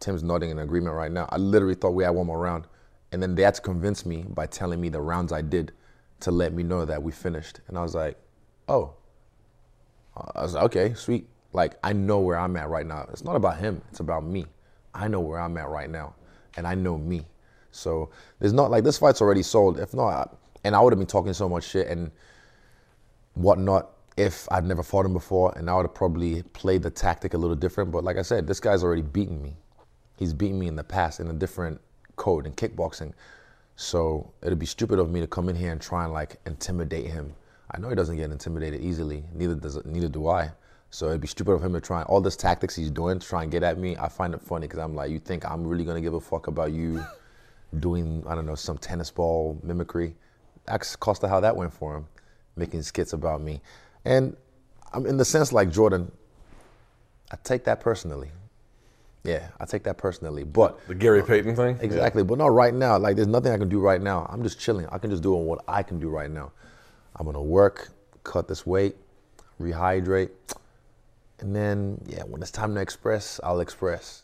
[0.01, 1.29] Tim's nodding in agreement right now.
[1.31, 2.67] I literally thought we had one more round,
[3.13, 5.71] and then they had to convince me by telling me the rounds I did
[6.19, 8.17] to let me know that we finished, and I was like,
[8.67, 8.95] "Oh."
[10.35, 11.27] I was like, okay, sweet.
[11.53, 13.07] Like I know where I'm at right now.
[13.11, 13.81] It's not about him.
[13.89, 14.45] It's about me.
[14.93, 16.15] I know where I'm at right now,
[16.57, 17.25] and I know me.
[17.71, 19.79] So there's not like this fight's already sold.
[19.79, 22.11] If not, and I would have been talking so much shit and
[23.35, 27.33] whatnot if I'd never fought him before, and I would have probably played the tactic
[27.33, 27.91] a little different.
[27.91, 29.55] But like I said, this guy's already beaten me.
[30.17, 31.81] He's beaten me in the past in a different
[32.15, 33.13] code in kickboxing.
[33.75, 37.07] So it'd be stupid of me to come in here and try and like intimidate
[37.07, 37.33] him.
[37.71, 39.23] I know he doesn't get intimidated easily.
[39.33, 40.51] Neither does neither do I.
[40.93, 43.41] So it'd be stupid of him to try all this tactics he's doing to try
[43.41, 43.97] and get at me.
[43.97, 46.45] I find it funny because I'm like, you think I'm really gonna give a fuck
[46.45, 47.03] about you
[47.79, 50.15] doing I don't know some tennis ball mimicry?
[50.65, 52.05] That's cost of how that went for him,
[52.55, 53.59] making skits about me.
[54.05, 54.37] And
[54.93, 56.11] I'm in the sense like Jordan.
[57.31, 58.29] I take that personally.
[59.23, 60.43] Yeah, I take that personally.
[60.43, 61.79] But The Gary Payton thing?
[61.81, 62.99] Exactly, but not right now.
[62.99, 64.27] Like, there's nothing I can do right now.
[64.29, 64.85] I'm just chilling.
[64.91, 66.51] I can just do what I can do right now.
[67.15, 67.89] I'm gonna work,
[68.23, 68.95] cut this weight,
[69.59, 70.29] rehydrate,
[71.39, 74.23] and then yeah, when it's time to express, I'll express.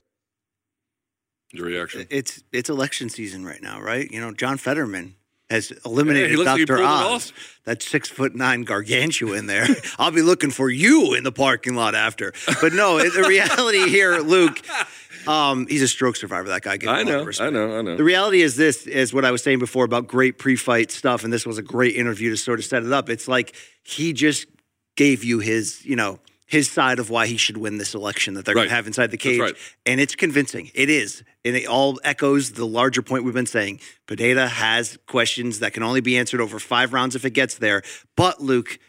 [1.51, 2.05] Your reaction?
[2.09, 4.09] It's it's election season right now, right?
[4.09, 5.15] You know, John Fetterman
[5.49, 6.83] has eliminated Yeah, he looks like Dr.
[6.83, 7.33] Oz.
[7.65, 9.67] That six foot nine gargantua in there.
[9.99, 12.33] I'll be looking for you in the parking lot after.
[12.61, 14.61] But no, the reality here, Luke,
[15.27, 16.49] um, he's a stroke survivor.
[16.49, 16.73] That guy.
[16.73, 17.97] I all the know, I know, I know.
[17.97, 21.33] The reality is this is what I was saying before about great pre-fight stuff, and
[21.33, 23.09] this was a great interview to sort of set it up.
[23.09, 24.45] It's like he just
[24.95, 26.19] gave you his, you know,
[26.49, 29.11] his side of why he should win this election that they're going to have inside
[29.11, 29.55] the cage, right.
[29.85, 30.71] and it's convincing.
[30.73, 33.81] It is, and it all echoes the larger point we've been saying.
[34.07, 37.83] Pereira has questions that can only be answered over five rounds if it gets there.
[38.15, 38.79] But Luke,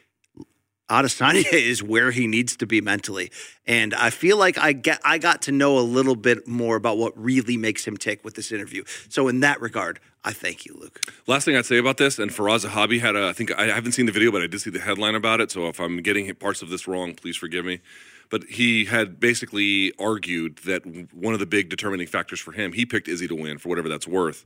[0.91, 3.31] Adesanya is where he needs to be mentally.
[3.67, 6.99] And I feel like I get I got to know a little bit more about
[6.99, 8.85] what really makes him tick with this interview.
[9.09, 11.01] So in that regard, I thank you, Luke.
[11.27, 13.93] Last thing I'd say about this, and Firas Zahabi had a, I think I haven't
[13.93, 15.51] seen the video, but I did see the headline about it.
[15.51, 17.81] So if I'm getting parts of this wrong, please forgive me.
[18.29, 22.85] But he had basically argued that one of the big determining factors for him, he
[22.87, 24.45] picked Izzy to win for whatever that's worth.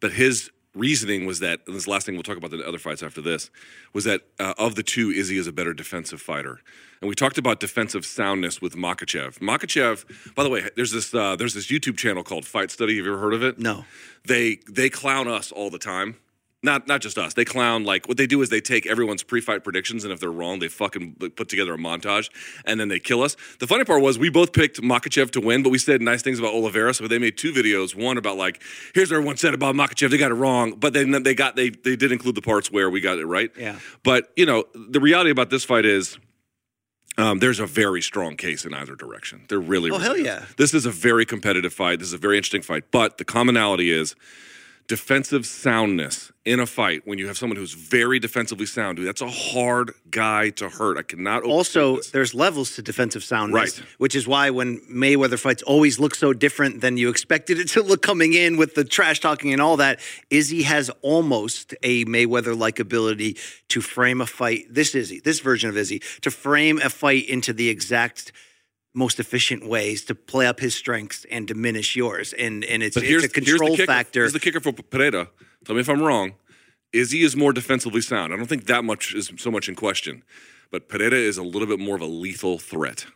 [0.00, 3.02] But his reasoning was that, and this last thing we'll talk about the other fights
[3.02, 3.50] after this,
[3.92, 6.60] was that uh, of the two, Izzy is a better defensive fighter.
[7.00, 9.38] And we talked about defensive soundness with Makhachev.
[9.38, 12.96] Makhachev, by the way, there's this uh, there's this YouTube channel called Fight Study.
[12.96, 13.58] Have you ever heard of it?
[13.58, 13.84] No.
[14.24, 16.16] They they clown us all the time.
[16.62, 17.34] Not not just us.
[17.34, 20.32] They clown like what they do is they take everyone's pre-fight predictions and if they're
[20.32, 22.28] wrong, they fucking put together a montage
[22.64, 23.36] and then they kill us.
[23.60, 26.38] The funny part was we both picked Makhachev to win, but we said nice things
[26.38, 26.94] about Oliveira.
[26.94, 27.94] So they made two videos.
[27.94, 28.62] One about like
[28.94, 30.10] here's what everyone said about Makhachev.
[30.10, 32.88] They got it wrong, but then they got they they did include the parts where
[32.90, 33.50] we got it right.
[33.56, 33.78] Yeah.
[34.02, 36.18] But you know the reality about this fight is.
[37.18, 39.46] Um, there's a very strong case in either direction.
[39.48, 40.22] There really, Oh, really hell is.
[40.26, 40.44] yeah.
[40.58, 41.98] This is a very competitive fight.
[41.98, 42.90] This is a very interesting fight.
[42.90, 44.14] But the commonality is
[44.88, 48.96] defensive soundness in a fight when you have someone who's very defensively sound.
[48.96, 50.96] Dude, that's a hard guy to hurt.
[50.96, 51.42] I cannot.
[51.42, 52.10] Also, this.
[52.10, 53.88] there's levels to defensive soundness, Right.
[53.98, 57.82] which is why when Mayweather fights always look so different than you expected it to
[57.82, 59.98] look coming in with the trash talking and all that.
[60.30, 63.36] Izzy has almost a Mayweather like ability
[63.68, 64.66] to frame a fight.
[64.70, 68.30] This Izzy, this version of Izzy, to frame a fight into the exact
[68.96, 72.32] most efficient ways to play up his strengths and diminish yours.
[72.32, 74.20] And and it's, it's here's, a here's control kicker, factor.
[74.20, 75.28] Here's the kicker for Pereira.
[75.64, 76.34] Tell me if I'm wrong.
[76.92, 78.32] Izzy is more defensively sound.
[78.32, 80.22] I don't think that much is so much in question.
[80.70, 83.06] But Pereira is a little bit more of a lethal threat.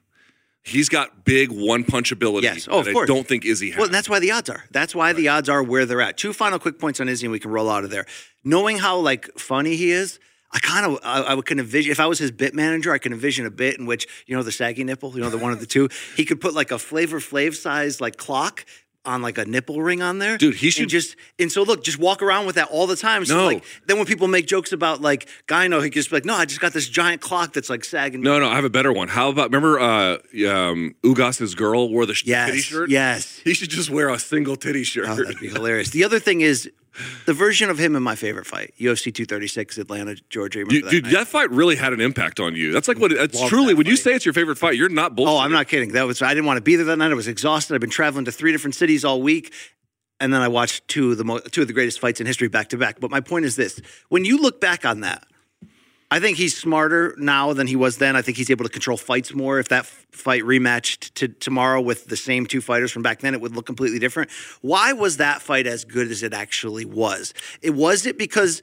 [0.62, 2.47] He's got big one punch ability.
[2.47, 2.68] Yes.
[2.70, 3.09] Oh, of that course.
[3.11, 3.78] I don't think Izzy has.
[3.78, 4.64] Well, that's why the odds are.
[4.70, 6.18] That's why the odds are where they're at.
[6.18, 8.05] Two final quick points on Izzy, and we can roll out of there.
[8.45, 10.20] Knowing how like funny he is,
[10.53, 13.12] I kind of I, I can envision if I was his bit manager, I can
[13.12, 15.61] envision a bit in which you know the saggy nipple, you know the one of
[15.61, 15.88] the two.
[16.16, 18.64] He could put like a Flavor Flav size like clock
[19.07, 21.82] on like a nipple ring on there, Dude, he and should- just and so look,
[21.82, 23.24] just walk around with that all the time.
[23.24, 23.46] So No.
[23.46, 26.34] like then when people make jokes about like Gyno, he can just be like, no,
[26.34, 28.20] I just got this giant clock that's like sagging.
[28.20, 29.09] No, no, I have a better one.
[29.09, 30.18] How about remember uh
[30.51, 32.90] um Ugas's girl wore the Yes, titty shirt?
[32.90, 33.40] yes.
[33.44, 35.07] He should just wear a single titty shirt.
[35.09, 35.90] Oh, that'd be hilarious.
[35.90, 36.68] The other thing is
[37.26, 40.61] the version of him in my favorite fight, UFC 236, Atlanta, Georgia.
[40.61, 41.12] Remember You- that dude, night?
[41.12, 42.72] that fight really had an impact on you.
[42.72, 44.88] That's like what it's Love truly that when you say it's your favorite fight, you're
[44.88, 45.32] not bullshit.
[45.32, 45.92] Oh, I'm not kidding.
[45.92, 47.11] That was I didn't want to be there that night.
[47.11, 47.74] I was exhausted.
[47.74, 49.53] I've been traveling to three different cities all week,
[50.18, 52.48] and then I watched two of the mo- two of the greatest fights in history
[52.48, 53.01] back to back.
[53.01, 55.24] But my point is this: when you look back on that,
[56.11, 58.16] I think he's smarter now than he was then.
[58.16, 59.61] I think he's able to control fights more.
[59.61, 63.40] If that fight rematched to tomorrow with the same two fighters from back then, it
[63.40, 64.30] would look completely different.
[64.61, 67.32] Why was that fight as good as it actually was?
[67.62, 68.61] It was it because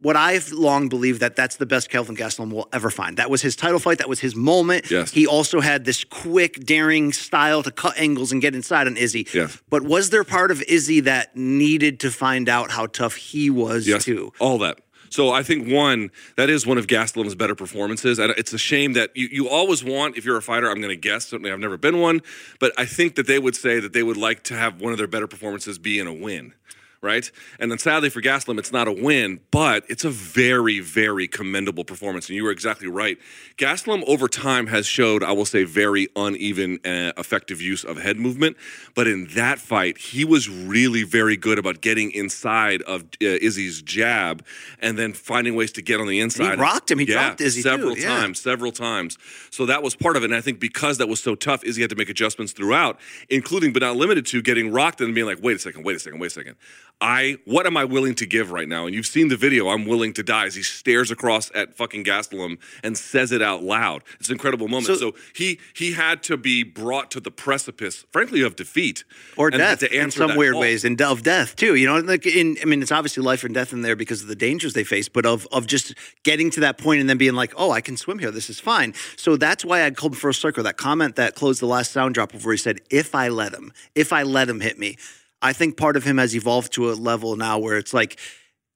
[0.00, 3.18] what I've long believed that that's the best Kelvin Gastelum will ever find.
[3.18, 3.98] That was his title fight.
[3.98, 4.90] That was his moment.
[4.90, 5.12] Yes.
[5.12, 9.28] He also had this quick, daring style to cut angles and get inside on Izzy.
[9.32, 9.60] Yes.
[9.68, 13.86] But was there part of Izzy that needed to find out how tough he was
[13.86, 14.32] yes, too?
[14.40, 14.80] all that.
[15.10, 18.94] So I think one that is one of Gastelum's better performances, and it's a shame
[18.94, 20.70] that you, you always want if you're a fighter.
[20.70, 22.22] I'm going to guess certainly I've never been one,
[22.60, 24.98] but I think that they would say that they would like to have one of
[24.98, 26.54] their better performances be in a win.
[27.02, 27.30] Right.
[27.58, 31.82] And then sadly for Gastelum, it's not a win, but it's a very, very commendable
[31.82, 32.28] performance.
[32.28, 33.16] And you were exactly right.
[33.56, 38.18] Gastelum over time has showed, I will say, very uneven, uh, effective use of head
[38.18, 38.58] movement.
[38.94, 43.80] But in that fight, he was really very good about getting inside of uh, Izzy's
[43.80, 44.44] jab
[44.80, 46.56] and then finding ways to get on the inside.
[46.56, 46.98] He rocked him.
[46.98, 47.68] He yeah, dropped Izzy, too.
[47.70, 48.08] several Yeah.
[48.08, 49.16] times, several times.
[49.48, 50.26] So that was part of it.
[50.26, 53.72] And I think because that was so tough, Izzy had to make adjustments throughout, including
[53.72, 56.18] but not limited to getting rocked and being like, wait a second, wait a second,
[56.20, 56.56] wait a second.
[57.00, 58.84] I what am I willing to give right now?
[58.86, 62.04] And you've seen the video, I'm willing to die as he stares across at fucking
[62.04, 64.02] Gastelum and says it out loud.
[64.18, 64.86] It's an incredible moment.
[64.86, 69.04] So- So, he he had to be brought to the precipice, frankly, of defeat.
[69.36, 70.60] Or death to in some weird call.
[70.60, 71.74] ways, and of death too.
[71.74, 74.28] You know, like in I mean, it's obviously life and death in there because of
[74.28, 77.34] the dangers they face, but of of just getting to that point and then being
[77.34, 78.30] like, oh, I can swim here.
[78.30, 78.92] This is fine.
[79.16, 80.62] So that's why I called him first circle.
[80.64, 83.72] That comment that closed the last sound drop before he said, "If I let him,
[83.94, 84.98] if I let him hit me."
[85.42, 88.18] I think part of him has evolved to a level now where it's like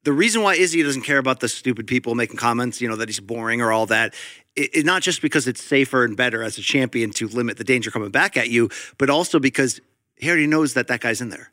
[0.04, 3.08] the reason why Izzy doesn't care about the stupid people making comments, you know, that
[3.08, 4.14] he's boring or all that,
[4.56, 7.64] it, it- not just because it's safer and better as a champion to limit the
[7.64, 9.80] danger coming back at you, but also because
[10.16, 11.50] he already knows that that guy's in there.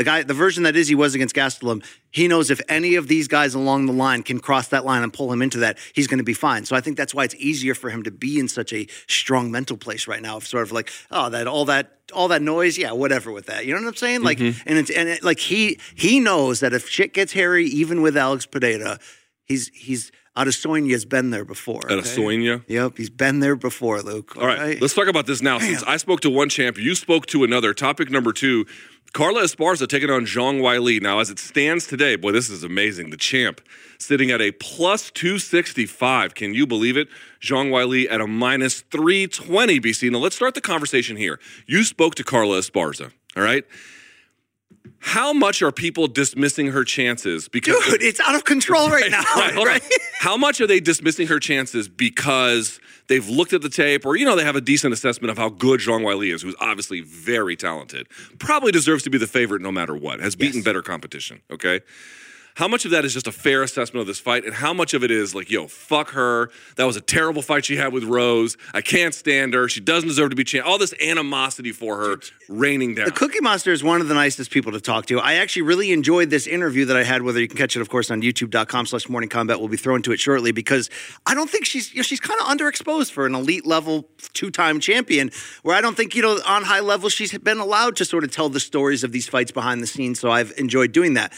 [0.00, 3.28] The guy, the version that Izzy was against Gastelum, he knows if any of these
[3.28, 6.16] guys along the line can cross that line and pull him into that, he's going
[6.16, 6.64] to be fine.
[6.64, 9.50] So I think that's why it's easier for him to be in such a strong
[9.50, 10.38] mental place right now.
[10.38, 13.66] Of sort of like, oh, that all that all that noise, yeah, whatever with that.
[13.66, 14.22] You know what I'm saying?
[14.22, 14.66] Like, mm-hmm.
[14.66, 18.16] and it's and it, like he he knows that if shit gets hairy, even with
[18.16, 18.98] Alex Pereira,
[19.44, 21.80] he's he's Adesanya's been there before.
[21.80, 22.64] Adesanya.
[22.68, 24.36] Yep, he's been there before, Luke.
[24.36, 25.58] All right, let's talk about this now.
[25.58, 27.74] Since I spoke to one champ, you spoke to another.
[27.74, 28.66] Topic number two
[29.12, 31.02] Carla Esparza taking on Zhang Weili.
[31.02, 33.10] Now, as it stands today, boy, this is amazing.
[33.10, 33.60] The champ
[33.98, 36.34] sitting at a plus 265.
[36.34, 37.08] Can you believe it?
[37.40, 40.12] Zhang Weili at a minus 320, BC.
[40.12, 41.40] Now, let's start the conversation here.
[41.66, 43.64] You spoke to Carla Esparza, all right?
[44.98, 47.48] How much are people dismissing her chances?
[47.48, 49.22] Because Dude, it's out of control right, now.
[49.34, 49.74] Right, hold on.
[49.74, 49.82] right?
[50.20, 52.78] How much are they dismissing her chances because
[53.08, 55.48] they've looked at the tape or, you know, they have a decent assessment of how
[55.48, 58.08] good Zhang Weili is, who's obviously very talented,
[58.38, 61.80] probably deserves to be the favorite no matter what, has beaten better competition, okay?
[62.60, 64.92] How much of that is just a fair assessment of this fight, and how much
[64.92, 66.50] of it is like, yo, fuck her.
[66.76, 68.58] That was a terrible fight she had with Rose.
[68.74, 69.66] I can't stand her.
[69.66, 70.66] She doesn't deserve to be champ.
[70.66, 72.16] All this animosity for her
[72.50, 73.06] raining down.
[73.06, 75.18] The Cookie Monster is one of the nicest people to talk to.
[75.18, 77.40] I actually really enjoyed this interview that I had with her.
[77.40, 79.58] You can catch it, of course, on youtube.com slash morning kombat.
[79.58, 80.90] We'll be thrown to it shortly because
[81.24, 84.80] I don't think she's, you know, she's kind of underexposed for an elite level two-time
[84.80, 85.30] champion
[85.62, 88.30] where I don't think, you know, on high level she's been allowed to sort of
[88.32, 90.20] tell the stories of these fights behind the scenes.
[90.20, 91.32] So I've enjoyed doing that.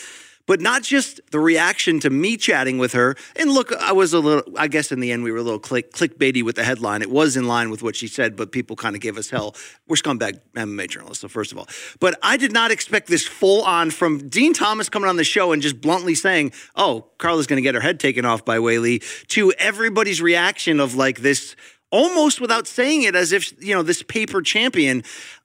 [0.46, 3.16] But not just the reaction to me chatting with her.
[3.36, 5.60] And look, I was a little, I guess in the end, we were a little
[5.60, 7.02] click, clickbaity with the headline.
[7.02, 9.54] It was in line with what she said, but people kind of gave us hell.
[9.86, 11.68] We're scumbag MMA journalists, so first of all.
[12.00, 15.52] But I did not expect this full on from Dean Thomas coming on the show
[15.52, 19.02] and just bluntly saying, oh, Carla's going to get her head taken off by Weili,
[19.28, 21.56] to everybody's reaction of like this
[21.92, 25.04] almost without saying it as if you know this paper champion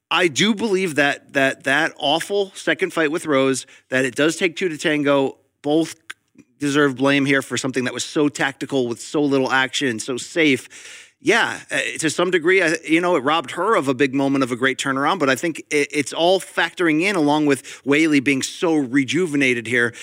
[0.10, 4.56] I do believe that that that awful second fight with Rose that it does take
[4.56, 5.38] two to tango.
[5.62, 5.96] Both
[6.60, 11.04] deserve blame here for something that was so tactical with so little action so safe.
[11.20, 14.52] Yeah, uh, to some degree, you know, it robbed her of a big moment of
[14.52, 15.18] a great turnaround.
[15.18, 19.96] But I think it's all factoring in, along with Weili being so rejuvenated here,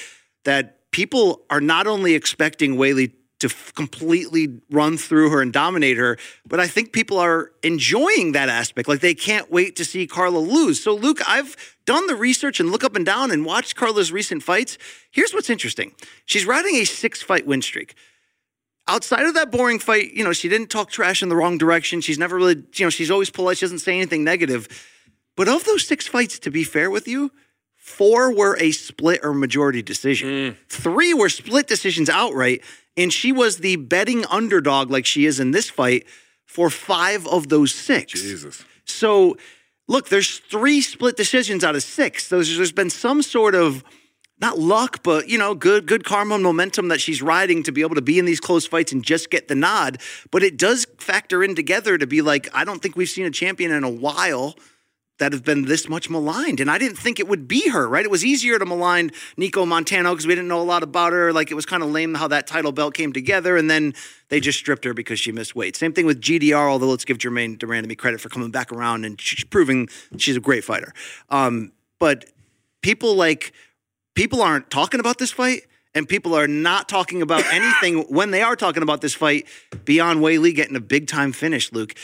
[0.45, 3.13] that people are not only expecting Weili
[3.45, 6.17] to f- completely run through her and dominate her,
[6.47, 8.89] but I think people are enjoying that aspect.
[8.89, 10.83] Like they can't wait to see Carla lose.
[10.83, 14.43] So, Luke, I've done the research and look up and down and watched Carla's recent
[14.43, 14.79] fights.
[15.11, 15.93] Here's what's interesting
[16.25, 17.95] she's riding a six fight win streak.
[18.87, 22.01] Outside of that boring fight, you know, she didn't talk trash in the wrong direction.
[22.01, 23.59] She's never really, you know, she's always polite.
[23.59, 24.69] She doesn't say anything negative.
[25.37, 27.31] But of those six fights, to be fair with you,
[27.77, 30.29] four were a split or majority decision.
[30.29, 30.57] Mm.
[30.69, 32.63] Three were split decisions outright.
[32.97, 36.07] And she was the betting underdog, like she is in this fight,
[36.45, 38.13] for five of those six.
[38.13, 38.65] Jesus.
[38.85, 39.37] So,
[39.89, 42.27] look, there's three split decisions out of six.
[42.29, 43.83] So there's, there's been some sort of
[44.41, 47.81] not luck, but you know, good good karma and momentum that she's riding to be
[47.83, 49.99] able to be in these close fights and just get the nod.
[50.31, 53.31] But it does factor in together to be like, I don't think we've seen a
[53.31, 54.57] champion in a while
[55.19, 56.61] that have been this much maligned.
[56.61, 58.05] And I didn't think it would be her, right?
[58.05, 61.33] It was easier to malign Nicco Montaño because we didn't know a lot about her.
[61.33, 63.57] Like it was kind of lame how that title belt came together.
[63.57, 63.95] And then
[64.29, 65.77] they just stripped her because she missed weight.
[65.77, 69.05] Same thing with GDR, although let's give Germaine de Randamie credit for coming back around
[69.05, 70.93] and she's proving she's a great fighter.
[71.29, 72.25] Um, but
[72.83, 73.53] people like,
[74.15, 75.63] people aren't talking about this fight.
[75.97, 79.47] And people are not talking about anything when they are talking about this fight
[79.85, 81.95] beyond Weili getting a big time finish, Luke.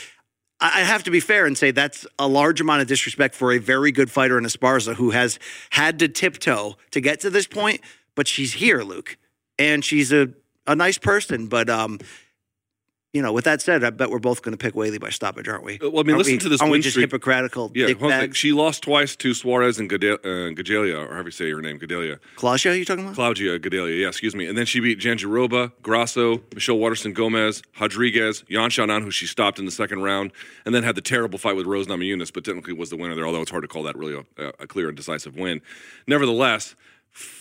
[0.61, 3.57] I have to be fair and say that's a large amount of disrespect for a
[3.57, 5.39] very good fighter in Esparza who has
[5.71, 7.81] had to tiptoe to get to this point,
[8.13, 9.17] but she's here, Luke,
[9.57, 10.29] and she's a,
[10.67, 11.47] a nice person.
[11.47, 11.99] But um,
[13.13, 15.45] you know, with that said, I bet we're both going to pick Weili by stoppage,
[15.49, 15.73] aren't we?
[15.79, 17.11] Uh, well, I mean, Aren't listen we- to this Aren't we just streak.
[17.11, 17.69] hypocritical?
[17.75, 18.29] Yeah, dick hold on a sec.
[18.29, 18.37] bags?
[18.37, 21.77] she lost twice to Suarez and Gade- uh, Gadelha, or however you say your name,
[21.77, 22.19] Gadelha.
[22.37, 23.15] Claudia, you talking about?
[23.15, 24.45] Claudia Gadelha, yeah, excuse me.
[24.47, 29.59] And then she beat Jandiroba, Grasso, Michelle Waterson Gomez, Rodriguez, Yan Xiaonan, who she stopped
[29.59, 30.31] in the second round,
[30.65, 33.25] and then had the terrible fight with Rose Namajunas, but technically was the winner there,
[33.27, 35.61] although it's hard to call that really a, a clear and decisive win.
[36.07, 36.75] Nevertheless,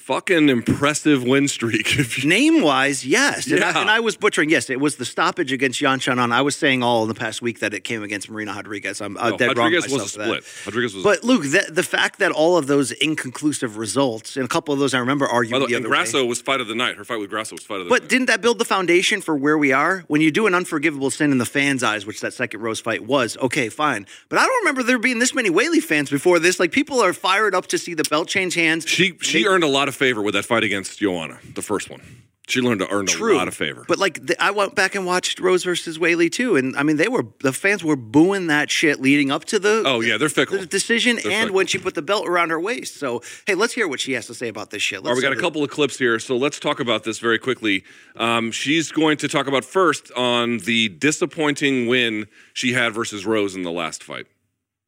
[0.00, 2.24] fucking impressive win streak.
[2.24, 3.46] Name wise, yes.
[3.46, 3.72] And, Yeah.
[3.76, 4.50] I, and I was butchering.
[4.50, 6.32] Yes, it was the stoppage against Yan Xiaonan.
[6.32, 9.00] I was saying all in the past week that it came against Marina Rodriguez.
[9.00, 10.66] I'm uh, no, dead wrong Rodriguez myself was a split.
[10.66, 14.48] Rodriguez was But Luke, the, the fact that all of those inconclusive results, and a
[14.48, 15.98] couple of those I remember argued By the the and other way.
[15.98, 16.96] Grasso was fight of the night.
[16.96, 18.00] Her fight with Grasso was fight of the But night.
[18.02, 20.04] But didn't that build the foundation for where we are?
[20.08, 23.04] When you do an unforgivable sin in the fans' eyes, which that second Rose fight
[23.06, 24.06] was, okay, fine.
[24.28, 26.58] But I don't remember there being this many Weili fans before this.
[26.58, 28.86] Like people are fired up to see the belt change hands.
[28.88, 31.90] She she They- earned a lot of favor with that fight against Joanna, the first
[31.90, 32.00] one.
[32.48, 33.36] She learned to earn True.
[33.36, 33.84] a lot of favor.
[33.86, 36.96] But like the, I went back and watched Rose versus Weili too, and I mean
[36.96, 40.28] they were the fans were booing that shit leading up to the oh yeah, they're
[40.28, 40.58] fickle.
[40.58, 41.54] the decision They're and fickle.
[41.56, 42.96] when she put the belt around her waist.
[42.96, 44.98] So hey, let's hear what she has to say about this shit.
[44.98, 47.20] All right, Let's we got a couple of clips here, so let's talk about this
[47.20, 47.84] very quickly.
[48.16, 53.54] Um, she's going to talk about first on the disappointing win she had versus Rose
[53.54, 54.26] in the last fight.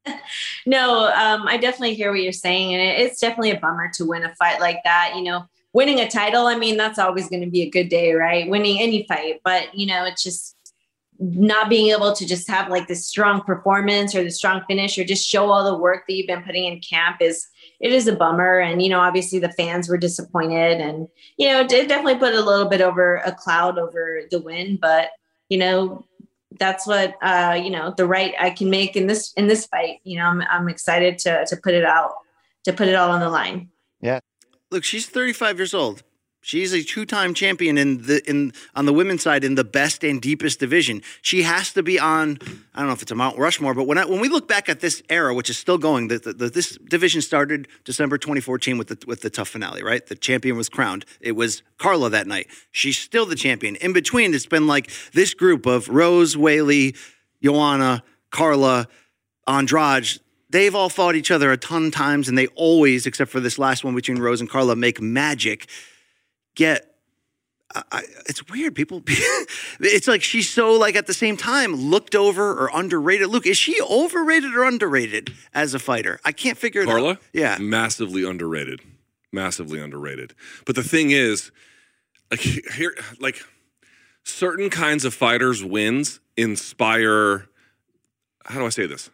[0.65, 4.23] No, um, I definitely hear what you're saying, and it's definitely a bummer to win
[4.23, 5.15] a fight like that.
[5.17, 8.13] You know, winning a title, I mean, that's always going to be a good day,
[8.13, 8.49] right?
[8.49, 10.57] Winning any fight, but you know, it's just
[11.19, 15.05] not being able to just have like this strong performance or the strong finish or
[15.05, 17.47] just show all the work that you've been putting in camp is
[17.81, 21.61] it is a bummer and you know obviously the fans were disappointed and you know
[21.61, 25.11] it definitely put a little bit over a cloud over the win but
[25.49, 26.05] you know
[26.59, 30.01] that's what uh you know the right I can make in this in this fight
[30.05, 32.13] you know I'm I'm excited to to put it out
[32.65, 34.21] to put it all on the line Yeah.
[34.71, 36.03] Look, she's 35 years old.
[36.45, 40.21] She's a two-time champion in the in on the women's side in the best and
[40.21, 41.01] deepest division.
[41.23, 42.39] She has to be on.
[42.75, 44.69] I don't know if it's a Mount Rushmore, but when I, when we look back
[44.69, 48.77] at this era, which is still going, the, the, the, this division started December 2014
[48.77, 49.85] with the with the TUF finale.
[49.85, 51.05] Right, the champion was crowned.
[51.21, 52.49] It was Carla that night.
[52.73, 53.77] She's still the champion.
[53.77, 56.97] In between, it's been like this group of Rose, Weili,
[57.41, 58.89] Joanna, Carla,
[59.47, 60.21] Andrade.
[60.51, 63.61] They've all fought each other a ton of times, and they always, except for this
[63.61, 65.69] last one between Rose and Carla, make magic.
[66.55, 66.95] Get,
[67.75, 68.75] I, it's weird.
[68.75, 69.03] People,
[69.81, 73.29] it's like she's so like at the same time looked over or underrated.
[73.29, 76.21] Luke, is she overrated or underrated as a fighter?
[76.25, 77.13] I can't figure it Carla?
[77.13, 77.17] out.
[77.17, 78.81] Carla, yeah, Massively underrated.
[79.33, 80.35] Massively underrated.
[80.67, 81.51] But the thing is,
[82.31, 83.43] like here like
[84.25, 87.49] certain kinds of fighters wins inspire
[88.45, 89.11] how do I say this?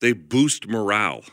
[0.00, 1.24] They boost morale.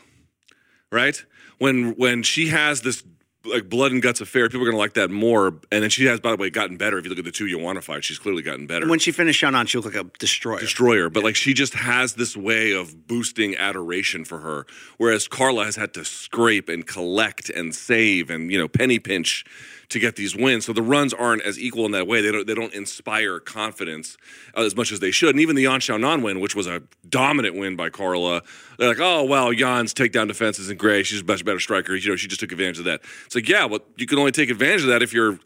[0.90, 1.24] Right?
[1.58, 3.02] When when she has this
[3.44, 5.48] like blood and guts affair, people are gonna like that more.
[5.70, 6.98] And then she has, by the way, gotten better.
[6.98, 9.40] If you look at the two Joanna fights, she's clearly gotten better when she finished
[9.40, 10.60] Sean on, she looked like a destroyer.
[10.60, 14.66] destroyer, but like she just has this way of boosting adoration for her.
[14.98, 19.44] Whereas Carla has had to scrape and collect and save and you know penny pinch
[19.92, 20.66] to get these wins.
[20.66, 22.20] So the runs aren't as equal in that way.
[22.20, 24.16] They don't they don't inspire confidence
[24.56, 25.30] uh, as much as they should.
[25.30, 28.42] And even the Yan Xiaonan win, which was a dominant win by Carla,
[28.78, 31.06] they're like, oh well, Yan's takedown defense isn't great.
[31.06, 31.94] She's a much better striker.
[31.94, 33.00] You know, she just took advantage of that.
[33.26, 35.38] It's like yeah, well, you can only take advantage of that if you're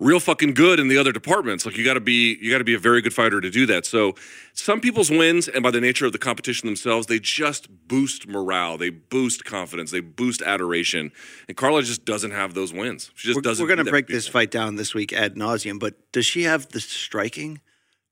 [0.00, 1.64] real fucking good in the other departments.
[1.64, 3.66] Like you got to be you got to be a very good fighter to do
[3.66, 3.86] that.
[3.86, 4.14] So
[4.54, 8.76] some people's wins and by the nature of the competition themselves, they just boost morale,
[8.78, 11.12] they boost confidence, they boost adoration.
[11.46, 13.12] And Carla just doesn't have those wins.
[13.14, 13.62] She just We're, doesn't.
[13.62, 16.68] we're going to break this fight down this week ad nauseum, but does she have
[16.68, 17.60] the striking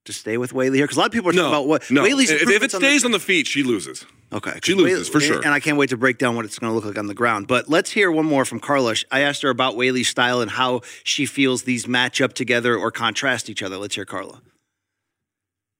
[0.08, 0.84] to stay with Weili here?
[0.84, 2.02] Because a lot of people are talking No, about what no.
[2.02, 4.04] Weili's if, if it improvements on the- stays on the feet, she loses.
[4.30, 5.36] Okay, She loses, for sure.
[5.38, 7.14] And I can't wait to break down what it's going to look like on the
[7.14, 7.46] ground.
[7.46, 8.94] But let's hear one more from Carla.
[9.10, 12.90] I asked her about Weili's style and how she feels these match up together or
[12.90, 13.78] contrast each other.
[13.78, 14.42] Let's hear Carla.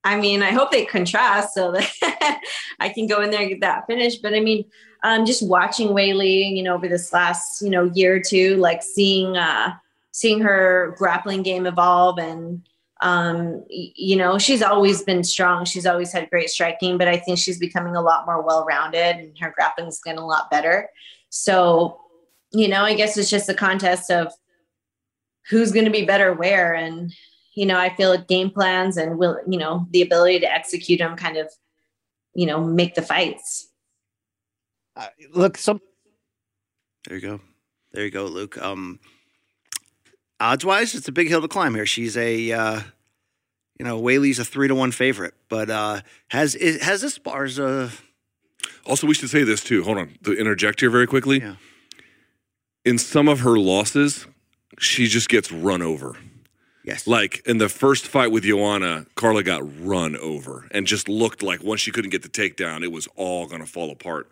[0.03, 2.41] I mean, I hope they contrast so that
[2.79, 4.15] I can go in there and get that finish.
[4.15, 4.65] But I mean,
[5.03, 8.81] um, just watching Weili, you know, over this last, you know, year or two, like
[8.81, 9.73] seeing, uh,
[10.11, 12.67] seeing her grappling game evolve and,
[13.01, 15.65] um, you know, she's always been strong.
[15.65, 19.37] She's always had great striking, but I think she's becoming a lot more well-rounded and
[19.39, 20.89] her grappling's getting a lot better.
[21.29, 21.99] So,
[22.51, 24.33] you know, I guess it's just a contest of
[25.49, 26.73] who's going to be better where.
[26.73, 27.13] And,
[27.55, 30.99] you know, I feel like game plans and will, you know, the ability to execute
[30.99, 31.49] them kind of,
[32.33, 33.69] you know, make the fights.
[34.95, 35.79] Uh, look, some.
[37.07, 37.39] There you go.
[37.93, 38.57] There you go, Luke.
[38.61, 38.99] Um,
[40.39, 41.85] odds wise, it's a big hill to climb here.
[41.85, 42.81] She's a, uh,
[43.77, 47.59] you know, Weili's a three to one favorite, but uh, has it has this bars
[47.59, 47.89] uh
[48.85, 49.83] Also, we should say this too.
[49.83, 51.39] Hold on, to interject here very quickly.
[51.39, 51.55] Yeah.
[52.85, 54.25] In some of her losses,
[54.79, 56.15] she just gets run over.
[56.83, 61.43] yes, Like in the first fight with Joanna, Carla got run over and just looked
[61.43, 64.29] like once she couldn't get the takedown, it was all going to fall apart.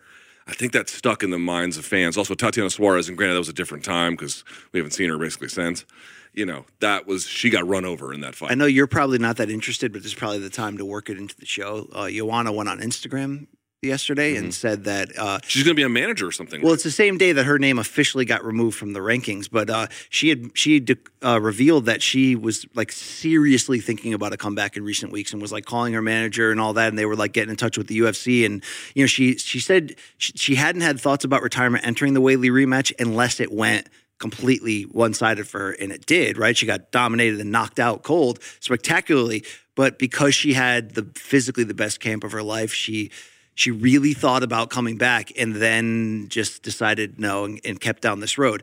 [0.48, 2.16] I think that stuck in the minds of fans.
[2.16, 5.18] Also, Tatiana Suarez, and granted, that was a different time because we haven't seen her
[5.18, 5.84] basically since.
[6.32, 8.50] You know, that was, she got run over in that fight.
[8.50, 11.10] I know you're probably not that interested, but this is probably the time to work
[11.10, 11.88] it into the show.
[11.92, 13.46] Uh, Joanna went on Instagram
[13.82, 16.62] yesterday and said that uh, She's going to be a manager or something.
[16.62, 19.70] Well, it's the same day that her name officially got removed from the rankings, but
[19.70, 24.36] uh, she had she had, uh, revealed that she was like seriously thinking about a
[24.36, 27.06] comeback in recent weeks and was like calling her manager and all that, and they
[27.06, 28.64] were like getting in touch with the UFC, and
[28.94, 32.50] you know she she said she, she hadn't had thoughts about retirement entering the Weili
[32.50, 36.36] rematch unless it went completely one sided for her, and it did.
[36.36, 39.44] Right, she got dominated and knocked out cold spectacularly,
[39.76, 43.12] but because she had the physically the best camp of her life, she
[43.58, 48.20] she really thought about coming back and then just decided no and, and kept down
[48.20, 48.62] this road.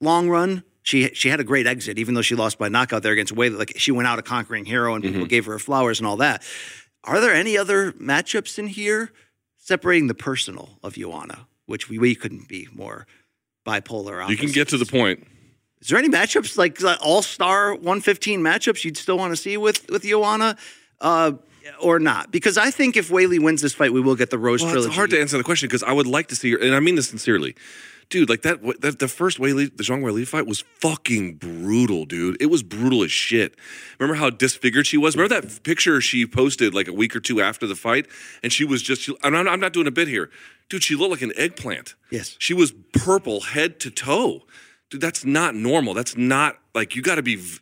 [0.00, 3.12] Long run, she she had a great exit, even though she lost by knockout there
[3.12, 3.58] against Weili.
[3.58, 6.44] Like she went out a conquering hero, and people gave her flowers and all that.
[7.02, 9.10] Are there any other matchups in here
[9.56, 13.08] separating the personal of Joanna, which we, we couldn't be more
[13.66, 14.28] bipolar?
[14.30, 15.26] you can get to the point.
[15.80, 19.90] Is there any matchups like all star 115 matchups you'd still want to see with
[19.90, 20.56] with Joanna?
[21.00, 21.32] Uh,
[21.80, 22.30] or not?
[22.32, 24.88] Because I think if Weili wins this fight, we will get the Rose Well, trilogy.
[24.88, 26.80] it's hard to answer the question because I would like to see her, and I
[26.80, 27.54] mean this sincerely,
[28.10, 28.28] dude.
[28.28, 32.36] Like that, that the first Weili, the Zhang Weili fight was fucking brutal, dude.
[32.40, 33.54] It was brutal as shit.
[33.98, 35.16] Remember how disfigured she was?
[35.16, 38.06] Remember that picture she posted like a week or two after the fight,
[38.42, 39.08] and she was just.
[39.22, 40.30] I'm not, I'm not doing a bit here,
[40.68, 40.82] dude.
[40.82, 41.94] She looked like an eggplant.
[42.10, 42.36] Yes.
[42.38, 44.42] she was purple head to toe,
[44.90, 45.00] dude.
[45.00, 45.92] That's not normal.
[45.94, 47.36] That's not like you got to be.
[47.36, 47.58] v-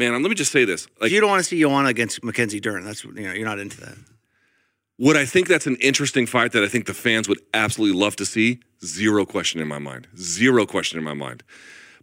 [0.00, 0.88] Man, let me just say this.
[0.98, 2.86] Like, you don't want to see Joanna against Mackenzie Dern.
[2.86, 3.98] That's you know you're not into that.
[4.98, 8.16] Would I think that's an interesting fight that I think the fans would absolutely love
[8.16, 8.60] to see?
[8.82, 10.08] Zero question in my mind.
[10.16, 11.42] Zero question in my mind.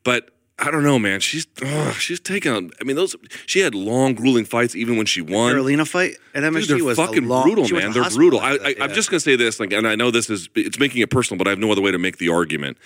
[0.04, 0.30] But
[0.60, 1.22] I don't know, man.
[1.22, 2.52] She's ugh, she's taking.
[2.52, 3.16] on- I mean, those
[3.48, 5.56] she had long, grueling fights even when she won.
[5.56, 7.94] Karolina fight at MSG Dude, they're was a fucking long- brutal, man.
[7.94, 8.40] They're brutal.
[8.40, 8.96] I, after I, that, I'm yeah.
[8.96, 11.48] just gonna say this, like, and I know this is it's making it personal, but
[11.48, 12.78] I have no other way to make the argument.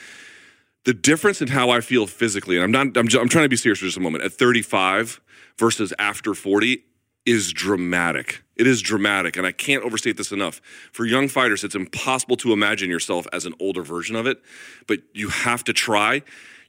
[0.84, 3.56] The difference in how I feel physically, and I'm not, I'm, I'm trying to be
[3.56, 4.24] serious for just a moment.
[4.24, 5.22] At 35
[5.58, 6.84] versus after 40
[7.26, 8.44] is dramatic.
[8.56, 10.62] It is dramatic, and I can't overstate this enough.
[10.92, 14.42] For young fighters, it's impossible to imagine yourself as an older version of it,
[14.88, 16.24] but you have to try.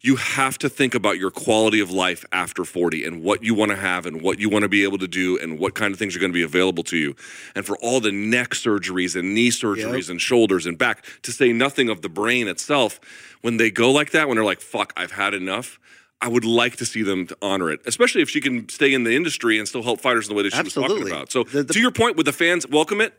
[0.05, 3.71] You have to think about your quality of life after 40 and what you want
[3.71, 5.99] to have and what you want to be able to do and what kind of
[5.99, 7.15] things are going to be available to you.
[7.55, 11.53] And for all the neck surgeries and knee surgeries and shoulders and back, to say
[11.53, 12.99] nothing of the brain itself,
[13.43, 15.79] when they go like that, when they're like, fuck, I've had enough.
[16.21, 19.05] I would like to see them to honor it, especially if she can stay in
[19.05, 21.31] the industry and still help fighters in the way that she was talking about.
[21.33, 23.15] So, The- the- to your point, would the fans welcome it?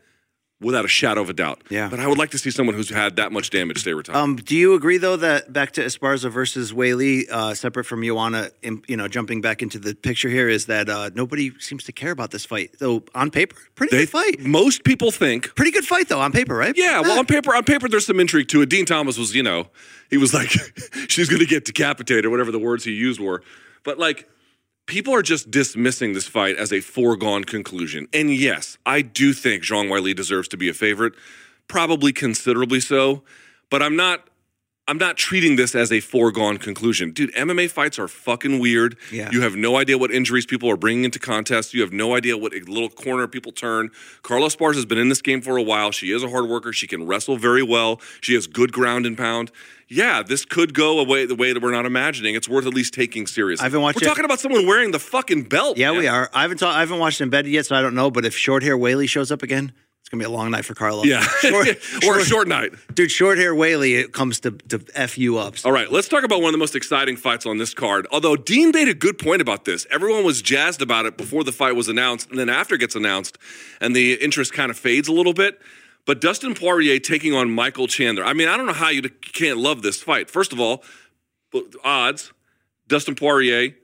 [0.63, 1.61] Without a shadow of a doubt.
[1.69, 1.89] Yeah.
[1.89, 4.15] But I would like to see someone who's had that much damage stay retired.
[4.17, 8.49] Um, do you agree though that back to Esparza versus Weili, uh, separate from Joanna,
[8.61, 11.91] in, you know, jumping back into the picture here, is that uh, nobody seems to
[11.91, 12.71] care about this fight.
[12.79, 14.39] So on paper, pretty they good fight.
[14.39, 16.73] Most people think Pretty good fight though on paper, right?
[16.75, 18.69] Yeah, well, on paper, on paper, there's some intrigue to it.
[18.69, 19.67] Dean Thomas was, you know,
[20.09, 20.49] he was like,
[21.07, 23.43] she's going to get decapitated, or whatever the words he used were.
[23.83, 24.29] But like,
[24.85, 28.07] people are just dismissing this fight as a foregone conclusion.
[28.13, 31.13] And yes, I do think Zhang Weili deserves to be a favorite,
[31.67, 33.23] probably considerably so.
[33.69, 34.27] But I'm not.
[34.85, 37.11] I'm not treating this as a foregone conclusion.
[37.11, 38.97] Dude, MMA fights are fucking weird.
[39.13, 39.29] Yeah.
[39.31, 41.73] You have no idea what injuries people are bringing into contests.
[41.73, 43.91] You have no idea what little corner people turn.
[44.23, 45.91] Carla Spars has been in this game for a while.
[45.91, 46.73] She is a hard worker.
[46.73, 48.01] She can wrestle very well.
[48.19, 49.53] She has good ground and pound.
[49.93, 52.35] Yeah, this could go away the way that we're not imagining.
[52.35, 53.61] It's worth at least taking seriously.
[53.63, 55.77] I haven't watched We're talking about someone wearing the fucking belt.
[55.77, 55.99] Yeah, man.
[55.99, 56.29] we are.
[56.33, 58.09] I haven't ta- I haven't watched embedded yet, so I don't know.
[58.11, 59.71] But if short hair Weili shows up again,
[60.01, 61.03] it's gonna be a long night for Carlo.
[61.03, 61.67] Yeah, Short-
[62.07, 62.73] or a short night.
[62.93, 63.11] dude.
[63.11, 65.55] Short hair Weili, it comes to to f you up.
[65.63, 68.07] All right, let's talk about one of the most exciting fights on this card.
[68.11, 69.85] Although Dean made a good point about this.
[69.91, 72.95] Everyone was jazzed about it before the fight was announced, and then after it gets
[72.95, 73.37] announced,
[73.79, 75.61] and the interest kind of fades a little bit.
[76.05, 78.25] But Dustin Poirier taking on Michael Chandler.
[78.25, 80.29] I mean, I don't know how you can't love this fight.
[80.29, 80.83] First of all,
[81.83, 82.33] odds
[82.87, 83.75] Dustin Poirier,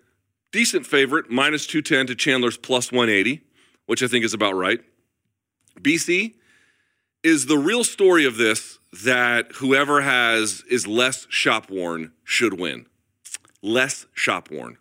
[0.52, 3.42] decent favorite, minus 210 to Chandler's plus 180,
[3.86, 4.82] which I think is about right.
[5.80, 6.36] BC,
[7.24, 12.86] is the real story of this that whoever has is less shop worn should win.
[13.62, 14.78] Less shop worn.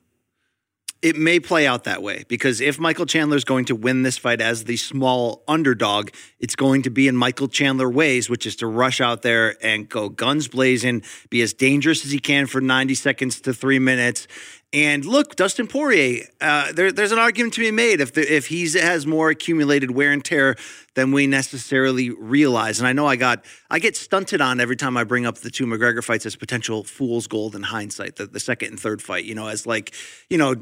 [1.00, 4.18] It may play out that way because if Michael Chandler is going to win this
[4.18, 8.56] fight as the small underdog, it's going to be in Michael Chandler ways, which is
[8.56, 12.60] to rush out there and go guns blazing, be as dangerous as he can for
[12.60, 14.26] 90 seconds to three minutes.
[14.72, 18.70] And look, Dustin Poirier, uh, there, there's an argument to be made if if he
[18.72, 20.56] has more accumulated wear and tear
[20.94, 22.78] than we necessarily realize.
[22.78, 25.50] And I know I got I get stunted on every time I bring up the
[25.50, 29.24] two McGregor fights as potential fool's gold in hindsight, the, the second and third fight,
[29.24, 29.94] you know, as like,
[30.28, 30.54] you know,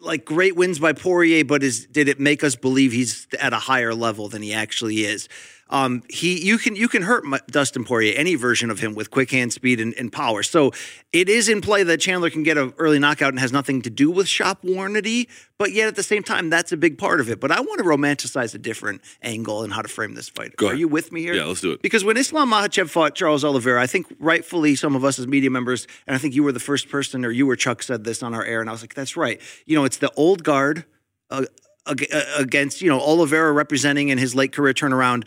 [0.00, 3.58] like great wins by Poirier, but is did it make us believe he's at a
[3.58, 5.28] higher level than he actually is?
[5.70, 9.30] Um, he you can you can hurt Dustin Poirier any version of him with quick
[9.30, 10.42] hand speed and, and power.
[10.42, 10.72] So
[11.12, 13.90] it is in play that Chandler can get an early knockout and has nothing to
[13.90, 17.28] do with shop warranty, but yet at the same time that's a big part of
[17.28, 17.40] it.
[17.40, 20.52] But I want to romanticize a different angle and how to frame this fight.
[20.62, 21.34] Are you with me here?
[21.34, 21.82] Yeah, let's do it.
[21.82, 25.50] Because when Islam Makhachev fought Charles Oliveira, I think rightfully some of us as media
[25.50, 28.22] members, and I think you were the first person, or you or Chuck said this
[28.22, 29.40] on our air, and I was like, that's right.
[29.66, 30.84] You know, it's the old guard
[31.30, 31.44] uh,
[31.86, 31.94] uh,
[32.36, 35.26] against you know Oliveira representing in his late career turnaround.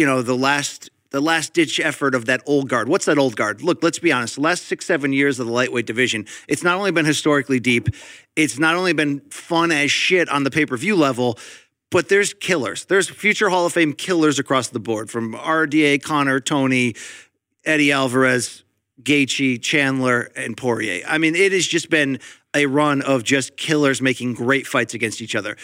[0.00, 0.88] You know, the last.
[1.10, 2.88] The last ditch effort of that old guard.
[2.88, 3.62] What's that old guard?
[3.62, 4.36] Look, let's be honest.
[4.36, 7.88] The last six, seven years of the lightweight division, it's not only been historically deep,
[8.36, 11.36] it's not only been fun as shit on the pay per view level,
[11.90, 12.84] but there's killers.
[12.84, 16.94] There's future Hall of Fame killers across the board from RDA, Conor, Tony,
[17.64, 18.62] Eddie Alvarez,
[19.02, 21.04] Gaethje, Chandler, and Poirier.
[21.08, 22.20] I mean, it has just been
[22.54, 25.56] a run of just killers making great fights against each other.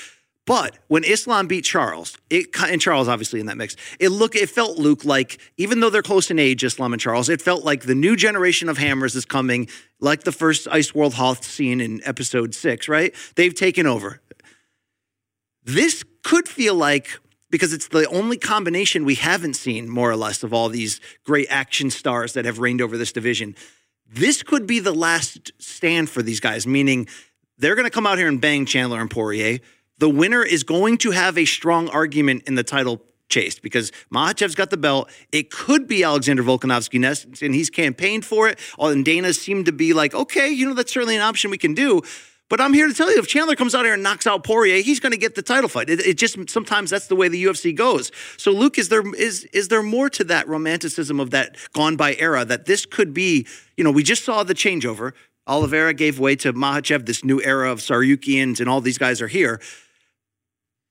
[0.46, 4.48] But when Islam beat Charles, it and Charles obviously in that mix, it look it
[4.48, 7.82] felt Luke like even though they're close in age, Islam and Charles, it felt like
[7.82, 9.68] the new generation of hammers is coming,
[10.00, 13.12] like the first Ice World Hoth scene in episode six, right?
[13.34, 14.20] They've taken over.
[15.64, 17.18] This could feel like
[17.50, 21.46] because it's the only combination we haven't seen, more or less, of all these great
[21.50, 23.54] action stars that have reigned over this division.
[24.08, 27.08] This could be the last stand for these guys, meaning
[27.58, 29.58] they're going to come out here and bang Chandler and Poirier.
[29.98, 34.54] The winner is going to have a strong argument in the title chase because Makhachev's
[34.54, 35.10] got the belt.
[35.32, 38.58] It could be Alexander Volkanovski next, and he's campaigned for it.
[38.78, 41.74] And Dana seemed to be like, okay, you know, that's certainly an option we can
[41.74, 42.02] do.
[42.48, 44.80] But I'm here to tell you, if Chandler comes out here and knocks out Poirier,
[44.80, 45.90] he's going to get the title fight.
[45.90, 48.12] It, it, just sometimes that's the way the UFC goes.
[48.36, 52.14] So, Luke, is there is is there more to that romanticism of that gone by
[52.14, 53.48] era that this could be?
[53.76, 55.12] You know, we just saw the changeover.
[55.48, 57.06] Oliveira gave way to Makhachev.
[57.06, 59.60] This new era of Tsarukyan's and all these guys are here.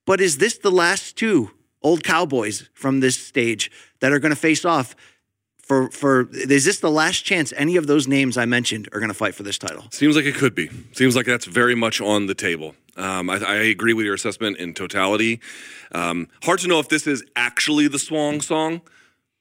[0.05, 1.51] But is this the last two
[1.81, 4.95] old cowboys from this stage that are going to face off?
[5.65, 9.09] for for is this the last chance any of those names I mentioned are going
[9.09, 9.85] to fight for this title?
[9.91, 10.69] Seems like it could be.
[10.93, 12.75] Seems like that's very much on the table.
[12.95, 15.41] Um, I, I, agree with your assessment in totality.
[15.91, 18.81] Um, hard to know if this is actually the Swan song,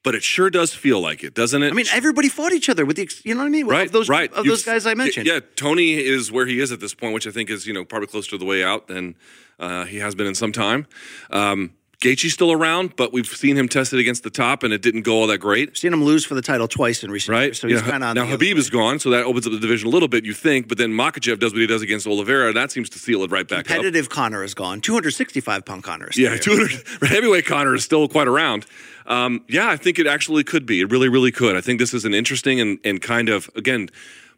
[0.05, 1.71] but it sure does feel like it, doesn't it?
[1.71, 3.65] I mean, everybody fought each other with the, you know what I mean?
[3.65, 4.31] Right, of those, right.
[4.31, 5.25] Of those guys I mentioned.
[5.25, 7.83] Yeah, Tony is where he is at this point, which I think is you know
[7.83, 9.15] probably closer to the way out than
[9.59, 10.85] uh, he has been in some time.
[11.31, 15.03] Um, Gaethje's still around, but we've seen him tested against the top, and it didn't
[15.03, 15.75] go all that great.
[15.77, 17.45] Seen him lose for the title twice in recent right?
[17.45, 17.89] years, so he's yeah.
[17.89, 18.25] kind of now.
[18.25, 20.25] Khabib is gone, so that opens up the division a little bit.
[20.25, 22.99] You think, but then Makhachev does what he does against Oliveira, and that seems to
[22.99, 24.11] seal it right back Competitive up.
[24.11, 24.81] Conor is gone.
[24.81, 26.09] Two hundred sixty-five pound Conor.
[26.09, 26.71] Is yeah, two hundred
[27.09, 28.65] heavyweight Conor is still quite around.
[29.05, 30.81] Um, yeah, I think it actually could be.
[30.81, 31.55] It really, really could.
[31.55, 33.89] I think this is an interesting and and kind of again,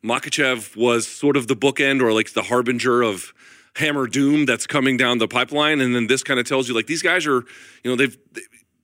[0.03, 3.33] Makhachev was sort of the bookend or like the harbinger of
[3.75, 5.79] hammer doom that's coming down the pipeline.
[5.81, 7.43] And then this kind of tells you like these guys are,
[7.83, 8.17] you know, they've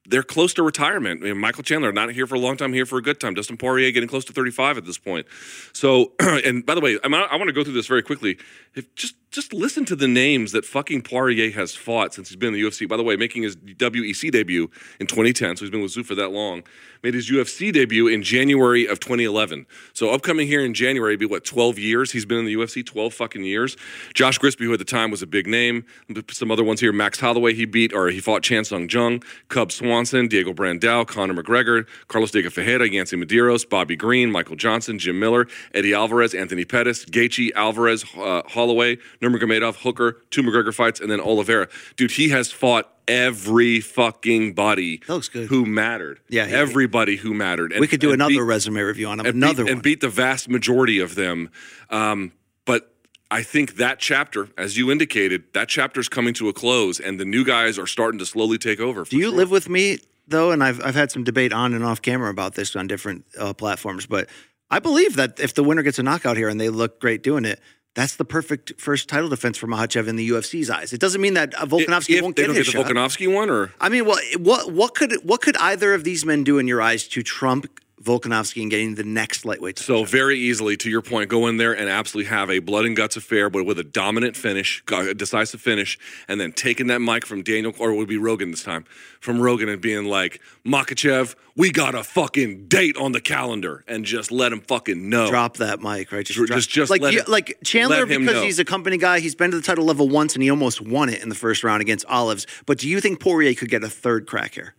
[0.05, 1.21] they're close to retirement.
[1.21, 3.33] I mean, Michael Chandler not here for a long time, here for a good time.
[3.33, 5.25] Dustin Poirier getting close to 35 at this point.
[5.71, 8.37] So, and by the way, I, mean, I want to go through this very quickly.
[8.75, 12.53] If just just listen to the names that fucking Poirier has fought since he's been
[12.53, 12.87] in the UFC.
[12.87, 14.69] By the way, making his WEC debut
[14.99, 16.61] in 2010, so he's been with Zoo for that long.
[17.01, 19.65] Made his UFC debut in January of 2011.
[19.91, 23.13] So upcoming here in January, be what 12 years he's been in the UFC, 12
[23.13, 23.75] fucking years.
[24.13, 25.83] Josh Grispi, who at the time was a big name.
[26.29, 29.71] Some other ones here: Max Holloway, he beat or he fought Chan Sung Jung, Cub
[29.71, 35.19] Swanson, Diego Brandao, Conor McGregor, Carlos de Ferreira, Yancy Medeiros, Bobby Green, Michael Johnson, Jim
[35.19, 41.09] Miller, Eddie Alvarez, Anthony Pettis, Gaethje, Alvarez, uh, Holloway, Nurmagomedov, Hooker, two McGregor fights, and
[41.09, 41.67] then Oliveira.
[41.95, 45.47] Dude, he has fought every fucking body looks good.
[45.49, 46.19] who mattered.
[46.29, 47.71] Yeah, everybody who mattered.
[47.71, 49.25] And, we could do another beat- resume review on him.
[49.25, 49.73] and Another beat, one.
[49.73, 51.49] and beat the vast majority of them.
[51.89, 52.31] Um,
[52.65, 52.93] but
[53.31, 57.25] I think that chapter, as you indicated, that chapter's coming to a close, and the
[57.25, 59.03] new guys are starting to slowly take over.
[59.03, 60.51] Do you live with me though?
[60.51, 63.53] And I've I've had some debate on and off camera about this on different uh,
[63.53, 64.29] platforms, but
[64.71, 67.43] I believe that if the winner gets a knockout here and they look great doing
[67.45, 67.59] it.
[67.95, 70.93] That's the perfect first title defense for Makhachev in the UFC's eyes.
[70.93, 72.91] It doesn't mean that Volkanovski if won't they get don't his get the shot.
[72.91, 76.57] Volkanovski one, or I mean, what what could what could either of these men do
[76.57, 77.67] in your eyes to trump
[78.03, 79.77] Volkanovski and getting the next lightweight?
[79.77, 82.85] title So very easily, to your point, go in there and absolutely have a blood
[82.85, 85.97] and guts affair, but with a dominant finish, a decisive finish,
[86.27, 88.85] and then taking that mic from Daniel, or it would be Rogan this time,
[89.19, 94.05] from Rogan and being like, Makhachev, we got a fucking date on the calendar, and
[94.05, 95.29] just let him fucking know.
[95.29, 96.25] drop that mic, right?
[96.25, 98.43] Drop- just- just like let you- it- like Chandler him because know.
[98.43, 99.19] he's a company guy.
[99.19, 101.63] He's been to the title level once and he almost won it in the first
[101.63, 102.45] round against Olives.
[102.65, 104.73] But do you think Poirier could get a third crack here?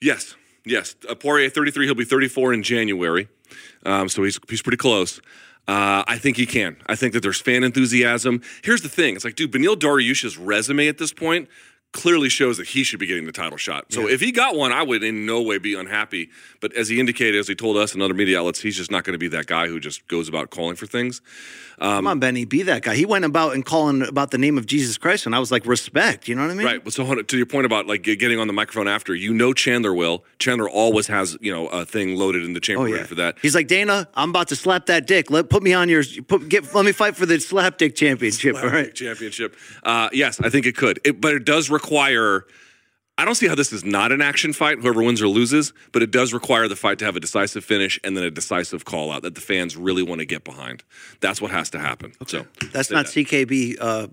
[0.00, 0.34] Yes,
[0.64, 0.96] yes.
[1.08, 3.28] Uh, Poirier, 33, he'll be 34 in January.
[3.84, 5.20] Um, so he's, he's pretty close.
[5.66, 6.76] Uh, I think he can.
[6.86, 8.42] I think that there's fan enthusiasm.
[8.62, 11.48] Here's the thing it's like, dude, Beneil Dariush's resume at this point
[11.94, 13.92] clearly shows that he should be getting the title shot.
[13.92, 16.28] So if he got one, I would in no way be unhappy.
[16.60, 19.04] But as he indicated, as he told us and other media outlets, he's just not
[19.04, 21.22] going to be that guy who just goes about calling for things.
[21.78, 22.94] Um, Come on, Benny, be that guy.
[22.94, 25.66] He went about and calling about the name of Jesus Christ, and I was like,
[25.66, 26.28] respect.
[26.28, 26.66] You know what I mean?
[26.66, 26.84] Right.
[26.84, 29.92] Well, so to your point about like getting on the microphone after, you know Chandler
[29.94, 30.24] will.
[30.38, 33.04] Chandler always has you know a thing loaded in the chamber Oh yeah.
[33.04, 33.36] for that.
[33.42, 34.08] He's like Dana.
[34.14, 35.30] I'm about to slap that dick.
[35.30, 36.74] Let put me on your put get.
[36.74, 38.56] Let me fight for the slap dick championship.
[38.56, 38.94] All right.
[38.94, 39.56] championship.
[39.82, 42.46] Uh, yes, I think it could, it, but it does require.
[43.16, 46.02] I don't see how this is not an action fight, whoever wins or loses, but
[46.02, 49.12] it does require the fight to have a decisive finish and then a decisive call
[49.12, 50.82] out that the fans really want to get behind.
[51.20, 52.12] That's what has to happen.
[52.26, 53.12] So That's not that.
[53.12, 54.08] CKB uh,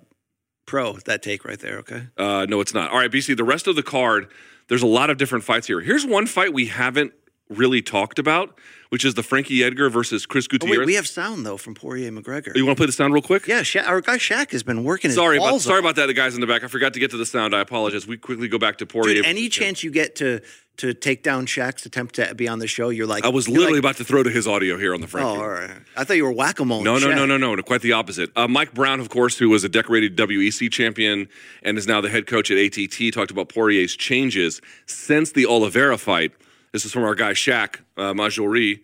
[0.67, 0.93] pro.
[1.05, 1.79] That take right there.
[1.79, 2.03] Okay.
[2.15, 2.91] Uh, no, it's not.
[2.91, 3.35] All right, BC.
[3.35, 4.27] The rest of the card,
[4.67, 5.81] there's a lot of different fights here.
[5.81, 7.13] Here's one fight we haven't
[7.57, 8.57] really talked about,
[8.89, 10.79] which is the Frankie Edgar versus Chris Oh, Gutierrez.
[10.79, 12.55] wait, we have sound though from Poirier McGregor.
[12.55, 13.47] you want to play the sound real quick?
[13.47, 15.09] yeah, Sha- our guy Shaq has been working.
[15.09, 15.83] His Sorry about sorry off.
[15.85, 16.63] about that, the guys in the back.
[16.63, 17.53] I forgot to get to the sound.
[17.55, 18.07] I apologize.
[18.07, 19.15] We quickly go back to Poirier.
[19.15, 20.41] Dude, any chance you get to
[20.77, 23.73] to take down Shaq's attempt to be on the show, you're like I was literally
[23.73, 25.29] like, about to throw to his audio here on the Frankie.
[25.29, 25.69] Oh, all right.
[25.95, 26.81] I thought you were whack a mole.
[26.81, 27.61] No, no, no, no, no, no.
[27.61, 28.31] Quite the opposite.
[28.35, 31.27] Uh, Mike Brown, of course, who was a decorated WEC champion
[31.61, 35.97] and is now the head coach at ATT, talked about Poirier's changes since the Oliveira
[35.99, 36.31] fight.
[36.73, 38.79] This is from our guy Shaq uh, Mahjouri.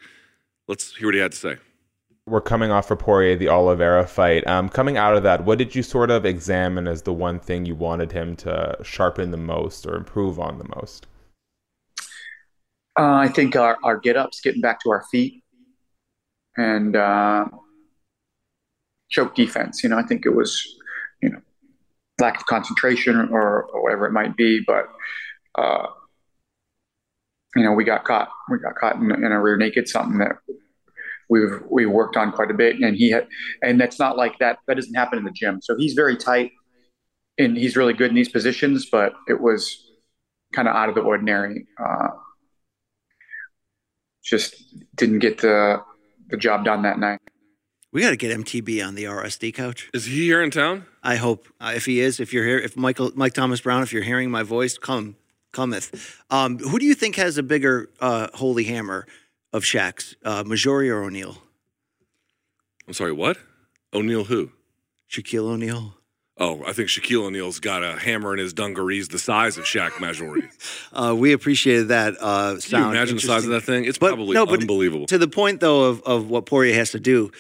[0.68, 1.56] Let's hear what he had to say.
[2.26, 4.46] We're coming off for Poirier the Oliveira fight.
[4.46, 7.66] Um, coming out of that, what did you sort of examine as the one thing
[7.66, 11.08] you wanted him to sharpen the most or improve on the most?
[13.00, 15.42] Uh, I think our, our get ups, getting back to our feet,
[16.58, 17.46] and uh,
[19.10, 19.82] choke defense.
[19.82, 20.76] You know, I think it was,
[21.22, 21.40] you know,
[22.20, 24.90] lack of concentration or, or whatever it might be, but
[25.58, 25.86] uh,
[27.58, 28.30] you know, we got caught.
[28.50, 30.38] We got caught in, in a rear naked, something that
[31.30, 33.28] we've we worked on quite a bit, and he had,
[33.62, 34.60] and that's not like that.
[34.68, 35.62] That doesn't happen in the gym.
[35.62, 36.52] So he's very tight,
[37.38, 39.92] and he's really good in these positions, but it was
[40.54, 41.66] kind of out of the ordinary.
[41.84, 42.10] Uh,
[44.24, 44.56] just
[44.96, 45.82] didn't get the
[46.30, 47.20] the job done that night.
[47.94, 49.90] We got to get MTB on the RSD couch.
[49.94, 50.86] Is he here in town?
[51.02, 53.94] I hope uh, if he is, if you're here, if Michael Mike Thomas Brown, if
[53.94, 55.16] you're hearing my voice, come
[55.58, 56.22] cometh.
[56.30, 59.08] Um, who do you think has a bigger uh, holy hammer
[59.52, 61.38] of Shaq's, uh, Majori or O'Neal?
[62.88, 63.38] I'm sorry, what?
[63.92, 64.52] O'Neal who?
[65.10, 65.96] Shaquille O'Neal.
[66.40, 69.92] Oh, I think Shaquille O'Neal's got a hammer in his dungarees the size of Shaq
[69.94, 70.44] Mahjouri.
[70.94, 73.86] Uh, we appreciated that uh, Can you imagine the size of that thing?
[73.86, 75.06] It's But- probably no, but unbelievable.
[75.08, 77.32] To the point, though, of, of what Poirier has to do,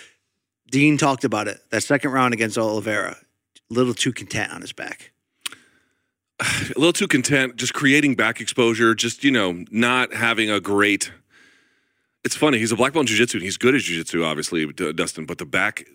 [0.70, 1.59] Dean talked about it.
[1.72, 5.11] That second round against Oliveira, a little too content on his back.
[6.76, 11.12] a little too content, just creating back exposure, just, you know, not having a great.
[12.24, 12.60] It's funny.
[12.60, 15.46] He's a black belt in jiu-jitsu, and he's good at jiu-jitsu, obviously, Dustin, but the
[15.46, 15.86] back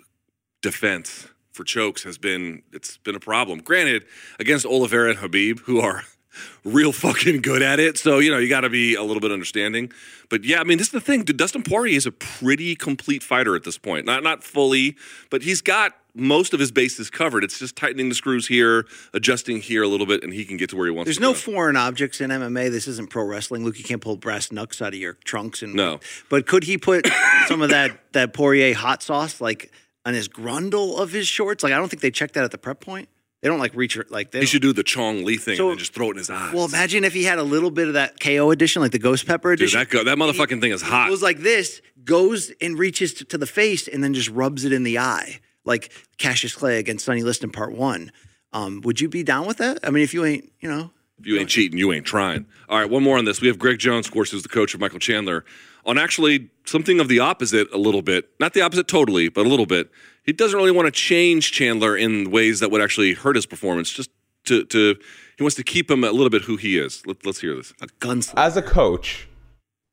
[0.63, 3.61] defense for chokes has been it's been a problem.
[3.61, 4.05] Granted,
[4.39, 6.05] against Oliveira and Khabib, who are
[6.65, 9.31] real fucking good at it, so you know you got to be a little bit
[9.31, 9.93] understanding.
[10.31, 11.25] But yeah, I mean, this is the thing.
[11.25, 14.07] Dustin Poirier is a pretty complete fighter at this point.
[14.07, 14.97] Not not fully,
[15.31, 17.43] but he's got most of his base is covered.
[17.45, 20.71] It's just tightening the screws here, adjusting here a little bit, and he can get
[20.71, 21.07] to where he wants.
[21.07, 21.39] There's no go.
[21.39, 22.71] foreign objects in MMA.
[22.71, 23.65] This isn't pro wrestling.
[23.65, 25.63] Luke, you can't pull brass knucks out of your trunks.
[25.63, 26.01] And No.
[26.29, 27.09] But could he put
[27.47, 29.73] some of that that Poirier hot sauce like
[30.05, 31.63] on his grundle of his shorts?
[31.65, 33.09] Like I don't think they checked that at the prep point.
[33.41, 34.41] They don't like reach like they.
[34.41, 36.53] He should do the Chong Li thing So- and just throw it in his eyes.
[36.55, 39.27] Well, imagine if he had a little bit of that KO edition, like the Ghost
[39.27, 39.81] Pepper Dude, edition.
[39.81, 41.09] that go, that motherfucking thing is hot.
[41.09, 44.65] It goes like this, goes and reaches to, to the face, and then just rubs
[44.65, 48.13] it in the eye, like Cassius Clay against Sonny Liston Part One.
[48.53, 49.79] Um, would you be down with that?
[49.83, 52.47] I mean, if you ain't, you know, If you ain't cheating, you ain't trying.
[52.69, 53.41] All right, one more on this.
[53.41, 55.45] We have Greg Jones, of course, who's the coach of Michael Chandler,
[55.87, 58.29] on actually something of the opposite a little bit.
[58.41, 59.91] Not the opposite totally, but a little bit.
[60.25, 63.91] He doesn't really want to change Chandler in ways that would actually hurt his performance.
[63.91, 64.11] Just
[64.45, 64.97] to, to
[65.37, 67.05] he wants to keep him a little bit who he is.
[67.07, 67.73] Let, let's hear this.
[67.81, 68.35] a gunslinger.
[68.37, 69.29] As a coach,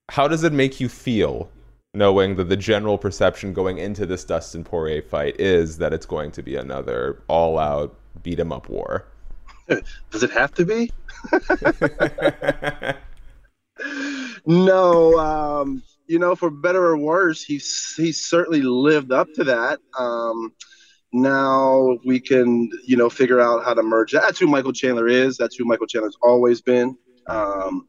[0.10, 1.50] how does it make you feel
[1.94, 6.32] knowing that the general perception going into this Dustin Poirier fight is that it's going
[6.32, 9.06] to be another all-out beat beat 'em up war?
[10.12, 10.92] Does it have to be?
[14.46, 19.80] no, um, you know, for better or worse, he's he's certainly lived up to that.
[19.98, 20.54] Um,
[21.14, 24.12] now we can, you know, figure out how to merge.
[24.12, 24.22] that.
[24.22, 25.38] That's who Michael Chandler is.
[25.38, 26.98] That's who Michael Chandler's always been.
[27.28, 27.88] Um,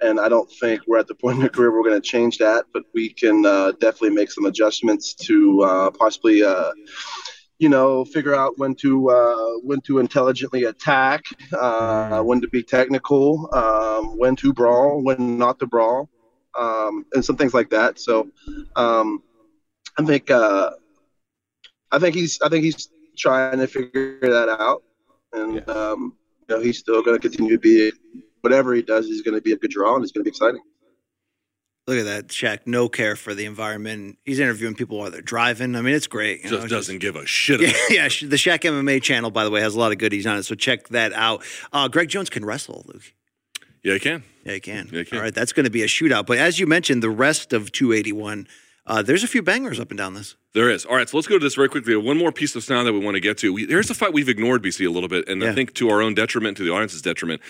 [0.00, 2.08] and I don't think we're at the point in our career where we're going to
[2.08, 6.42] change that, but we can uh, definitely make some adjustments to uh, possibly.
[6.42, 6.72] Uh,
[7.58, 11.24] you know, figure out when to uh, when to intelligently attack,
[11.58, 16.10] uh, when to be technical, um, when to brawl, when not to brawl,
[16.58, 17.98] um, and some things like that.
[17.98, 18.28] So,
[18.76, 19.22] um,
[19.98, 20.72] I think uh,
[21.90, 24.82] I think he's I think he's trying to figure that out,
[25.32, 26.14] and um,
[26.48, 27.90] you know, he's still going to continue to be
[28.46, 29.06] whatever he does.
[29.06, 30.60] He's going to be a good draw, and it's going to be exciting.
[31.88, 32.60] Look at that, Shaq.
[32.66, 34.18] No care for the environment.
[34.24, 35.74] He's interviewing people while they're driving.
[35.74, 36.44] I mean, it's great.
[36.44, 37.60] you know, Just it's doesn't give a shit.
[37.60, 38.04] Yeah, About yeah.
[38.04, 40.44] The Shaq MMA channel, by the way, has a lot of goodies on it.
[40.44, 41.44] So check that out.
[41.72, 43.02] Uh, Greg Jones can wrestle, Luke.
[43.82, 44.24] Yeah, he can.
[44.44, 44.88] Yeah, he can.
[44.92, 45.18] Yeah, he can.
[45.18, 46.26] All right, that's going to be a shootout.
[46.26, 48.48] But as you mentioned, the rest of 281,
[48.86, 50.34] uh, there's a few bangers up and down this.
[50.54, 50.84] There is.
[50.84, 51.94] All right, so let's go to this very quickly.
[51.96, 53.52] One more piece of sound that we want to get to.
[53.52, 56.02] We, here's a fight we've ignored, BC, a little bit, and I think to our
[56.02, 57.40] own detriment, to the audience's detriment.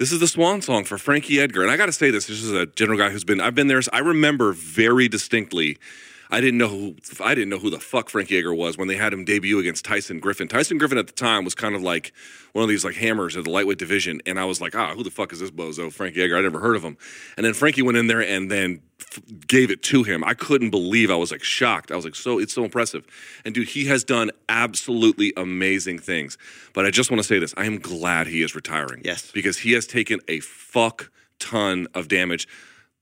[0.00, 1.60] This is the swan song for Frankie Edgar.
[1.60, 3.66] And I got to say this, this is a general guy who's been, I've been
[3.66, 3.82] there.
[3.92, 5.76] I remember very distinctly.
[6.30, 8.96] I didn't know who I didn't know who the fuck Frankie Edgar was when they
[8.96, 10.48] had him debut against Tyson Griffin.
[10.48, 12.12] Tyson Griffin at the time was kind of like
[12.52, 15.02] one of these like hammers of the lightweight division, and I was like, ah, who
[15.02, 16.36] the fuck is this bozo, Frankie Edgar?
[16.38, 16.96] I never heard of him.
[17.36, 20.22] And then Frankie went in there and then f- gave it to him.
[20.24, 21.10] I couldn't believe.
[21.10, 21.90] I was like shocked.
[21.90, 23.04] I was like, so it's so impressive.
[23.44, 26.38] And dude, he has done absolutely amazing things.
[26.72, 29.02] But I just want to say this: I am glad he is retiring.
[29.04, 29.30] Yes.
[29.32, 32.46] because he has taken a fuck ton of damage.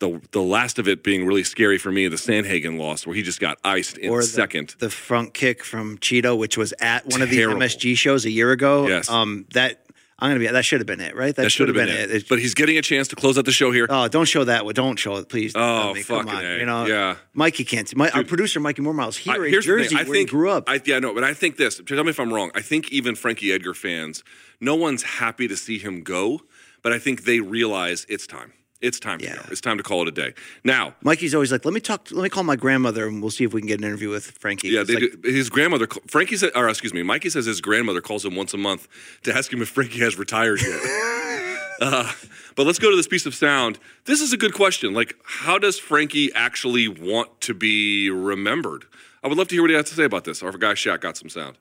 [0.00, 3.22] The, the last of it being really scary for me, the Sandhagen loss, where he
[3.22, 4.76] just got iced in Or the- second.
[4.78, 8.52] The front kick from Chito, which was at one of the MSG shows a year
[8.52, 8.86] ago.
[8.86, 9.10] Yes.
[9.10, 9.84] Um, that
[10.20, 10.46] I'm gonna be.
[10.48, 11.34] That should have been it, right?
[11.34, 12.10] That should have been, it.
[12.10, 13.86] It's- But he's getting a chance to close out the show here.
[13.88, 14.64] Oh, don't show that.
[14.74, 15.52] Don't show it, please.
[15.56, 16.44] Oh, I mean, come fucking on.
[16.44, 16.58] A.
[16.58, 17.16] You know, Yeah.
[17.34, 17.94] Mikey can't.
[17.96, 19.94] My, our producer, Mikey Moormiles, here I- in Jersey.
[19.96, 20.68] I where think he grew up.
[20.68, 21.80] I, yeah, no, but I think this.
[21.86, 22.50] Tell me if I'm wrong.
[22.54, 24.22] I think even Frankie Edgar fans,
[24.60, 26.40] no one's happy to see him go,
[26.82, 28.52] but I think they realize it's time.
[28.80, 29.36] It's time to Yeah.
[29.36, 29.42] go.
[29.50, 30.34] It's time to call it a day.
[30.62, 32.08] Now, Mikey's always like, "Let me talk.
[32.12, 34.30] Let me call my grandmother, and we'll see if we can get an interview with
[34.38, 37.60] Frankie." yeah, they like, do, his grandmother, Frankie said, or excuse me, Mikey says his
[37.60, 38.86] grandmother calls him once a month
[39.24, 40.80] to ask him if Frankie has retired yet.
[41.80, 42.12] uh,
[42.54, 43.80] but let's go to this piece of sound.
[44.04, 44.94] This is a good question.
[44.94, 48.84] Like, how does Frankie actually want to be remembered?
[49.24, 50.40] I would love to hear what he has to say about this.
[50.42, 51.58] Our guy Shaq got some sound.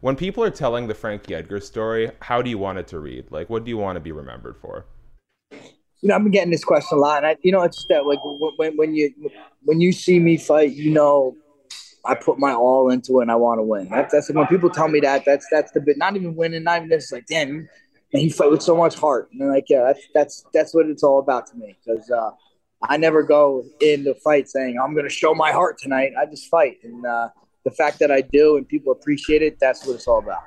[0.00, 3.32] When people are telling the Frankie Edgar story, how do you want it to read?
[3.32, 4.86] Like, what do you want to be remembered for?
[6.00, 7.88] You know, I've been getting this question a lot, and I, you know, it's just
[7.88, 8.20] that like
[8.56, 9.12] when when you
[9.64, 11.36] when you see me fight, you know,
[12.04, 13.88] I put my all into it, and I want to win.
[13.90, 15.24] That's when people tell me that.
[15.24, 15.98] That's that's the bit.
[15.98, 17.10] Not even winning, not even this.
[17.10, 17.68] Like, damn,
[18.12, 21.02] man, you fight with so much heart, and like, yeah, that's that's that's what it's
[21.02, 21.76] all about to me.
[21.84, 22.30] Because uh,
[22.82, 26.12] I never go in the fight saying I'm going to show my heart tonight.
[26.18, 27.30] I just fight, and uh,
[27.64, 30.42] the fact that I do and people appreciate it, that's what it's all about.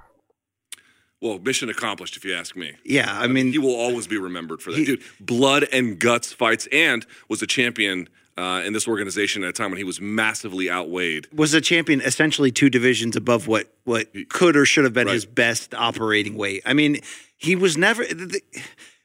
[1.22, 2.73] Well, mission accomplished, if you ask me.
[2.84, 4.77] yeah, I mean, he will always be remembered for that.
[4.80, 9.49] He- Dude, blood and guts fights, and was a champion uh, in this organization at
[9.49, 11.27] a time when he was massively outweighed.
[11.34, 15.14] was a champion essentially two divisions above what what could or should have been Right.
[15.14, 16.64] his best operating weight.
[16.65, 17.02] I mean,
[17.38, 18.03] he was never.
[18.06, 18.43] The, the-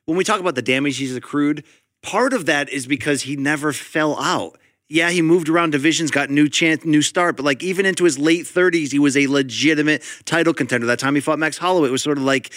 [0.06, 1.64] when we talk about the damage he's accrued,
[2.02, 4.56] part of that is because he never fell out.
[4.88, 8.18] Yeah, he moved around divisions, got new chance, new start, but like even into his
[8.18, 10.86] late 30s, he was a legitimate title contender.
[10.86, 12.52] That time he fought Max Holloway, it was sort of like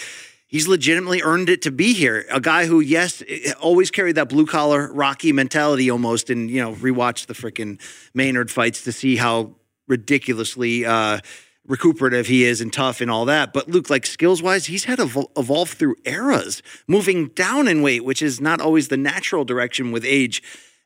[0.45, 2.25] he's legitimately earned it to be here.
[2.29, 6.61] A guy who, yes, eh, always carried that blue collar Rocky mentality almost, and you
[6.61, 7.81] know, rewatch the freaking
[8.13, 9.55] Maynard fights to see how
[9.87, 11.19] ridiculously uh,
[11.65, 13.53] recuperative he is and tough and all that.
[13.53, 17.81] But Luke, like skills wise, he's had to evol- evolve through eras, moving down in
[17.81, 20.43] weight, which is not always the natural direction with age.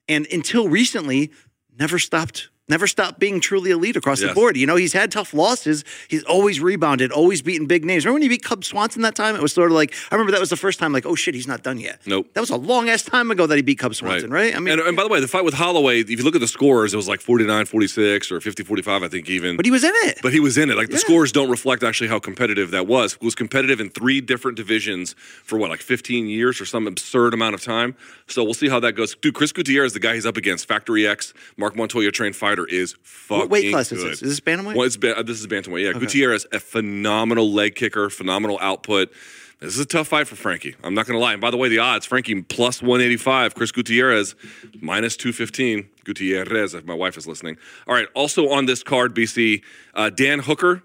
[0.08, 1.32] And until recently,
[1.78, 2.50] never stopped.
[2.70, 4.56] Never stopped being truly elite across the board.
[4.56, 5.84] You know, he's had tough losses.
[6.08, 8.06] He's always rebounded, always beaten big names.
[8.06, 9.36] Remember when he beat Cub Swanson that time?
[9.36, 11.36] It was sort of like, I remember that was the first time, like, oh shit,
[11.36, 12.00] he's not done yet.
[12.06, 12.28] Nope.
[12.34, 14.56] That was a long ass time ago that he beat Cub Swanson, right?
[14.56, 16.42] I mean, and, and by the way, the fight with Holloway, if you look at
[16.42, 19.58] the scores, it was like 49 46 or 50 45, I think, even.
[19.58, 20.20] but he was in it.
[20.24, 20.78] But he was in it.
[20.78, 23.16] Like the scores don't reflect actually how competitive that was.
[23.16, 27.34] It was competitive in three different divisions for what, like 15 years or some absurd
[27.34, 27.98] amount of time.
[28.28, 29.16] So we'll see how that goes.
[29.16, 32.96] Dude, Chris Gutierrez, the guy he's up against, Factory X, Marc Montoya trained fighter, is
[33.04, 34.12] fucking What weight class is good.
[34.14, 34.22] this?
[34.22, 34.76] Is this bantamweight?
[34.76, 35.84] Well, it's ba- this is bantamweight.
[35.86, 39.12] Yeah, Gutierrez, a phenomenal leg kicker, phenomenal output.
[39.60, 40.76] This is a tough fight for Frankie.
[40.84, 41.32] I'm not going to lie.
[41.32, 44.36] And by the way, the odds: Frankie plus 185, Chris Gutierrez
[44.82, 45.90] minus 215.
[46.04, 47.58] Gutierrez, if my wife is listening.
[47.88, 48.08] All right.
[48.14, 49.62] Also on this card, BC,
[49.94, 50.84] uh, Dan Hooker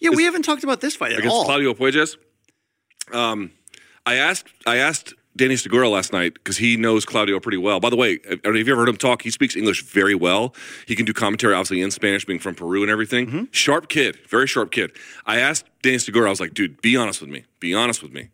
[0.00, 1.44] yeah, we haven't talked about this fight at against all.
[1.44, 2.16] Claudio Puelles.
[3.12, 3.50] Um,
[4.06, 7.80] I asked I asked Danny Segura last night because he knows Claudio pretty well.
[7.80, 9.22] By the way, have you ever heard him talk?
[9.22, 10.54] He speaks English very well.
[10.86, 13.26] He can do commentary, obviously in Spanish, being from Peru and everything.
[13.26, 13.44] Mm-hmm.
[13.52, 14.92] Sharp kid, very sharp kid.
[15.24, 17.44] I asked Danny Segura, I was like, dude, be honest with me.
[17.60, 18.28] Be honest with me.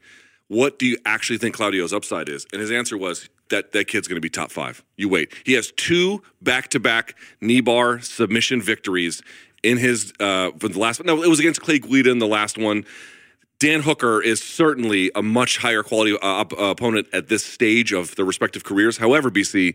[0.49, 2.47] What do you actually think Claudio's upside is?
[2.53, 4.83] And his answer was that that kid's going to be top five.
[4.97, 5.33] You wait.
[5.45, 9.23] He has two back-to-back knee bar submission victories
[9.63, 11.05] in his uh, for the last.
[11.05, 12.85] No, it was against Clay Guida in the last one.
[13.65, 17.95] Dan Hooker is certainly a much higher quality uh, op- uh, opponent at this stage
[17.95, 18.99] of their respective careers.
[18.99, 19.75] However, BC,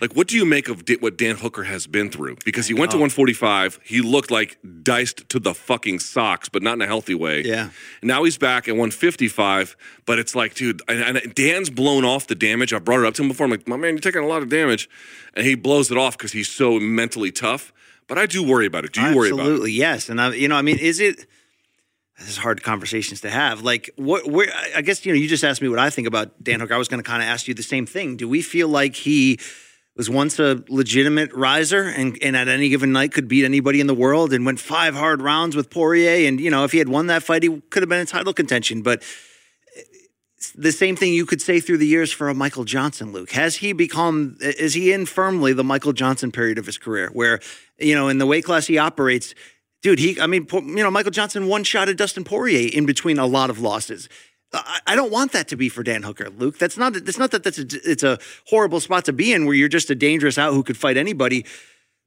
[0.00, 2.36] like, what do you make of what Dan Hooker has been through?
[2.46, 6.72] Because he went to 145, he looked like diced to the fucking socks, but not
[6.72, 7.42] in a healthy way.
[7.42, 7.68] Yeah.
[8.02, 9.76] Now he's back at 155,
[10.06, 12.72] but it's like, dude, and, and Dan's blown off the damage.
[12.72, 13.44] I brought it up to him before.
[13.44, 14.88] I'm like, my man, you're taking a lot of damage,
[15.34, 17.70] and he blows it off because he's so mentally tough.
[18.06, 18.92] But I do worry about it.
[18.94, 19.42] Do you worry about it?
[19.42, 20.08] Absolutely, yes.
[20.08, 21.26] And I, you know, I mean, is it?
[22.20, 23.62] This is hard conversations to have.
[23.62, 24.30] Like, what?
[24.30, 24.52] Where?
[24.76, 26.74] I guess you know, you just asked me what I think about Dan Hooker.
[26.74, 28.16] I was going to kind of ask you the same thing.
[28.16, 29.38] Do we feel like he
[29.96, 33.86] was once a legitimate riser and, and at any given night could beat anybody in
[33.86, 36.28] the world and went five hard rounds with Poirier?
[36.28, 38.34] And you know, if he had won that fight, he could have been in title
[38.34, 38.82] contention.
[38.82, 39.02] But
[39.78, 39.80] uh,
[40.54, 43.30] the same thing you could say through the years for a Michael Johnson, Luke.
[43.30, 47.40] Has he become, is he in firmly the Michael Johnson period of his career where,
[47.78, 49.34] you know, in the weight class he operates,
[49.82, 53.18] dude, he, I mean, you know, Michael Johnson one shot at Dustin Poirier in between
[53.18, 54.08] a lot of losses.
[54.52, 56.58] I I don't want that to be for Dan Hooker, Luke.
[56.58, 56.96] That's not.
[56.96, 59.90] It's not that that's a, it's a horrible spot to be in where you're just
[59.90, 61.44] a dangerous out who could fight anybody.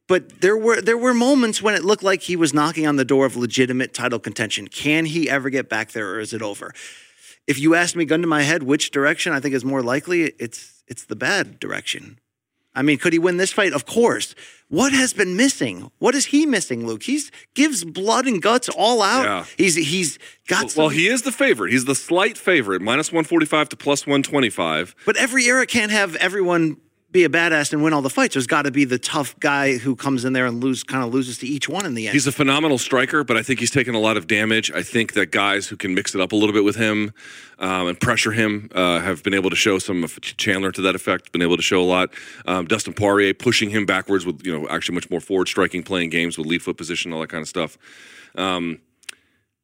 [0.07, 3.05] But there were there were moments when it looked like he was knocking on the
[3.05, 4.67] door of legitimate title contention.
[4.67, 6.73] Can he ever get back there, or is it over?
[7.47, 10.23] If you asked me, gun to my head, which direction I think is more likely,
[10.39, 12.19] it's it's the bad direction.
[12.75, 13.73] I mean, could he win this fight?
[13.73, 14.33] Of course.
[14.69, 15.91] What has been missing?
[15.99, 17.03] What is he missing, Luke?
[17.03, 19.25] He's gives blood and guts all out.
[19.25, 19.45] Yeah.
[19.57, 20.17] He's he's
[20.47, 21.71] got some, Well, he is the favorite.
[21.71, 24.95] He's the slight favorite, minus 145 to plus 125.
[25.05, 26.77] But every era can't have everyone
[27.14, 28.34] be a badass and win all the fights.
[28.34, 31.14] There's got to be the tough guy who comes in there and lose, kind of
[31.14, 32.14] loses to each one in the end.
[32.14, 34.72] He's a phenomenal striker, but I think he's taken a lot of damage.
[34.72, 37.14] I think that guys who can mix it up a little bit with him
[37.60, 40.95] um, and pressure him uh, have been able to show some of Chandler to that
[40.95, 41.31] effect.
[41.31, 42.10] Been able to show a lot.
[42.48, 46.10] Um, Dustin Poirier pushing him backwards with you know actually much more forward striking, playing
[46.10, 47.77] games with lead foot position, all that kind of stuff.
[48.35, 48.80] Um,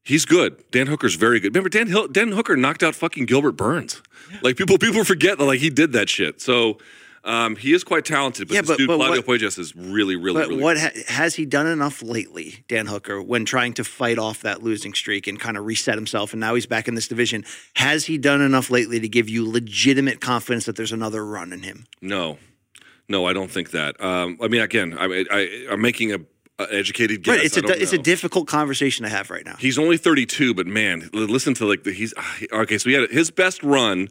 [0.01, 0.63] He's good.
[0.71, 1.53] Dan Hooker's very good.
[1.53, 4.01] Remember, Dan Hill, Dan Hooker knocked out fucking Gilbert Burns.
[4.41, 6.41] Like people, people forget that like he did that shit.
[6.41, 6.79] So
[7.23, 8.47] um, he is quite talented.
[8.47, 10.61] But Yeah, this but- dude but Claudio what- Puelles is really, really, But really.
[10.63, 14.63] what ha- has he done enough lately, Dan Hooker, when trying to fight off that
[14.63, 16.33] losing streak and kind of reset himself?
[16.33, 17.43] And now he's back in this division.
[17.75, 21.63] Has he done enough lately to give you legitimate confidence that there's another run in
[21.63, 21.85] him?
[22.01, 22.37] No,
[23.07, 24.01] no, I don't think that.
[24.03, 26.19] Um, I mean, again, I, I, I'm making a,
[26.71, 27.37] educated guess.
[27.37, 27.45] right.
[27.45, 29.55] It's a it's a difficult conversation to have right now.
[29.59, 32.13] He's only 32, but man, listen to like the he's
[32.51, 32.77] okay.
[32.77, 34.09] So he had his best run.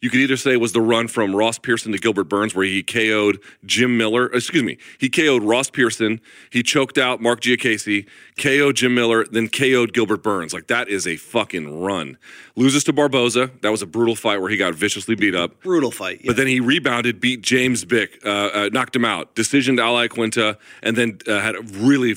[0.00, 2.82] You could either say was the run from Ross Pearson to Gilbert Burns, where he
[2.82, 4.32] KO'd Jim Miller.
[4.32, 6.22] Excuse me, he KO'd Ross Pearson.
[6.48, 8.06] He choked out Marc Diakiese,
[8.38, 10.54] KO'd Jim Miller, then KO'd Gilbert Burns.
[10.54, 12.16] Like that is a fucking run.
[12.56, 13.50] Loses to Barboza.
[13.60, 15.60] That was a brutal fight where he got viciously beat up.
[15.62, 16.22] Brutal fight.
[16.24, 19.96] But then he rebounded, beat James Vick, uh, uh, knocked him out, decision to Al
[19.96, 22.14] Iaquinta, and then uh, had a really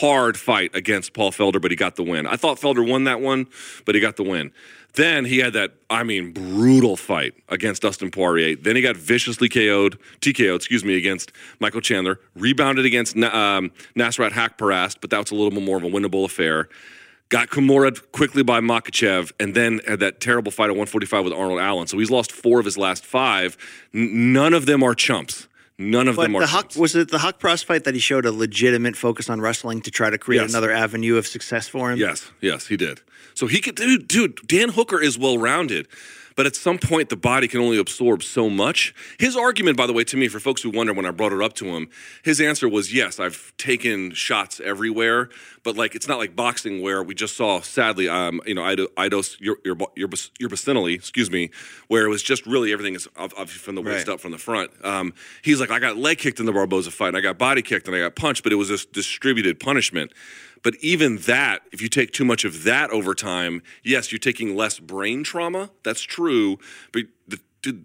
[0.00, 2.28] hard fight against Paul Felder, but he got the win.
[2.28, 3.48] I thought Felder won that one,
[3.84, 4.52] but he got the win.
[4.94, 8.56] Then he had that, I mean, brutal fight against Dustin Poirier.
[8.56, 12.18] Then he got viciously KO'd, TKO'd, excuse me, against Michael Chandler.
[12.34, 16.24] Rebounded against um, Nasrat Haqparast, but that was a little bit more of a winnable
[16.24, 16.68] affair.
[17.28, 21.60] Got Kimura quickly by Makhachev, and then had that terrible fight at 145 with Arnold
[21.60, 21.86] Allen.
[21.86, 23.58] So he's lost four of his last five.
[23.94, 25.47] N- none of them are chumps.
[25.80, 28.26] None of But them are the Huck was it the Haqparast fight that he showed
[28.26, 30.50] a legitimate focus on wrestling to try to create Yes.
[30.50, 31.98] another avenue of success for him.
[31.98, 33.00] Yes, yes, he did.
[33.34, 34.40] So he could, dude, dude.
[34.48, 35.86] Dan Hooker is well rounded,
[36.38, 38.94] but at some point the body can only absorb so much.
[39.18, 41.42] His argument, by the way, to me, for folks who wonder when I brought it
[41.42, 41.90] up to him,
[42.22, 45.30] his answer was yes, I've taken shots everywhere,
[45.64, 48.86] but like it's not like boxing where we just saw, sadly, um, you know, Ido-
[48.96, 51.50] Idos your your your Urbacinally, excuse me,
[51.88, 54.14] where it was just really everything is obviously from the waist Right.
[54.14, 54.70] up from the front.
[54.84, 57.62] Um, he's like, I got leg kicked in the Barboza fight, and I got body
[57.62, 60.12] kicked, and I got punched, but it was this distributed punishment.
[60.62, 64.56] But even that, if you take too much of that over time, yes, you're taking
[64.56, 65.70] less brain trauma.
[65.84, 66.58] That's true,
[66.92, 67.38] but the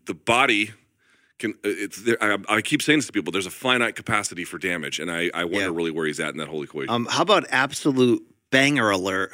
[0.06, 0.72] the body
[1.40, 1.52] can.
[1.66, 3.32] uh, It's there, I, I keep saying this to people.
[3.32, 5.76] There's a finite capacity for damage, and I, I wonder Yeah.
[5.76, 6.94] really where he's at in that whole equation.
[6.94, 9.34] Um, how about absolute banger alert?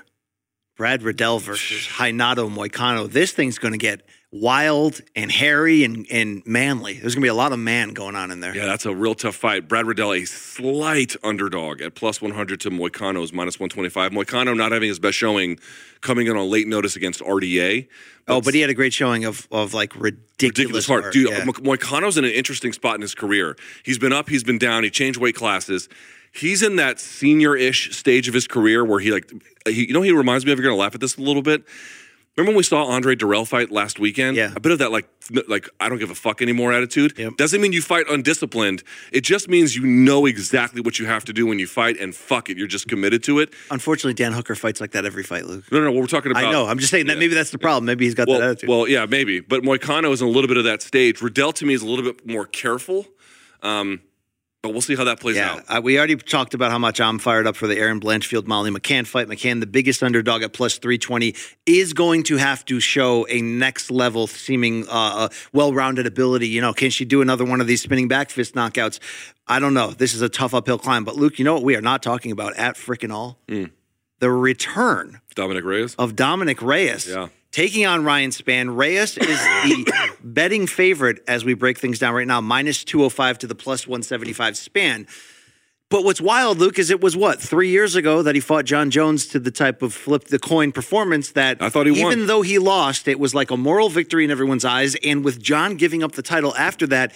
[0.77, 3.11] Brad Riddell versus Renato Moicano.
[3.11, 6.93] This thing's going to get wild and hairy and, and manly.
[6.93, 8.55] There's going to be a lot of man going on in there.
[8.55, 9.67] Yeah, that's a real tough fight.
[9.67, 14.11] Brad Riddell, a slight underdog at plus 100 to Moicano's minus 125.
[14.11, 15.59] Moicano not having his best showing,
[16.01, 17.87] coming in on late notice against RDA.
[18.27, 21.03] Oh, but he had a great showing of of like ridiculous, ridiculous hard.
[21.05, 21.13] art.
[21.13, 21.45] Dude, Yeah.
[21.45, 23.57] Moicano's in an interesting spot in his career.
[23.83, 25.89] He's been up, he's been down, he changed weight classes.
[26.31, 29.31] He's in that senior-ish stage of his career where he like,
[29.65, 30.59] he, you know, he reminds me of.
[30.59, 31.63] You're gonna laugh at this a little bit.
[32.39, 34.37] Remember when we saw Andre Durrell fight last weekend?
[34.37, 34.53] Yeah.
[34.55, 35.09] A bit of that like,
[35.49, 37.17] like I don't give a fuck anymore attitude.
[37.17, 37.35] Yep.
[37.35, 38.81] Doesn't mean you fight undisciplined.
[39.11, 42.15] It just means you know exactly what you have to do when you fight, and
[42.15, 43.53] fuck it, you're just committed to it.
[43.71, 45.69] Unfortunately, Dan Hooker fights like that every fight, Luke.
[45.69, 45.91] No, no, no.
[45.91, 46.45] What we're talking about.
[46.45, 46.65] I know.
[46.65, 47.19] I'm just saying that Yeah.
[47.19, 47.83] maybe that's the problem.
[47.83, 48.69] Maybe he's got that well, attitude.
[48.69, 49.41] well, yeah, maybe.
[49.41, 51.21] But Moicano is in a little bit of that stage.
[51.21, 53.05] Riddell to me is a little bit more careful.
[53.61, 53.99] Um,
[54.61, 55.63] but we'll see how that plays yeah, out.
[55.67, 58.71] uh, we already talked about how much I'm fired up for the Erin Blanchfield Molly
[58.71, 59.27] McCann fight.
[59.27, 61.33] McCann, the biggest underdog at plus 320,
[61.65, 66.49] is going to have to show a next level seeming uh, uh, well rounded ability.
[66.49, 68.99] You know, can she do another one of these spinning back fist knockouts?
[69.47, 69.91] I don't know.
[69.91, 71.05] This is a tough uphill climb.
[71.05, 73.39] But Luke, you know what we are not talking about at freaking all?
[73.47, 73.65] Hmm.
[74.19, 75.95] The return Dominick Reyes.
[75.95, 77.07] of Dominick Reyes.
[77.07, 77.29] Yeah.
[77.51, 78.77] Taking on Ryan Spann.
[78.77, 79.91] Reyes is the
[80.23, 84.53] betting favorite as we break things down right now, minus 205 to the plus 175
[84.53, 85.07] Spann.
[85.89, 88.91] But what's wild, Luke, is it was what three years ago that he fought Jon
[88.91, 92.13] Jones to the type of flip the coin performance that I thought he won.
[92.13, 94.95] even though he lost, it was like a moral victory in everyone's eyes.
[95.03, 97.11] And with Jon giving up the title after that,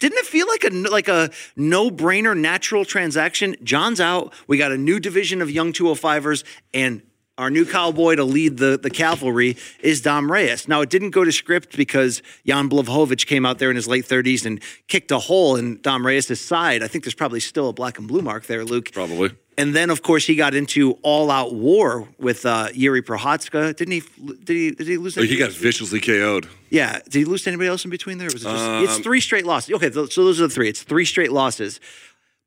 [0.00, 3.56] didn't it feel like a like a no brainer natural transaction?
[3.62, 4.32] Jon's out.
[4.46, 7.02] We got a new division of young 205ers, and
[7.36, 10.68] our new cowboy to lead the, the cavalry is Dom Reyes.
[10.68, 14.06] Now, it didn't go to script because Jan Blachowicz came out there in his late
[14.06, 16.82] 30s and kicked a hole in Dom Reyes' side.
[16.82, 18.92] I think there's probably still a black and blue mark there, Luke.
[18.92, 19.32] Probably.
[19.56, 23.76] And then, of course, he got into all-out war with uh, Jiri Prochazka.
[23.76, 24.02] Didn't he?
[24.44, 24.70] Did he?
[24.72, 25.16] Did he lose?
[25.16, 26.48] Oh, he got viciously KO'd.
[26.70, 26.98] Yeah.
[27.04, 28.28] Did he lose to anybody else in between there?
[28.28, 29.74] It just, Um, it's three straight losses.
[29.74, 30.68] Okay, so those are the three.
[30.68, 31.78] It's three straight losses.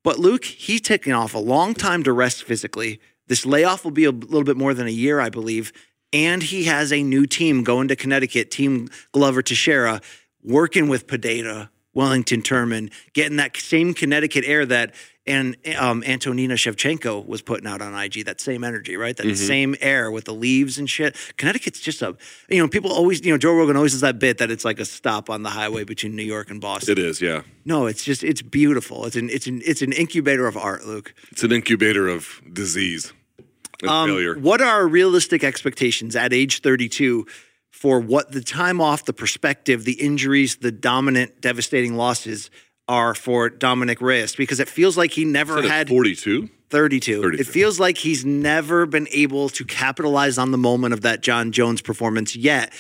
[0.03, 2.99] But Luke, he's taking off a long time to rest physically.
[3.27, 5.71] This layoff will be a little bit more than a year, I believe.
[6.13, 10.01] And he has a new team going to Connecticut, Team Glover Teixeira,
[10.41, 14.93] working with Padeta, Wellington Turman, getting that same Connecticut air that
[15.27, 18.25] and um, Antonina Shevchenko was putting out on IG.
[18.25, 19.15] That same energy, right?
[19.17, 21.15] That same air with the leaves and shit.
[21.37, 22.15] Connecticut's just a,
[22.49, 24.79] you know, people always, you know, Joe Rogan always does that bit that it's like
[24.79, 26.93] a stop on the highway between New York and Boston.
[26.93, 27.41] It is, yeah.
[27.65, 29.05] No, it's just it's beautiful.
[29.05, 31.13] It's an it's an it's an incubator of art, Luke.
[31.31, 33.11] It's an incubator of disease
[33.81, 34.39] and Um, failure.
[34.39, 37.25] What are realistic expectations at age 32
[37.71, 42.49] for what the time off, the perspective, the injuries, the dominant, devastating losses
[42.87, 44.35] are for Dominick Reyes?
[44.35, 46.49] Because it feels like he never had 42.
[46.69, 47.21] 32.
[47.21, 47.41] 32.
[47.41, 51.51] It feels like he's never been able to capitalize on the moment of that Jon
[51.51, 52.73] Jones performance yet.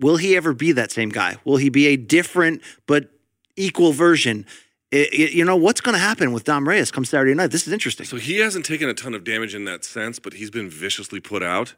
[0.00, 1.36] Will he ever be that same guy?
[1.44, 3.10] Will he be a different but
[3.56, 4.44] equal version?
[4.92, 7.50] I- I- you know, what's going to happen with Dom Reyes come Saturday night?
[7.50, 8.06] This is interesting.
[8.06, 11.18] So he hasn't taken a ton of damage in that sense, but he's been viciously
[11.20, 11.74] put out.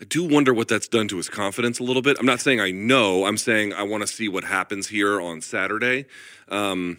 [0.00, 2.16] I do wonder what that's done to his confidence a little bit.
[2.20, 3.24] I'm not saying I know.
[3.26, 6.06] I'm saying I want to see what happens here on Saturday.
[6.48, 6.98] Um,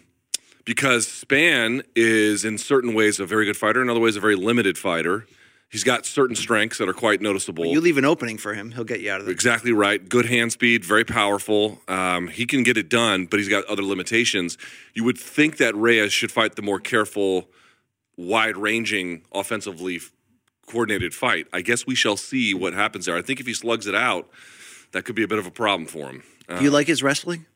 [0.64, 4.36] because Spann is in certain ways a very good fighter, in other ways a very
[4.36, 5.26] limited fighter.
[5.70, 7.64] He's got certain strengths that are quite noticeable.
[7.66, 9.32] you leave an opening for him, he'll get you out of there.
[9.32, 10.06] Exactly right.
[10.08, 11.80] Good hand speed, very powerful.
[11.86, 14.58] Um, he can get it done, but he's got other limitations.
[14.94, 17.48] You would think that Reyes should fight the more careful,
[18.16, 20.00] wide ranging, offensively
[20.66, 21.46] coordinated fight.
[21.52, 23.16] I guess we shall see what happens there.
[23.16, 24.28] I think if he slugs it out,
[24.90, 26.24] that could be a bit of a problem for him.
[26.48, 27.46] Uh, Do you like his wrestling?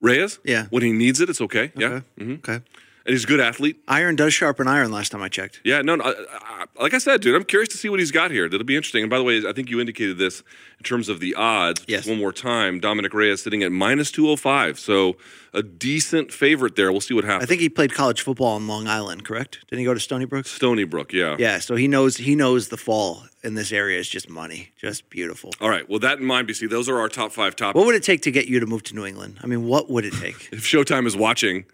[0.00, 0.38] Reyes?
[0.44, 0.66] Yeah.
[0.70, 1.72] When he needs it, it's okay.
[1.76, 1.86] Yeah.
[1.86, 2.04] Okay.
[2.18, 2.60] hmm Okay.
[3.06, 3.80] And he's a good athlete.
[3.86, 5.60] Iron does sharpen iron last time I checked.
[5.62, 8.10] Yeah, no, no I, I, like I said, dude, I'm curious to see what he's
[8.10, 8.48] got here.
[8.48, 9.04] That'll be interesting.
[9.04, 10.42] And by the way, I think you indicated this
[10.78, 11.84] in terms of the odds.
[11.86, 12.00] Yes.
[12.00, 14.80] Just one more time, Dominick Reyes sitting at minus 205.
[14.80, 15.16] So
[15.54, 16.90] a decent favorite there.
[16.90, 17.44] We'll see what happens.
[17.44, 19.60] I think he played college football in Long Island, correct?
[19.68, 20.46] Didn't he go to Stony Brook?
[20.46, 21.36] Stony Brook, yeah.
[21.38, 25.08] Yeah, so he knows he knows the fall in this area is just money, just
[25.10, 25.52] beautiful.
[25.60, 25.88] All right.
[25.88, 27.76] Well, that in mind, BC, those are our top five topics.
[27.76, 29.38] What would it take to get you to move to New England?
[29.42, 30.48] I mean, what would it take?
[30.52, 31.64] if Showtime is watching,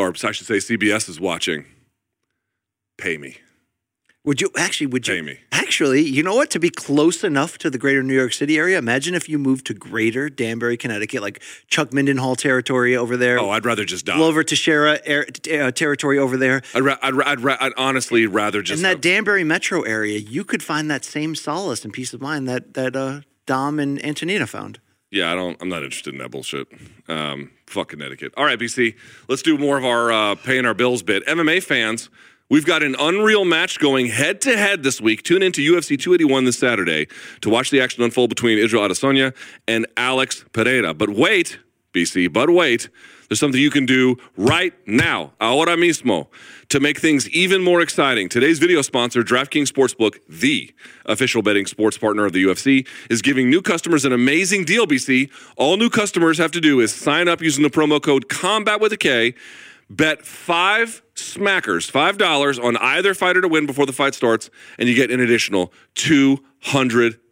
[0.00, 1.64] or I should say CBS is watching,
[2.98, 3.36] pay me.
[4.24, 4.86] Would you actually?
[4.88, 5.38] Would you Pay me.
[5.50, 6.02] actually?
[6.02, 6.50] You know what?
[6.50, 9.64] To be close enough to the greater New York City area, imagine if you moved
[9.68, 13.38] to Greater Danbury, Connecticut, like Chuck Mindenhall territory over there.
[13.38, 14.18] Oh, I'd rather just die.
[14.18, 16.60] Glover Teixeira air, uh, territory over there.
[16.74, 19.80] I'd, ra- I'd, ra- I'd, ra- I'd honestly rather just in that have- Danbury metro
[19.82, 23.78] area, you could find that same solace and peace of mind that that uh, Dom
[23.78, 24.80] and Antonina found.
[25.10, 25.56] Yeah, I don't.
[25.60, 26.68] I'm not interested in that bullshit.
[27.08, 28.32] Um, fuck Connecticut.
[28.36, 28.94] All right, BC.
[29.28, 31.26] Let's do more of our uh, paying our bills bit.
[31.26, 32.10] MMA fans,
[32.48, 35.24] we've got an unreal match going head to head this week.
[35.24, 37.08] Tune into UFC 281 this Saturday
[37.40, 39.34] to watch the action unfold between Israel Adesanya
[39.66, 40.94] and Alex Pereira.
[40.94, 41.58] But wait,
[41.92, 42.32] BC.
[42.32, 42.88] But wait.
[43.30, 46.26] There's something you can do right now, ahora mismo,
[46.68, 48.28] to make things even more exciting.
[48.28, 50.74] Today's video sponsor, DraftKings Sportsbook, the
[51.06, 55.30] official betting sports partner of the UFC, is giving new customers an amazing deal, BC.
[55.56, 58.92] All new customers have to do is sign up using the promo code COMBAT with
[58.92, 59.34] a K,
[59.88, 64.96] bet five smackers, $5 on either fighter to win before the fight starts, and you
[64.96, 65.72] get an additional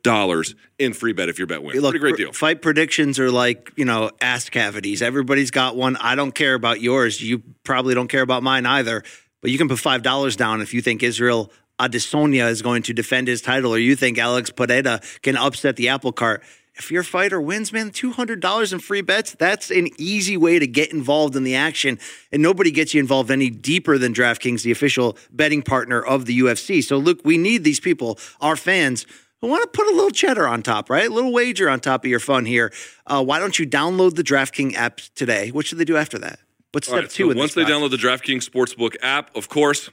[0.08, 1.80] $200 in free bet if your bet wins.
[1.80, 2.32] Look, Pretty great deal.
[2.32, 5.02] Fight predictions are like, you know, ass cavities.
[5.02, 5.96] Everybody's got one.
[5.96, 7.20] I don't care about yours.
[7.20, 9.02] You probably don't care about mine either.
[9.40, 13.28] But you can put $5 down if you think Israel Adesanya is going to defend
[13.28, 16.42] his title or you think Alex Pereira can upset the apple cart.
[16.74, 20.92] If your fighter wins, man, $200 in free bets, that's an easy way to get
[20.92, 21.98] involved in the action.
[22.30, 26.38] And nobody gets you involved any deeper than DraftKings, the official betting partner of the
[26.38, 26.82] UFC.
[26.82, 29.06] So, look, we need these people, our fans,
[29.40, 31.08] who want to put a little cheddar on top, right?
[31.08, 32.72] A little wager on top of your fun here.
[33.06, 35.50] Uh, why don't you download the DraftKings app today?
[35.50, 36.40] What should they do after that?
[36.72, 37.32] What's All step right, two?
[37.32, 39.90] so once they download the DraftKings Sportsbook app, of course,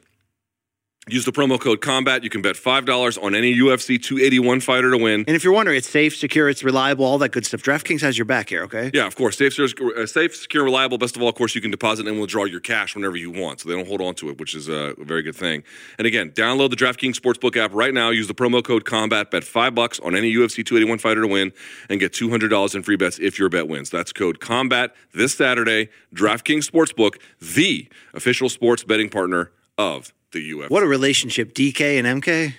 [1.08, 2.24] Use the promo code COMBAT.
[2.24, 5.24] You can bet $5 on any UFC 281 fighter to win.
[5.28, 7.62] And if you're wondering, it's safe, secure, it's reliable, all that good stuff.
[7.62, 8.90] DraftKings has your back here, okay?
[8.92, 9.38] Yeah, of course.
[9.38, 10.98] Safe, secure, uh, safe, secure, reliable.
[10.98, 13.60] Best of all, of course, you can deposit and withdraw your cash whenever you want,
[13.60, 15.62] so they don't hold on to it, which is uh, a very good thing.
[16.00, 18.10] And again, download the DraftKings Sportsbook app right now.
[18.10, 19.30] Use the promo code COMBAT.
[19.30, 21.54] Bet five bucks on any UFC 281 fighter to win,
[21.88, 23.92] and get two hundred dollars in free bets if your bet wins.
[23.92, 25.90] That's code COMBAT this Saturday.
[26.16, 30.70] DraftKings Sportsbook, the official sports betting partner of the UFC.
[30.70, 32.54] What a relationship, DK and MK.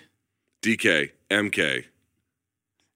[0.63, 1.85] DK, MK.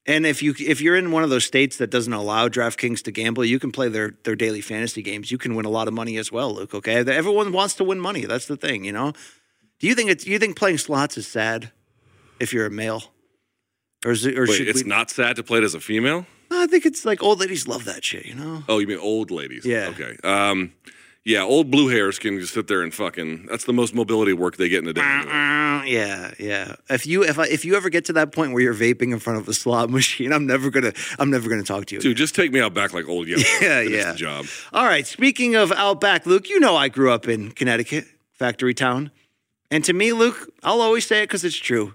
[0.07, 3.12] And if you if you're in one of those states that doesn't allow DraftKings to
[3.12, 5.31] gamble, you can play their their daily fantasy games.
[5.31, 6.74] You can win a lot of money as well, Luke.
[6.74, 8.24] Okay, everyone wants to win money.
[8.24, 9.12] That's the thing, you know.
[9.78, 11.70] Do you think it's you think playing slots is sad
[12.40, 13.05] if you're a male,
[14.05, 15.81] or is it, or Wait, should it's we, not sad to play it as a
[15.81, 16.27] female?
[16.51, 18.65] I think it's like old ladies love that shit, you know.
[18.69, 19.65] Oh, you mean old ladies?
[19.65, 19.93] Yeah.
[19.94, 20.16] Okay.
[20.24, 20.73] Um,
[21.24, 23.47] yeah, old blue hairs can just sit there and fucking.
[23.47, 25.02] That's the most mobility work they get in a day.
[25.02, 26.76] Uh, yeah, yeah.
[26.88, 29.18] If you if I, if you ever get to that point where you're vaping in
[29.18, 32.01] front of a slot machine, I'm never gonna I'm never gonna talk to you.
[32.01, 33.42] Dude, just take me out back like old yellow.
[33.60, 34.14] Yeah, yeah.
[34.14, 34.47] Job.
[34.72, 35.06] All right.
[35.06, 39.10] Speaking of Outback, Luke, you know I grew up in Connecticut, factory town.
[39.70, 41.94] And to me, Luke, I'll always say it because it's true.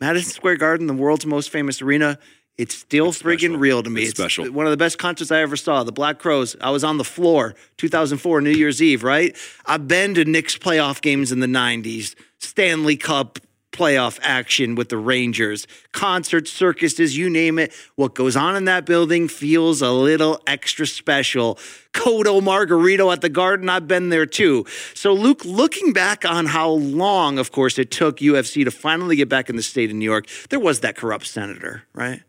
[0.00, 2.18] Madison Square Garden, the world's most famous arena,
[2.56, 4.02] it's still friggin' real to me.
[4.02, 4.50] It's special.
[4.52, 5.82] one of the best concerts I ever saw.
[5.82, 6.56] The Black Crowes.
[6.60, 9.36] I was on the floor, 2004, New Year's Eve, right?
[9.66, 13.38] I've been to Knicks playoff games in the 90s, Stanley Cup
[13.74, 17.72] playoff action with the Rangers, concerts, circuses, you name it.
[17.96, 21.56] What goes on in that building feels a little extra special.
[21.92, 24.64] Cotto Margarito at the Garden, I've been there too.
[24.94, 29.28] So, Luke, looking back on how long, of course, it took UFC to finally get
[29.28, 32.22] back in the state of New York, there was that corrupt senator, right?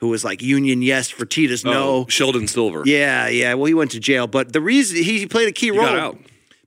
[0.00, 1.88] Who was like union yes, for Fertitas oh, no.
[1.88, 2.82] Oh, Sheldon Silver.
[2.84, 3.54] Yeah, yeah.
[3.54, 6.18] Well, he went to jail, but the reason he played a key He role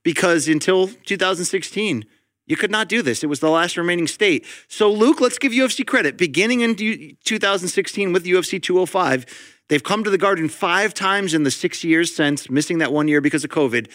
[0.03, 2.05] because until 2016,
[2.49, 3.23] you could not do this.
[3.23, 4.45] It was the last remaining state.
[4.67, 6.17] So, Luke, let's give UFC credit.
[6.17, 9.25] Beginning in 2016 with UFC 205,
[9.69, 13.07] they've come to the Garden five times in the six years since, missing that one
[13.07, 13.87] year because of COVID.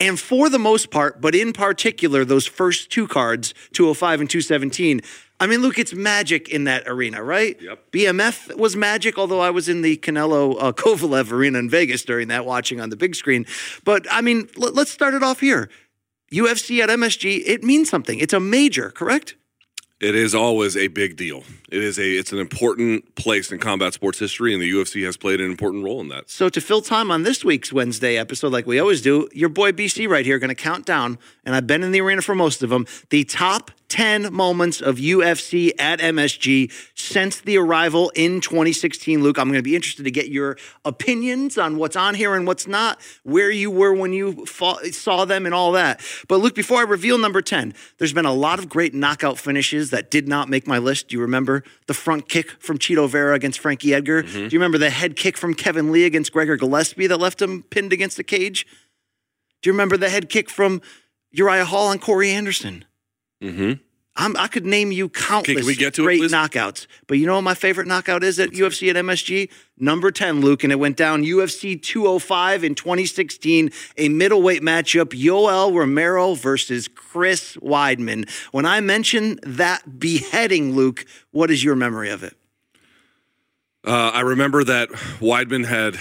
[0.00, 5.02] And for the most part, but in particular, those first two cards, 205 and 217,
[5.40, 7.60] I mean, Luke, it's magic in that arena, right?
[7.60, 7.92] Yep.
[7.92, 12.28] BMF was magic, although I was in the Canelo uh, Kovalev arena in Vegas during
[12.28, 13.46] that, watching on the big screen.
[13.82, 15.70] But I mean, let, let's start it off here.
[16.30, 18.18] UFC at MSG, it means something.
[18.18, 19.34] It's a major, correct?
[19.98, 21.42] It is always a big deal.
[21.70, 22.04] It is a.
[22.04, 25.84] It's an important place in combat sports history, and the UFC has played an important
[25.84, 26.30] role in that.
[26.30, 29.72] So to fill time on this week's Wednesday episode, like we always do, your boy
[29.72, 32.62] BC right here going to count down, and I've been in the arena for most
[32.62, 32.86] of them.
[33.10, 39.22] The top 10 moments of UFC at MSG since the arrival in 2016.
[39.22, 42.46] Luke, I'm going to be interested to get your opinions on what's on here and
[42.46, 46.00] what's not, where you were when you saw them, and all that.
[46.28, 49.90] But Luke, before I reveal number 10, there's been a lot of great knockout finishes
[49.90, 51.08] that did not make my list.
[51.08, 54.22] Do you remember the front kick from Chito Vera against Frankie Edgar?
[54.22, 54.32] Mm-hmm.
[54.32, 57.64] Do you remember the head kick from Kevin Lee against Gregor Gillespie that left him
[57.64, 58.66] pinned against the cage?
[59.62, 60.80] Do you remember the head kick from
[61.32, 62.84] Uriah Hall on Corey Anderson?
[63.42, 63.72] Mm-hmm.
[64.16, 66.32] I'm, I could name you countless can we get to great please?
[66.32, 66.86] knockouts.
[67.06, 69.50] But you know what my favorite knockout is at UFC at MSG?
[69.78, 75.74] Number 10, Luke, and it went down UFC 205 in 2016, a middleweight matchup, Yoel
[75.74, 78.28] Romero versus Chris Weidman.
[78.52, 82.36] When I mention that beheading, Luke, what is your memory of it?
[83.86, 84.90] Uh, I remember that
[85.20, 85.96] Weidman had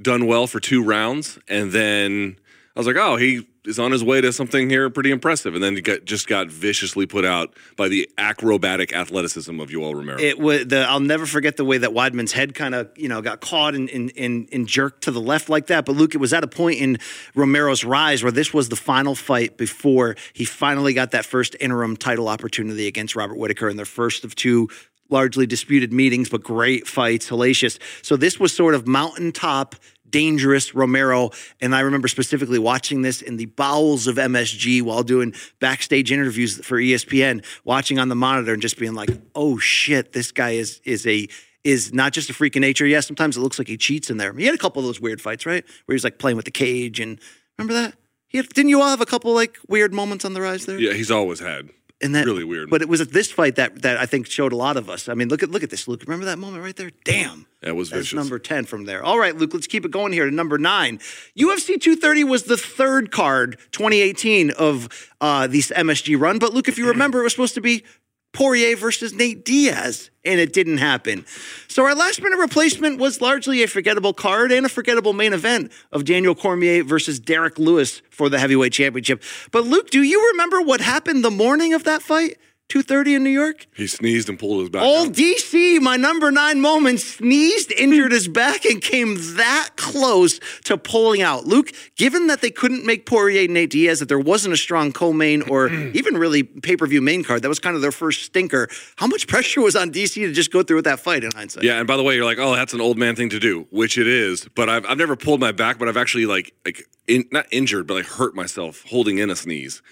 [0.00, 2.36] done well for two rounds, and then
[2.76, 5.62] I was like, "Oh, he is on his way to something here pretty impressive." And
[5.62, 10.18] then he got, just got viciously put out by the acrobatic athleticism of Yoel Romero.
[10.18, 13.22] It was the I'll never forget the way that Weidman's head kind of you know
[13.22, 15.84] got caught and, and and and jerked to the left like that.
[15.84, 16.98] But Luke, it was at a point in
[17.34, 21.96] Romero's rise where this was the final fight before he finally got that first interim
[21.96, 24.68] title opportunity against Robert Whitaker in their first of two
[25.12, 27.78] largely disputed meetings, but great fights, hellacious.
[28.02, 29.76] So this was sort of mountaintop.
[30.12, 31.30] Dangerous Romero.
[31.60, 36.64] And I remember specifically watching this in the bowels of MSG while doing backstage interviews
[36.64, 40.80] for ESPN, watching on the monitor and just being like, oh shit, this guy is
[40.84, 41.26] is a
[41.64, 42.86] is not just a freak of nature.
[42.86, 44.32] Yeah, sometimes it looks like he cheats in there.
[44.32, 45.64] He had a couple of those weird fights, right?
[45.86, 47.18] Where he's like playing with the cage and
[47.58, 47.94] remember that?
[48.32, 50.78] Didn't you all have a couple like weird moments on the rise there?
[50.78, 51.70] yeah, he's always had
[52.02, 52.68] and that really weird.
[52.70, 55.08] But it was at this fight that that I think showed a lot of us.
[55.08, 56.02] I mean, look at look at this, Luke.
[56.06, 56.90] Remember that moment right there?
[57.04, 57.46] Damn.
[57.60, 58.16] that was That's vicious.
[58.16, 59.02] number 10 from there.
[59.04, 60.98] All right, Luke, let's keep it going here to number nine.
[61.38, 66.38] UFC 230 was the third card 2018 of uh, this MSG run.
[66.38, 67.84] But Luke, if you remember, it was supposed to be
[68.32, 71.26] Poirier versus Nate Diaz, and it didn't happen.
[71.68, 75.70] So our last minute replacement was largely a forgettable card and a forgettable main event
[75.92, 79.22] of Daniel Cormier versus Derrick Lewis for the heavyweight championship.
[79.50, 82.38] But Luke, do you remember what happened the morning of that fight?
[82.72, 83.66] 2:30 in New York?
[83.74, 84.82] He sneezed and pulled his back.
[84.82, 85.14] Old out.
[85.14, 91.20] DC, my number nine moment, sneezed, injured his back, and came that close to pulling
[91.20, 91.44] out.
[91.46, 95.42] Luke, given that they couldn't make Poirier Nate Diaz, that there wasn't a strong co-main
[95.42, 98.68] or even really pay-per-view main card, that was kind of their first stinker.
[98.96, 101.64] How much pressure was on DC to just go through with that fight in hindsight?
[101.64, 103.66] Yeah, and by the way, you're like, oh, that's an old man thing to do,
[103.70, 104.48] which it is.
[104.54, 107.86] But I've, I've never pulled my back, but I've actually like like in, not injured,
[107.86, 109.82] but like hurt myself holding in a sneeze,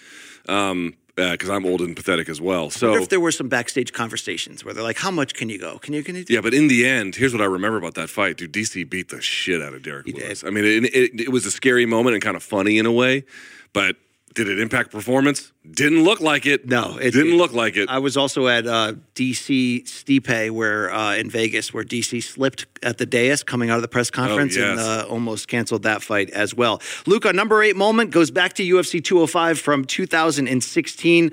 [0.48, 2.70] um, Uh, because I'm old and pathetic as well.
[2.70, 5.58] So wonder if there were some backstage conversations where they're like, "How much can you
[5.58, 5.78] go?
[5.78, 7.94] Can you can you?" do-" yeah, but in the end, here's what I remember about
[7.94, 8.52] that fight, dude.
[8.52, 10.44] DC beat the shit out of Derek he Lewis.
[10.44, 12.92] I mean, it, it, it was a scary moment and kind of funny in a
[12.92, 13.24] way,
[13.72, 13.96] but
[14.34, 15.52] did it impact performance?
[15.68, 16.66] Didn't look like it.
[16.66, 17.88] No, it didn't look like it.
[17.88, 22.98] I was also at uh, DC Stipe, where uh, in Vegas, where DC slipped at
[22.98, 24.78] the dais coming out of the press conference and yes.
[24.78, 26.80] uh, almost canceled that fight as well.
[27.24, 31.32] Our number eight moment goes back to UFC 205 from 2016.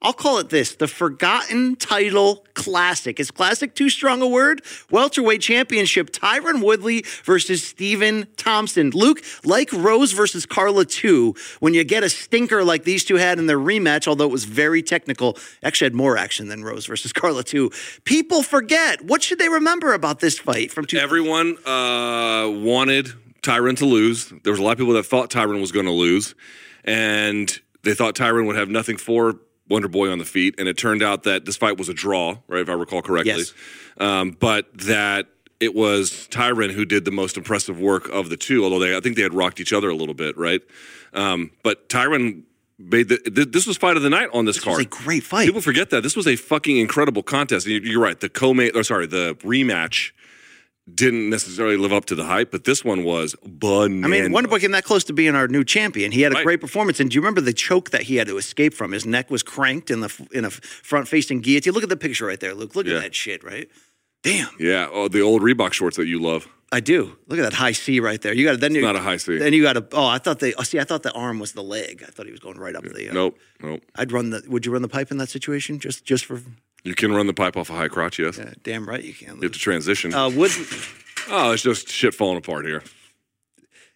[0.00, 3.18] I'll call it this the forgotten title classic.
[3.18, 4.62] Is classic too strong a word?
[4.90, 8.90] Welterweight championship Tyron Woodley versus Stephen Thompson.
[8.90, 13.40] Luke, like Rose versus Carla 2, when you get a stinker like these two had
[13.40, 17.12] in their rematch, although it was very technical, actually had more action than Rose versus
[17.12, 17.70] Carla 2,
[18.04, 19.02] people forget.
[19.04, 21.02] What should they remember about this fight from 2000?
[21.02, 23.12] Everyone uh, wanted
[23.42, 24.32] Tyron to lose.
[24.44, 26.36] There was a lot of people that thought Tyron was going to lose,
[26.84, 30.54] and they thought Tyron would have nothing for Wonder Boy on the feet.
[30.58, 32.60] And it turned out that this fight was a draw, right?
[32.62, 33.32] If I recall correctly.
[33.32, 33.52] Yes.
[33.98, 35.26] Um, but that
[35.60, 38.62] it was Tyron who did the most impressive work of the two.
[38.64, 40.60] Although they, I think they had rocked each other a little bit, right?
[41.12, 42.42] Um, but Tyron.
[42.80, 44.76] Made the, th- this was fight of the night on this, This card.
[44.76, 45.46] was a great fight.
[45.46, 47.66] People forget that this was a fucking incredible contest.
[47.66, 48.20] You- You're right.
[48.20, 50.12] The co-main, or sorry, the rematch
[50.94, 54.04] didn't necessarily live up to the hype, but this one was bananas.
[54.04, 56.12] I mean, Wonderboy came that close to being our new champion.
[56.12, 56.44] He had a Right.
[56.44, 58.92] great performance, and do you remember the choke that he had to escape from?
[58.92, 61.72] His neck was cranked in the in a front-facing guillotine.
[61.72, 62.74] Look at the picture right there, Luke.
[62.76, 62.96] Look Yeah.
[62.96, 63.68] at that shit, right?
[64.22, 66.48] Damn, yeah, oh, the old Reebok shorts that you love.
[66.70, 67.16] I do.
[67.28, 68.34] Look at that high C right there.
[68.34, 69.38] You got then you not a high C.
[69.38, 69.86] Then you got to.
[69.92, 70.52] Oh, I thought they.
[70.54, 72.04] Oh, see, I thought the arm was the leg.
[72.06, 73.08] I thought he was going right up the.
[73.08, 73.80] Uh, Nope, nope.
[73.94, 74.42] I'd run the.
[74.48, 75.78] Would you run the pipe in that situation?
[75.78, 76.42] Just just for.
[76.84, 78.38] You can run the pipe off a high crotch, yes.
[78.38, 79.36] Uh, damn right you can.
[79.36, 80.14] You have to transition.
[80.14, 80.52] Uh, would
[81.28, 82.82] oh, it's just shit falling apart here.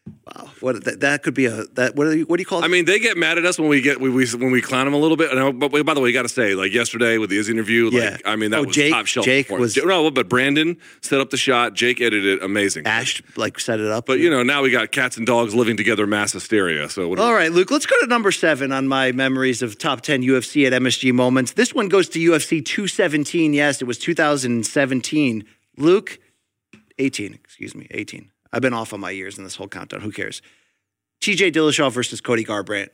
[0.06, 0.50] Wow.
[0.60, 1.94] What that, that could be a that.
[1.96, 2.60] What do you, what do you call?
[2.60, 2.64] it?
[2.64, 4.84] I mean, they get mad at us when we get we, we when we clown
[4.86, 5.30] them a little bit.
[5.36, 7.86] And, but by the way, you got to say, like yesterday with the Izzy interview,
[7.90, 8.16] like Yeah.
[8.24, 9.24] I mean, that Oh, was Jake- top shelf.
[9.26, 11.74] Jake was- no, but Brandon set up the shot.
[11.74, 12.86] Jake edited it, amazing.
[12.86, 14.06] Ash like set it up.
[14.06, 16.88] But you know, now we got cats and dogs living together, mass hysteria.
[16.88, 17.16] So?
[17.16, 20.66] All right, Luke, let's go to number seven on my memories of top 10 UFC
[20.66, 21.52] at MSG moments.
[21.52, 23.54] This one goes to UFC 217.
[23.54, 25.44] Yes, it was 2017.
[25.78, 26.18] Luke,
[26.98, 28.30] 18, excuse me, 18.
[28.52, 30.00] I've been off on my years in this whole countdown.
[30.00, 30.42] Who cares?
[31.20, 32.88] TJ Dillashaw versus Cody Garbrandt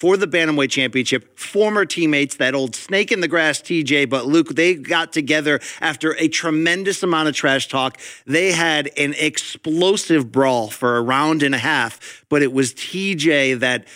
[0.00, 1.38] for the Bantamweight Championship.
[1.38, 6.16] Former teammates, that old snake in the grass TJ, but Luke, they got together after
[6.18, 7.98] a tremendous amount of trash talk.
[8.26, 13.60] They had an explosive brawl for a round and a half, but it was TJ
[13.60, 13.86] that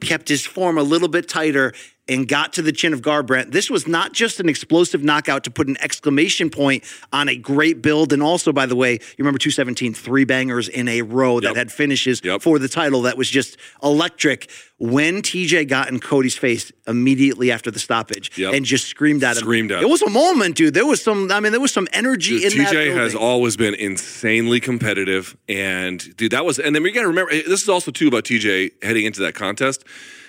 [0.00, 1.72] kept his form a little bit tighter
[2.08, 3.50] and got to the chin of Garbrandt.
[3.50, 7.82] This was not just an explosive knockout to put an exclamation point on a great
[7.82, 8.12] build.
[8.12, 11.56] And also, by the way, you remember 217, three bangers in a row that Yep.
[11.56, 12.42] had finishes Yep.
[12.42, 14.48] for the title that was just electric.
[14.78, 18.52] When TJ got in Cody's face immediately after the stoppage Yep.
[18.54, 19.42] and just screamed at him.
[19.42, 20.74] Screamed at It was a moment, dude.
[20.74, 22.72] There was some, I mean, there was some energy Dude, in that.
[22.74, 26.58] TJ has always been insanely competitive, and dude, that was.
[26.58, 29.20] And then we got to remember eh, this is also too about TJ heading into
[29.22, 29.82] that contest.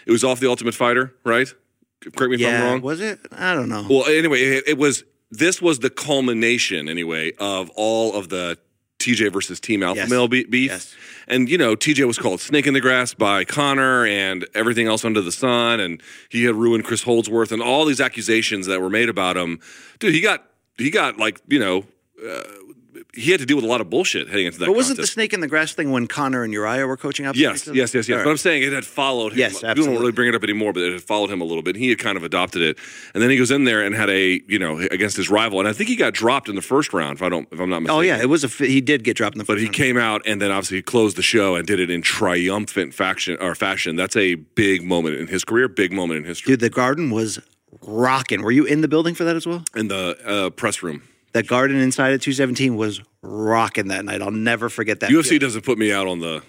[0.06, 1.54] It was off the Ultimate Fighter, right?
[2.16, 2.82] Correct me if I'm wrong.
[2.82, 3.20] was it?
[3.32, 3.86] I don't know.
[3.90, 5.04] Well, anyway, it, it was.
[5.30, 8.58] This was the culmination, anyway, of all of the
[9.00, 10.10] TJ versus Team Alpha Yes.
[10.10, 10.72] Male be- beef.
[10.72, 10.96] Yes.
[11.28, 15.04] And you know, TJ was called Snake in the Grass by Conor and everything else
[15.04, 18.90] under the sun, and he had ruined Chris Holdsworth and all these accusations that were
[18.90, 19.60] made about him.
[20.00, 20.46] Dude, he got
[20.78, 21.84] he got like you know.
[22.26, 22.42] Uh,
[23.14, 24.66] he had to deal with a lot of bullshit heading into that.
[24.68, 27.36] But wasn't the snake in the grass thing when Conor and Urijah were coaching up?
[27.36, 28.24] Yes, yes, yes, yes.
[28.24, 29.40] But I'm saying it had followed him.
[29.40, 31.64] Yes, We don't really bring it up anymore, but it had followed him a little
[31.64, 31.76] bit.
[31.76, 32.78] He had kind of adopted it,
[33.14, 35.68] and then he goes in there and had a you know against his rival, and
[35.68, 37.18] I think he got dropped in the first round.
[37.18, 37.98] If I don't, if I'm not mistaken.
[37.98, 38.48] Oh yeah, it was a.
[38.48, 39.46] He did get dropped in the.
[39.46, 39.76] But first he round.
[39.76, 43.38] came out and then obviously he closed the show and did it in triumphant faction
[43.40, 43.96] or fashion.
[43.96, 46.52] That's a big moment in his career, big moment in history.
[46.54, 47.40] Dude, the garden was
[47.82, 48.42] rocking.
[48.42, 49.64] Were you in the building for that as well?
[49.76, 54.22] In the uh, press room, That garden inside at 217 was rocking that night.
[54.22, 55.10] I'll never forget that.
[55.12, 56.42] UFC doesn't put me out on the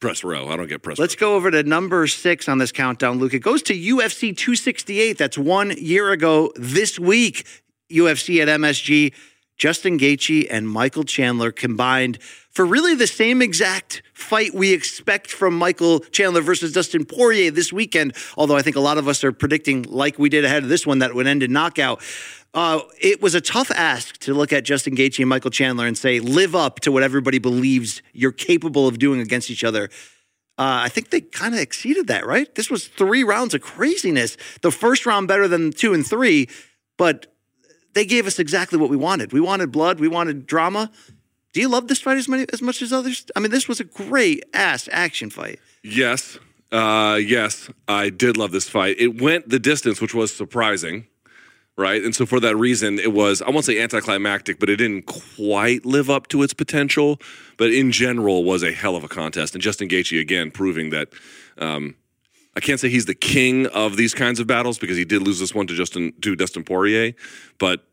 [0.00, 0.48] press row.
[0.48, 0.98] I don't get press.
[0.98, 3.34] Let's go over to number six on this countdown, Luke.
[3.34, 5.16] It goes to UFC 268.
[5.16, 7.46] That's one year ago this week.
[7.90, 9.12] UFC at MSG.
[9.56, 12.18] Justin Gaethje and Michael Chandler combined
[12.50, 17.70] for really the same exact fight we expect from Michael Chandler versus Dustin Poirier this
[17.70, 18.14] weekend.
[18.38, 20.86] Although I think a lot of us are predicting, like we did ahead of this
[20.86, 22.00] one, that it would end in knockout.
[22.52, 25.96] Uh, it was a tough ask to look at Justin Gaethje and Michael Chandler and
[25.96, 29.84] say, live up to what everybody believes you're capable of doing against each other.
[30.58, 32.52] Uh, I think they kind of exceeded that, right?
[32.54, 34.36] This was three rounds of craziness.
[34.62, 36.48] The first round better than two and three,
[36.98, 37.26] but
[37.94, 39.32] they gave us exactly what we wanted.
[39.32, 40.00] We wanted blood.
[40.00, 40.90] We wanted drama.
[41.52, 43.26] Do you love this fight as many as much as others?
[43.34, 45.60] I mean, this was a great ass action fight.
[45.82, 46.38] Yes.
[46.70, 48.96] Uh, yes, I did love this fight.
[48.98, 51.06] It went the distance, which was surprising,
[51.80, 52.04] right?
[52.04, 55.84] And so for that reason, it was, I won't say anticlimactic, but it didn't quite
[55.84, 57.18] live up to its potential.
[57.56, 59.54] But in general, was a hell of a contest.
[59.54, 61.08] And Justin Gaethje, again, proving that
[61.58, 61.96] um,
[62.56, 65.38] I can't say he's the king of these kinds of battles because he did lose
[65.38, 67.14] this one to Justin to Dustin Poirier,
[67.58, 67.84] but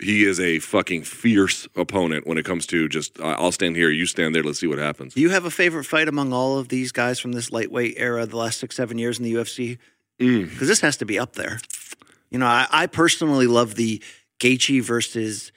[0.00, 4.06] he is a fucking fierce opponent when it comes to just I'll stand here, you
[4.06, 5.14] stand there, let's see what happens.
[5.14, 8.26] Do you have a favorite fight among all of these guys from this lightweight era,
[8.26, 9.78] the last six, seven years in the UFC?
[10.18, 10.50] Mm.
[10.50, 11.60] Because this has to be up there.
[12.30, 14.02] You know, I, I personally love the
[14.38, 15.52] Gaethje versus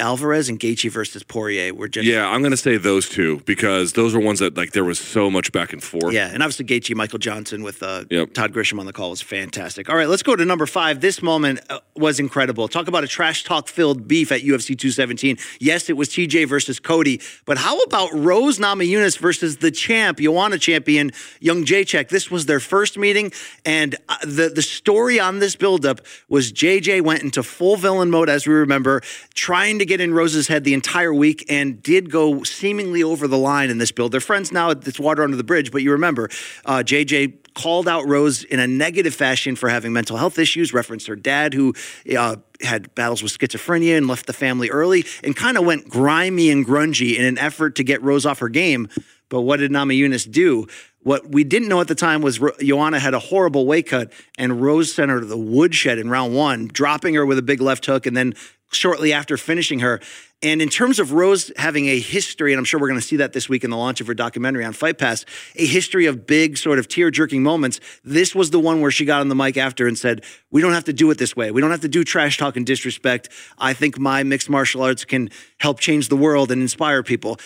[0.00, 1.72] Alvarez and Gaethje versus Poirier.
[1.74, 4.72] Were just Yeah, I'm going to say those two because those are ones that like
[4.72, 6.12] there was so much back and forth.
[6.12, 8.34] Yeah, and obviously Gaethje, Michael Johnson with uh, Yep.
[8.34, 9.88] Todd Grisham on the call was fantastic.
[9.88, 11.00] All right, let's go to number five.
[11.00, 12.66] This moment uh, was incredible.
[12.66, 15.36] Talk about a trash talk filled beef at UFC 217.
[15.60, 20.58] Yes, it was TJ versus Cody, but how about Rose Namajunas versus the champ, Joanna
[20.58, 21.10] champion,
[21.40, 22.08] Jedrzejczyk?
[22.08, 23.30] This was their first meeting,
[23.64, 28.28] and uh, the the story on this buildup was JJ went into full villain mode,
[28.28, 29.00] as we remember,
[29.34, 33.36] trying to get in Rose's head the entire week, and did go seemingly over the
[33.36, 34.10] line in this build.
[34.10, 34.70] They're friends now.
[34.70, 36.30] It's water under the bridge, but you remember,
[36.64, 41.08] uh, JJ called out Rose in a negative fashion for having mental health issues, referenced
[41.08, 41.74] her dad who
[42.16, 46.50] uh, had battles with schizophrenia and left the family early, and kind of went grimy
[46.50, 48.88] and grungy in an effort to get Rose off her game.
[49.28, 50.68] But what did Namajunas do?
[51.02, 54.62] What we didn't know at the time was Joanna had a horrible weight cut, and
[54.62, 57.84] Rose sent her to the woodshed in round one, dropping her with a big left
[57.84, 58.34] hook, and then
[58.74, 60.00] shortly after finishing her.
[60.42, 63.16] And in terms of Rose having a history, and I'm sure we're going to see
[63.16, 65.24] that this week in the launch of her documentary on Fight Pass,
[65.54, 67.78] a history of big, sort of tear jerking moments.
[68.02, 70.72] This was the one where she got on the mic after and said, We don't
[70.72, 71.52] have to do it this way.
[71.52, 73.28] We don't have to do trash talk and disrespect.
[73.56, 77.38] I think my mixed martial arts can help change the world and inspire people.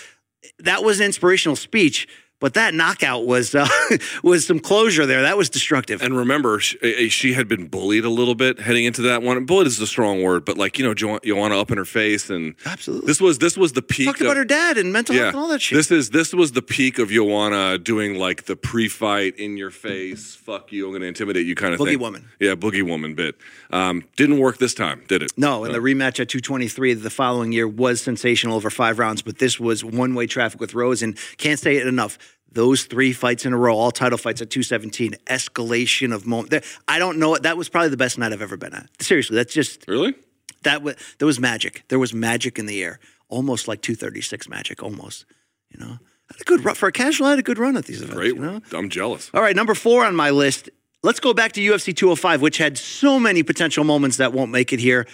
[0.61, 2.09] That was an inspirational speech.
[2.39, 3.67] But that knockout was uh,
[4.23, 5.23] was some closure there.
[5.23, 6.03] That was destructive.
[6.03, 9.45] And remember, she, eh, she had been bullied a little bit heading into that one.
[9.47, 12.29] Bullied is a strong word, but like you know, Jo- Joanna up in her face,
[12.29, 14.07] and absolutely, this was this was the peak.
[14.07, 15.77] Talked of, about her dad and mental health and all that shit.
[15.77, 20.35] This is this was the peak of Joanna doing like the pre-fight in your face,
[20.35, 22.01] fuck you, I'm going to intimidate you kind of Boogie thing.
[22.01, 22.29] woman.
[22.41, 23.37] Yeah, boogie woman bit.
[23.71, 25.33] Um, didn't work this time, did it?
[25.37, 29.39] No, and the rematch at 223 the following year was sensational over five rounds, but
[29.39, 32.19] this was one way traffic with Rose, and can't say it enough.
[32.57, 36.65] Those three fights in a row, all title fights at 217, escalation of moment.
[36.89, 37.37] I don't know.
[37.37, 38.89] That was probably the best night I've ever been at.
[38.99, 40.15] Seriously, that's just really
[40.63, 40.81] that.
[40.81, 41.85] Was, there was magic.
[41.89, 45.27] There was magic in the air, almost like 236 magic, almost.
[45.69, 47.27] You know, I had a good run for a casual.
[47.27, 48.15] I had a good run at these events.
[48.15, 48.37] Great.
[48.37, 48.63] You know?
[48.73, 49.31] I'm jealous.
[49.35, 50.71] All right, number four on my list.
[51.03, 54.73] Let's go back to UFC 205, which had so many potential moments that won't make
[54.73, 55.07] it here.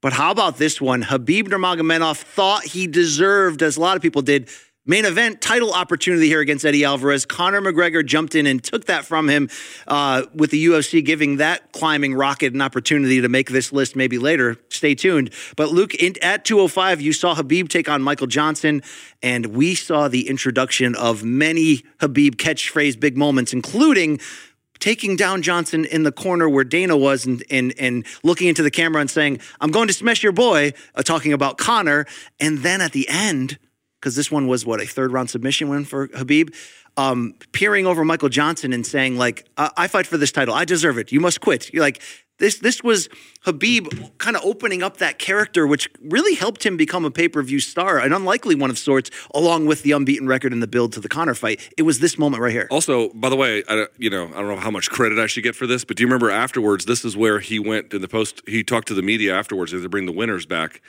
[0.00, 1.04] But how about this one?
[1.04, 4.48] Khabib Nurmagomedov thought he deserved, as a lot of people did,
[4.88, 7.24] main event title opportunity here against Eddie Alvarez.
[7.24, 9.48] Conor McGregor jumped in and took that from him
[9.86, 14.18] uh, with the UFC giving that climbing rocket an opportunity to make this list maybe
[14.18, 14.56] later.
[14.70, 15.30] Stay tuned.
[15.56, 18.82] But Luke, in, at 205, you saw Khabib take on Michael Johnson,
[19.22, 24.18] and we saw the introduction of many Khabib catchphrase big moments, including
[24.78, 28.70] taking down Johnson in the corner where Dana was and and and looking into the
[28.70, 32.06] camera and saying, "I'm going to smash your boy," uh, talking about Conor,
[32.40, 33.58] and then at the end,
[34.00, 36.54] because this one was what a third round submission win for Khabib.
[36.96, 40.54] Um, peering over Michael Johnson and saying, like, I-, I fight for this title.
[40.54, 41.12] I deserve it.
[41.12, 41.72] You must quit.
[41.72, 42.02] You're like,
[42.38, 43.08] this this was
[43.52, 47.42] Khabib kind of opening up that character, which really helped him become a pay per
[47.42, 50.92] view star, an unlikely one of sorts, along with the unbeaten record and the build
[50.94, 51.68] to the Conor fight.
[51.76, 52.68] It was this moment right here.
[52.70, 55.26] Also, by the way, I, don't- you know, I don't know how much credit I
[55.26, 56.84] should get for this, but do you remember afterwards?
[56.84, 58.42] This is where he went in the post.
[58.46, 60.82] He talked to the media afterwards they bring the winners back,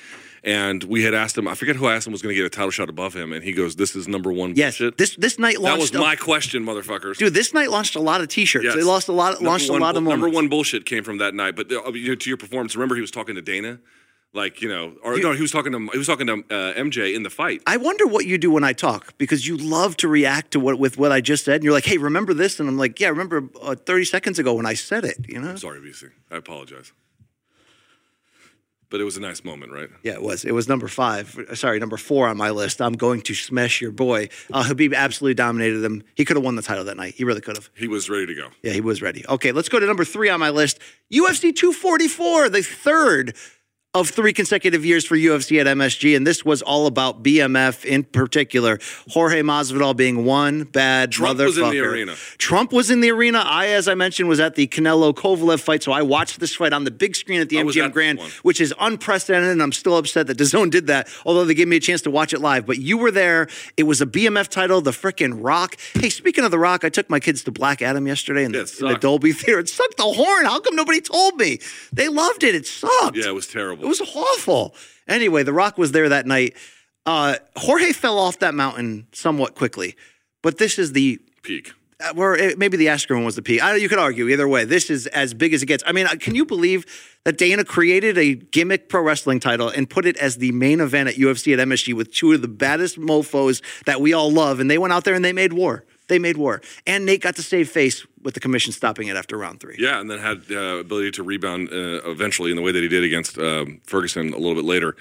[0.44, 1.48] and we had asked him.
[1.48, 3.44] I forget who asked him was going to get a title shot above him, and
[3.44, 5.82] he goes, "This is number one Yes, bullshit." this this night that launched.
[5.82, 7.18] was a- my question, motherfuckers.
[7.18, 8.66] Dude, this night launched a lot of T-shirts.
[8.66, 8.76] Yes.
[8.76, 10.22] They lost a lot, Number launched one a lot of moments.
[10.22, 11.56] Number one bullshit came from that night.
[11.56, 13.80] But uh, you know, to your performance, remember he was talking to Dana
[14.34, 16.74] Like you know, or you, no, he was talking to he was talking to uh,
[16.74, 17.62] MJ in the fight.
[17.66, 20.78] I wonder what you do when I talk because you love to react to what
[20.78, 23.10] with what I just said, and you're like, "Hey, remember this?" And I'm like, "Yeah,
[23.10, 25.56] remember uh, 30 seconds ago when I said it." You know?
[25.56, 26.12] Sorry, BC.
[26.30, 26.94] I apologize.
[28.90, 29.90] But it was a nice moment, right?
[30.02, 30.44] Yeah, it was.
[30.44, 31.38] It was number five.
[31.54, 32.82] Sorry, number four on my list.
[32.82, 34.30] I'm going to smash your boy.
[34.52, 36.04] Uh, Khabib absolutely dominated him.
[36.16, 37.14] He could have won the title that night.
[37.16, 37.70] He really could have.
[37.76, 38.48] He was ready to go.
[38.64, 39.24] Yeah, he was ready.
[39.28, 40.80] Okay, let's go to number three on my list.
[41.14, 43.36] UFC 244, the third
[43.96, 48.04] of three consecutive years for UFC at MSG, and this was all about BMF in
[48.04, 48.78] particular.
[49.10, 51.46] Jorge Masvidal being one bad Trump motherfucker.
[51.46, 52.16] was in the arena.
[52.38, 53.40] Trump was in the arena.
[53.44, 56.72] I, as I mentioned, was at the Canelo Kovalev fight, so I watched this fight
[56.72, 59.50] on the big screen at the I MGM Grand, which is unprecedented.
[59.50, 62.12] And I'm still upset that DAZN did that, although they gave me a chance to
[62.12, 62.68] watch it live.
[62.68, 63.48] But you were there.
[63.76, 65.78] It was a BMF title, the frickin' Rock.
[65.96, 68.66] Hey, speaking of the Rock, I took my kids to Black Adam yesterday in, Yeah,
[68.66, 69.00] the, in the.
[69.00, 69.62] Dolby Theater.
[69.62, 70.46] It sucked the horn.
[70.46, 71.58] How come nobody told me?
[71.92, 72.54] They loved it.
[72.54, 73.18] It sucked.
[73.18, 73.79] Yeah, it was terrible.
[73.80, 74.76] It was awful.
[75.08, 76.56] Anyway, The Rock was there that night.
[77.06, 79.96] Uh, Jorge fell off that mountain somewhat quickly,
[80.44, 81.72] but this is the peak.
[82.04, 83.64] uh, or it, maybe the Askren one was the peak.
[83.64, 84.66] I, you could argue either way.
[84.66, 85.84] This is as big as it gets.
[85.88, 86.86] I mean, uh, can you believe
[87.26, 91.10] that Dana created a gimmick pro wrestling title and put it as the main event
[91.10, 94.70] at UFC at MSG with two of the baddest mofo's that we all love, and
[94.70, 95.86] they went out there and they made war.
[96.08, 99.38] They made war, and Nate got to save face with the commission stopping it after
[99.38, 99.76] round three.
[99.78, 102.88] Yeah, and then had uh, ability to rebound uh, eventually in the way that he
[102.88, 104.96] did against um, Ferguson a little bit later.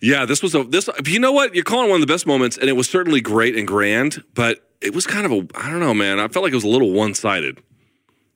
[0.00, 0.88] Yeah, this was a this.
[1.04, 1.54] You know what?
[1.54, 4.66] You're calling one of the best moments, and it was certainly great and grand, but
[4.80, 6.18] it was kind of a I don't know, man.
[6.18, 7.62] I felt like it was a little one sided,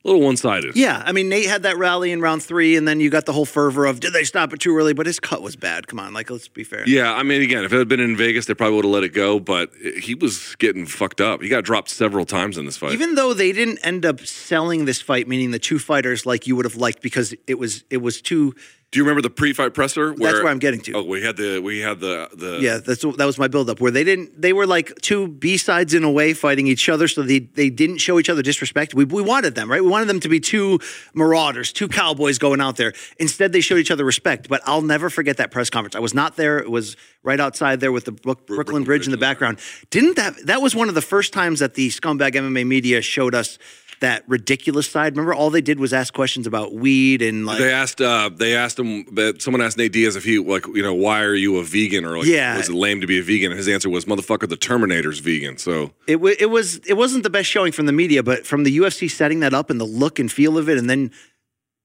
[0.04, 0.76] a little one sided.
[0.76, 3.32] Yeah, I mean Nate had that rally in round three, and then you got the
[3.32, 4.92] whole fervor of did they stop it too early?
[4.92, 5.86] But his cut was bad.
[5.86, 6.84] Come on, like let's be fair.
[6.86, 9.04] Yeah, I mean, again, if it had been in Vegas, they probably would have let
[9.04, 11.40] it go, but he was getting fucked up.
[11.40, 12.92] He got dropped several times in this fight.
[12.92, 16.54] Even though they didn't end up selling this fight, meaning the two fighters like you
[16.56, 18.54] would have liked because it was it was too.
[18.94, 20.14] Do you remember the pre-fight presser?
[20.14, 20.92] That's where I'm getting to.
[20.92, 23.90] Oh, we had the we had the the Yeah, that's that was my buildup where
[23.90, 27.22] they didn't they were like two B sides in a way fighting each other, so
[27.22, 28.94] they they didn't show each other disrespect.
[28.94, 29.82] We we wanted them right.
[29.82, 30.78] We wanted them to be two
[31.12, 32.92] marauders, two cowboys going out there.
[33.18, 34.48] Instead, they showed each other respect.
[34.48, 35.96] But I'll never forget that press conference.
[35.96, 36.58] I was not there.
[36.60, 39.58] It was right outside there with the Brook, Brooklyn, Bridge in the background.
[39.90, 43.34] Didn't that that was one of the first times that the scumbag MMA media showed
[43.34, 43.58] us.
[44.00, 45.12] That ridiculous side.
[45.16, 48.00] Remember, all they did was ask questions about weed and like They asked.
[48.00, 49.04] Uh, they asked him.
[49.14, 52.04] that someone asked Nate Diaz if he like, you know, why are you a vegan
[52.04, 52.56] or like, Yeah.
[52.56, 53.50] was it lame to be a vegan?
[53.52, 57.22] And his answer was, "Motherfucker, the Terminator's vegan." So It, wa it was it wasn't
[57.22, 59.84] the best showing from the media, but from the UFC setting that up and the
[59.84, 61.10] look and feel of it, and then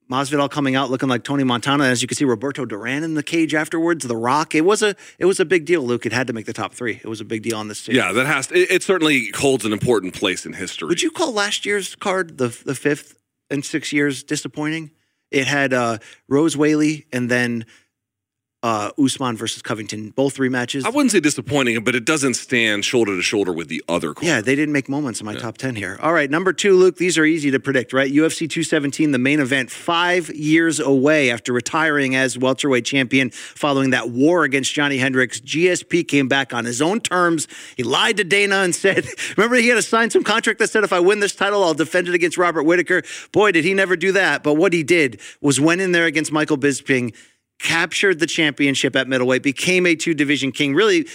[0.09, 3.21] Masvidal coming out looking like Tony Montana, as you can see Roberto Duran in the
[3.23, 4.55] cage afterwards, The Rock.
[4.55, 5.81] It was a it was a big deal.
[5.83, 6.99] Luke, it had to make the top three.
[7.03, 7.95] It was a big deal on this stage.
[7.95, 8.51] yeah, that has.
[8.51, 10.87] It, it certainly holds an important place in history.
[10.87, 13.17] Would you call last year's card the the fifth
[13.51, 14.91] and six years disappointing?
[15.31, 17.65] It had uh, Rose Weili and then
[18.61, 20.85] uh, Usman versus Covington, both rematches.
[20.85, 24.13] I wouldn't say disappointing, but it doesn't stand shoulder to shoulder with the other.
[24.13, 24.25] Card.
[24.25, 25.97] Yeah, they didn't make moments in my top 10 here.
[26.01, 28.11] All right, number two, Luke, these are easy to predict, right?
[28.11, 34.09] UFC 217, the main event, five years away after retiring as welterweight champion following that
[34.09, 35.39] war against Johnny Hendricks.
[35.39, 37.47] GSP came back on his own terms.
[37.77, 39.07] He lied to Dana and said,
[39.37, 41.73] remember, he had to sign some contract that said, if I win this title, I'll
[41.73, 43.03] defend it against Robert Whitaker.
[43.31, 44.43] Boy, did he never do that.
[44.43, 47.13] But what he did was went in there against Michael Bisping
[47.59, 51.07] captured the championship at middleweight, became a two division king, really,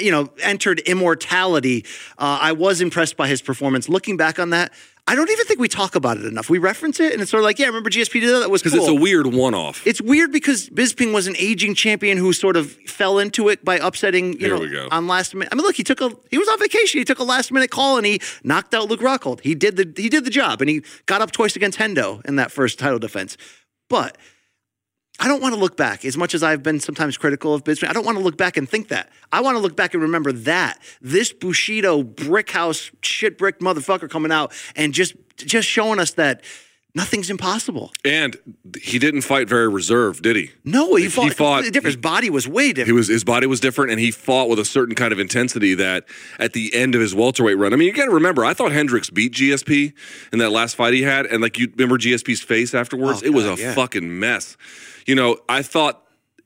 [0.00, 1.84] you know, entered immortality.
[2.18, 3.88] Uh, I was impressed by his performance.
[3.88, 4.72] Looking back on that,
[5.08, 6.50] I don't even think we talk about it enough.
[6.50, 8.40] We reference it, and it's sort of like, yeah, remember GSP did that?
[8.40, 8.72] That was cool.
[8.72, 9.86] because it's a weird one-off.
[9.86, 13.76] It's weird because Bisping was an aging champion who sort of fell into it by
[13.78, 14.88] upsetting, you Here know, we go.
[14.90, 15.50] on last minute.
[15.52, 16.98] I mean, look, he took a he was on vacation.
[16.98, 19.40] He took a last minute call and he knocked out Luke Rockhold.
[19.42, 22.34] He did the he did the job and he got up twice against Hendo in
[22.36, 23.36] that first title defense.
[23.88, 24.18] But
[25.18, 27.88] I don't want to look back as much as I've been sometimes critical of Bisping.
[27.88, 29.08] I don't want to look back and think that.
[29.32, 34.10] I want to look back and remember that this Bushido brick house shit brick motherfucker
[34.10, 36.42] coming out and just just showing us that
[36.94, 37.92] nothing's impossible.
[38.06, 38.38] and
[38.82, 40.50] he didn't fight very reserved, did he?
[40.64, 41.84] No, he fought, He fought- different.
[41.86, 42.86] His body was way different.
[42.88, 45.74] He was his body was different, and he fought with a certain kind of intensity
[45.74, 46.04] that
[46.38, 47.72] at the end of his welterweight run.
[47.74, 49.92] I mean, you got to remember, I thought Hendricks beat GSP
[50.32, 53.32] in that last fight he had, and like you remember GSP's face afterwards, Oh, it
[53.34, 53.74] was God, a yeah.
[53.74, 54.56] fucking mess.
[55.06, 56.02] You know, I thought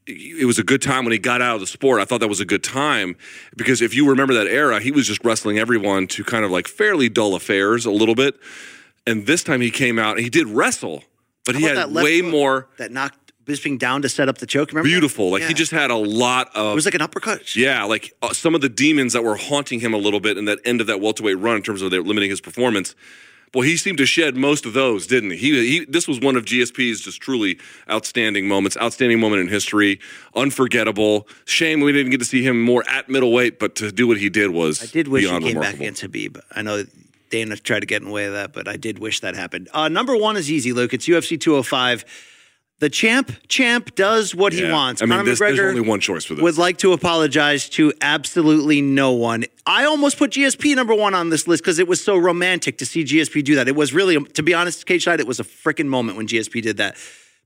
[0.06, 2.00] it was a good time when he got out of the sport.
[2.00, 3.16] I thought that was a good time
[3.56, 6.68] because if you remember that era, he was just wrestling everyone to kind of like
[6.68, 8.36] fairly dull affairs a little bit.
[9.06, 11.04] And this time he came out and he did wrestle,
[11.46, 13.16] but he had that way hook more that knocked
[13.46, 14.68] Bisping down to set up the choke.
[14.70, 14.86] Remember?
[14.86, 14.92] that?
[14.92, 15.30] beautiful.
[15.30, 15.48] Like Yeah.
[15.48, 17.56] he just had a lot of It was like an uppercut.
[17.56, 20.44] yeah, like uh, some of the demons that were haunting him a little bit in
[20.44, 22.94] that end of that welterweight run in terms of their limiting his performance.
[23.52, 25.36] Well, he seemed to shed most of those, didn't he?
[25.36, 27.58] He, he this was one of GSP's just truly
[27.90, 29.98] outstanding moments, outstanding moment in history,
[30.36, 31.26] unforgettable.
[31.46, 34.28] Shame we didn't get to see him more at middleweight, but to do what he
[34.28, 36.40] did was I did wish he came back against Khabib.
[36.52, 36.84] I know
[37.30, 39.68] Dana tried to get in the way of that, but I did wish that happened.
[39.72, 40.94] Uh, number one is easy, Luke.
[40.94, 42.04] It's UFC 205.
[42.80, 45.02] The champ, champ does what he wants.
[45.02, 46.42] I mean, this, there's only one choice for this.
[46.42, 49.44] would like to apologize to absolutely no one.
[49.66, 52.86] I almost put GSP number one on this list because it was so romantic to
[52.86, 53.68] see GSP do that.
[53.68, 56.62] It was really, to be honest, Cage Side, it was a freaking moment when GSP
[56.62, 56.96] did that.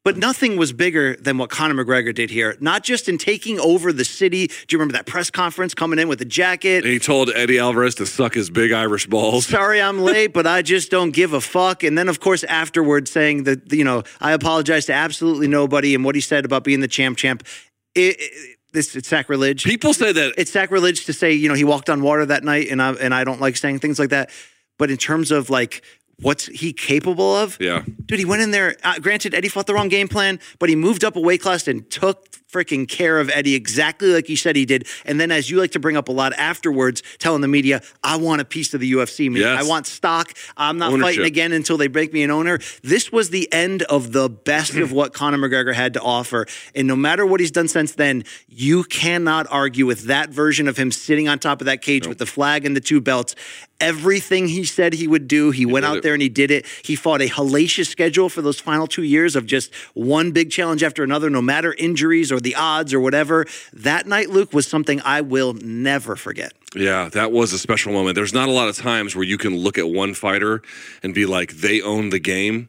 [0.04, 2.58] But nothing was bigger than what Conor McGregor did here.
[2.60, 4.48] Not just in taking over the city.
[4.48, 6.84] Do you remember that press conference coming in with the jacket?
[6.84, 9.46] And he told Eddie Alvarez to suck his big Irish balls.
[9.46, 11.82] Sorry I'm late, but I just don't give a fuck.
[11.82, 16.04] And then, of course, afterwards saying that, you know, I apologize to absolutely nobody and
[16.04, 17.42] what he said about being the champ champ.
[17.94, 19.64] It, it, this it's sacrilege.
[19.64, 22.68] People say that It's sacrilege to say, you know, he walked on water that night,
[22.68, 24.30] and I and I don't like saying things like that.
[24.78, 25.82] But in terms of like
[26.20, 27.82] what's he capable of, Yeah.
[28.06, 28.76] dude, he went in there.
[28.82, 31.66] Uh, granted, Eddie fought the wrong game plan, but he moved up a weight class
[31.68, 34.86] and took freaking care of Eddie exactly like you said he did.
[35.04, 38.16] And then, as you like to bring up a lot afterwards, telling the media, "I
[38.16, 39.28] want a piece of the UFC.
[39.28, 39.42] Man.
[39.42, 39.64] Yes.
[39.64, 40.32] I want stock.
[40.56, 41.06] I'm not Ownership.
[41.06, 44.74] fighting again until they break me an owner." This was the end of the best
[44.74, 46.46] of what Conor McGregor had to offer.
[46.74, 50.76] And no matter what he's done since then, you cannot argue with that version of
[50.76, 53.34] him sitting on top of that cage with the flag and the two belts.
[53.80, 56.02] Everything he said he would do, he, went out it.
[56.04, 56.64] there and he did it.
[56.84, 60.82] He fought a hellacious schedule for those final two years of just one big challenge
[60.82, 63.46] after another, no matter injuries or the odds or whatever.
[63.72, 66.52] That night, Luke, was something I will never forget.
[66.74, 68.14] Yeah, that was a special moment.
[68.14, 70.62] There's not a lot of times where you can look at one fighter
[71.02, 72.68] and be like, they own the game.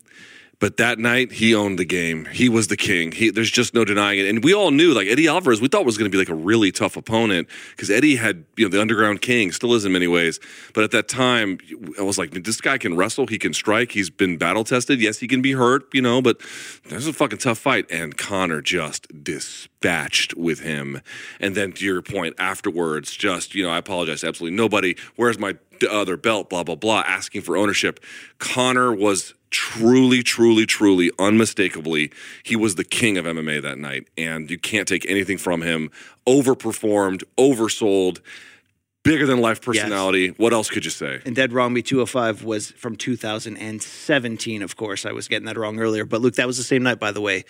[0.66, 2.26] But that night, he owned the game.
[2.26, 3.12] He was the king.
[3.12, 4.28] He, there's just no denying it.
[4.28, 6.34] And we all knew, like Eddie Alvarez, we thought was going to be like a
[6.34, 10.08] really tough opponent because Eddie had, you know, the underground king, still is in many
[10.08, 10.40] ways.
[10.74, 11.60] But at that time,
[12.00, 13.28] I was like, this guy can wrestle.
[13.28, 13.92] He can strike.
[13.92, 15.00] He's been battle tested.
[15.00, 16.42] Yes, he can be hurt, you know, but
[16.90, 17.86] there's a fucking tough fight.
[17.92, 21.00] And Conor just dispatched with him.
[21.40, 24.96] And then to your point, afterwards, just, you know, I apologize absolutely nobody.
[25.16, 26.50] Where's my other belt?
[26.50, 28.00] Blah, blah, blah, asking for ownership.
[28.40, 32.12] Conor was truly, truly, truly, unmistakably,
[32.44, 34.08] he was the king of MMA that night.
[34.18, 35.92] And you can't take anything from him.
[36.28, 38.20] Overperformed, oversold,
[39.04, 40.30] bigger than life personality.
[40.30, 41.22] What else could you say?
[41.26, 45.06] And Dead Wrong Me 205 was from 2017, of course.
[45.06, 46.04] I was getting that wrong earlier.
[46.06, 47.46] But Luke, that was the same night, by the way.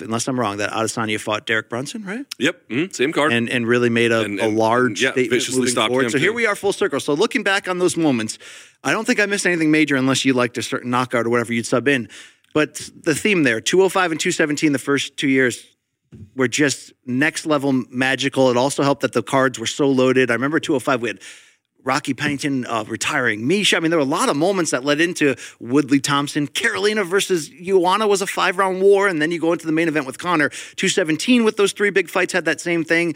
[0.00, 2.24] Unless I'm wrong, that Adesanya fought Derek Brunson, right?
[2.38, 3.30] Yep, mhm, same card.
[3.32, 6.04] and and really made a, And- a large yeah, statement viciously moving forward.
[6.06, 6.98] him, So here we are, full circle.
[6.98, 8.38] So looking back on those moments,
[8.82, 11.52] I don't think I missed anything major unless you liked a certain knockout or whatever
[11.52, 12.08] you'd sub in.
[12.54, 15.62] But the theme there, 205 and 217, the first two years
[16.36, 18.50] were just next level magical.
[18.50, 20.30] It also helped that the cards were so loaded.
[20.30, 21.20] I remember 205, we had
[21.84, 23.76] Rocky Pennington uh, retiring, Miesha.
[23.76, 26.46] I mean, there were a lot of moments that led into Woodley Thompson.
[26.46, 29.08] Karolina versus Joanna was a five round war.
[29.08, 30.48] And then you go into the main event with Conor.
[30.48, 33.14] 217 with those three big fights had that same thing.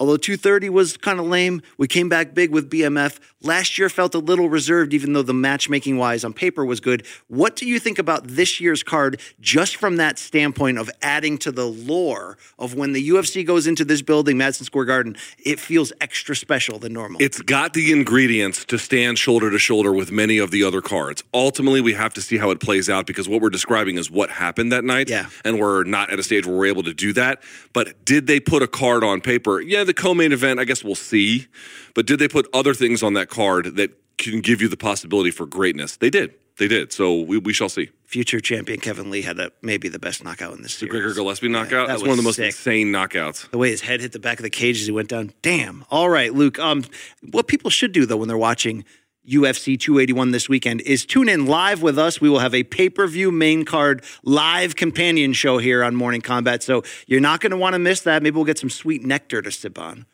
[0.00, 3.20] Although 230 was kind of lame, we came back big with BMF.
[3.42, 7.06] Last year felt a little reserved, even though the matchmaking wise on paper was good.
[7.28, 11.52] What do you think about this year's card, just from that standpoint of adding to
[11.52, 15.92] the lore of when the UFC goes into this building, Madison Square Garden, it feels
[16.00, 17.22] extra special than normal?
[17.22, 21.22] It's got the ingredients to stand shoulder to shoulder with many of the other cards.
[21.32, 24.30] Ultimately, we have to see how it plays out because what we're describing is what
[24.30, 25.08] happened that night.
[25.08, 25.28] Yeah.
[25.44, 27.42] And we're not at a stage where we're able to do that.
[27.72, 29.60] But did they put a card on paper?
[29.60, 31.46] Yeah, the co main event, I guess we'll see.
[31.94, 35.30] But did they put other things on that card that can give you the possibility
[35.30, 35.96] for greatness?
[35.96, 36.34] They did.
[36.56, 36.92] They did.
[36.92, 37.90] So we, we shall see.
[38.04, 40.86] Future champion Kevin Lee had a, maybe the best knockout in this The.
[40.86, 41.88] Gregor Gillespie knockout.
[41.88, 42.46] that That's was one of the most sick.
[42.46, 43.50] insane knockouts.
[43.50, 45.32] The way his head hit the back of the cage as he went down.
[45.42, 45.84] Damn.
[45.90, 46.60] All right, Luke.
[46.60, 46.84] Um,
[47.32, 48.84] what people should do though when they're watching
[49.28, 52.20] UFC 281 this weekend is tune in live with us.
[52.20, 56.62] We will have a pay-per-view main card live companion show here on Morning Kombat.
[56.62, 58.22] So you're not going to want to miss that.
[58.22, 60.06] Maybe we'll get some sweet nectar to sip on.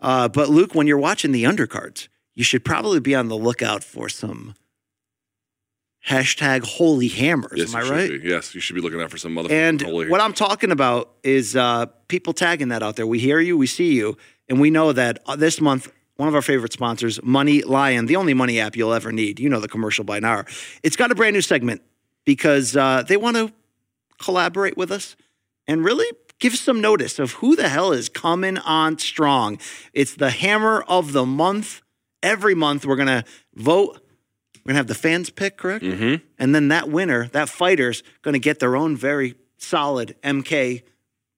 [0.00, 3.82] Uh, but Luke, when you're watching the undercards, you should probably be on the lookout
[3.84, 4.54] for some
[6.08, 7.52] hashtag holy hammers.
[7.56, 8.10] Yes, Am I right?
[8.22, 8.28] be.
[8.28, 10.10] Yes, you should be looking out for some motherfucking And holy- Hammers.
[10.10, 13.06] what I'm talking about is uh, people tagging that out there.
[13.06, 14.16] We hear you, we see you,
[14.48, 18.16] and we know that uh, this month, one of our favorite sponsors, Money Lion, the
[18.16, 19.38] only money app you'll ever need.
[19.38, 20.44] You know the commercial by now.
[20.82, 21.82] It's got a brand new segment
[22.24, 23.52] because uh, they want to
[24.22, 25.16] collaborate with us
[25.66, 26.06] and really
[26.38, 29.58] give some notice of who the hell is coming on strong.
[29.92, 31.82] It's the hammer of the month.
[32.22, 33.24] Every month, we're going to
[33.54, 34.00] vote.
[34.64, 35.84] We're going to have the fans pick, correct?
[35.84, 36.22] Mhm.
[36.38, 40.82] And then that winner, that fighter's going to get their own very solid MK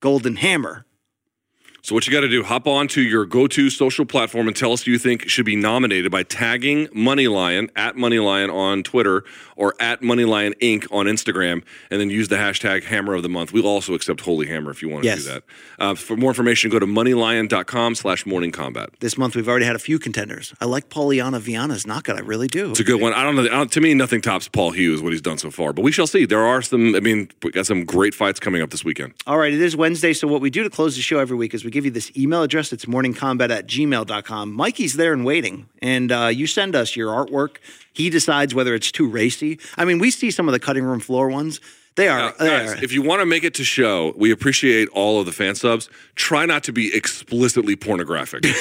[0.01, 0.87] Golden Hammer.
[1.81, 2.43] So what you got to do?
[2.43, 5.57] Hop on to your go-to social platform and tell us who you think should be
[5.57, 9.25] nominated by tagging Moneylion at Moneylion on Twitter
[9.57, 10.87] or at Moneylion Inc.
[10.93, 13.53] on Instagram, and then use the hashtag Hammer of the Month.
[13.53, 15.25] We'll also accept Holy Hammer if you want to Yes.
[15.25, 15.43] do that.
[15.79, 18.89] Uh, for more information, go to moneylion.com/slash Morning Kombat.
[19.01, 20.53] This month we've already had a few contenders.
[20.61, 22.17] I like Polyana Viana's knockout.
[22.17, 22.71] I really do.
[22.71, 23.13] It's a good one.
[23.15, 23.45] I don't know.
[23.45, 25.93] I don't, to me, nothing tops Paul Hughes what he's done so far, but we
[25.93, 26.25] shall see.
[26.27, 26.95] There are some.
[26.95, 29.15] I mean, we got some great fights coming up this weekend.
[29.27, 30.13] All right, it is Wednesday.
[30.13, 32.11] So, what we do to close the show every week is we give you this
[32.17, 32.73] email address.
[32.73, 34.53] It's morningkombat at gmail.com.
[34.53, 35.69] Mikey's there and waiting.
[35.83, 37.57] And uh, you send us your artwork.
[37.93, 39.59] He decides whether it's too racy.
[39.77, 41.61] I mean, we see some of the cutting room floor ones.
[41.97, 42.19] They are.
[42.19, 45.19] Now, they guys, are- if you want to make it to show, we appreciate all
[45.19, 45.89] of the fan subs.
[46.15, 48.45] Try not to be explicitly pornographic.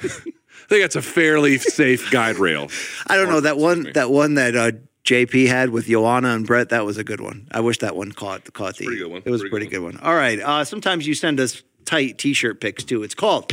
[0.00, 2.68] I think that's a fairly safe guide rail.
[3.06, 3.90] I don't know that one.
[3.94, 4.72] That one that uh,
[5.04, 6.68] JP had with Joanna and Brett.
[6.68, 7.48] That was a good one.
[7.50, 8.84] I wish that one caught caught the.
[8.84, 9.22] pretty good one.
[9.24, 9.98] It was a pretty good one.
[9.98, 10.38] All right.
[10.38, 13.02] Uh, sometimes you send us tight T-shirt pics too.
[13.02, 13.52] It's called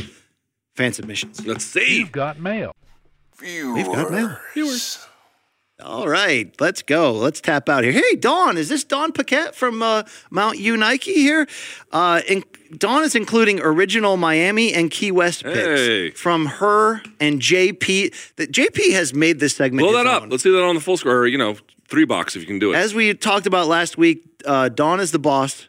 [0.74, 1.46] fan submissions.
[1.46, 1.98] Let's see.
[2.00, 2.74] You've got mail.
[3.40, 4.38] We've got mail.
[4.54, 5.06] Viewers.
[5.82, 7.12] All right, let's go.
[7.12, 7.92] Let's tap out here.
[7.92, 11.46] Hey, Dawn, is this Dawn Paquette from uh, Mount Uniacke here?
[11.92, 12.44] Uh, in,
[12.78, 16.10] Dawn is including original Miami and Key West picks Hey.
[16.12, 18.34] from her and JP.
[18.36, 19.86] The, JP has made this segment.
[19.86, 20.22] Blow that up.
[20.22, 20.30] own.
[20.30, 21.56] Let's see that on the full score, or, you know,
[21.88, 22.76] three box if you can do it.
[22.76, 25.68] As we talked about last week, uh, Dawn is the boss.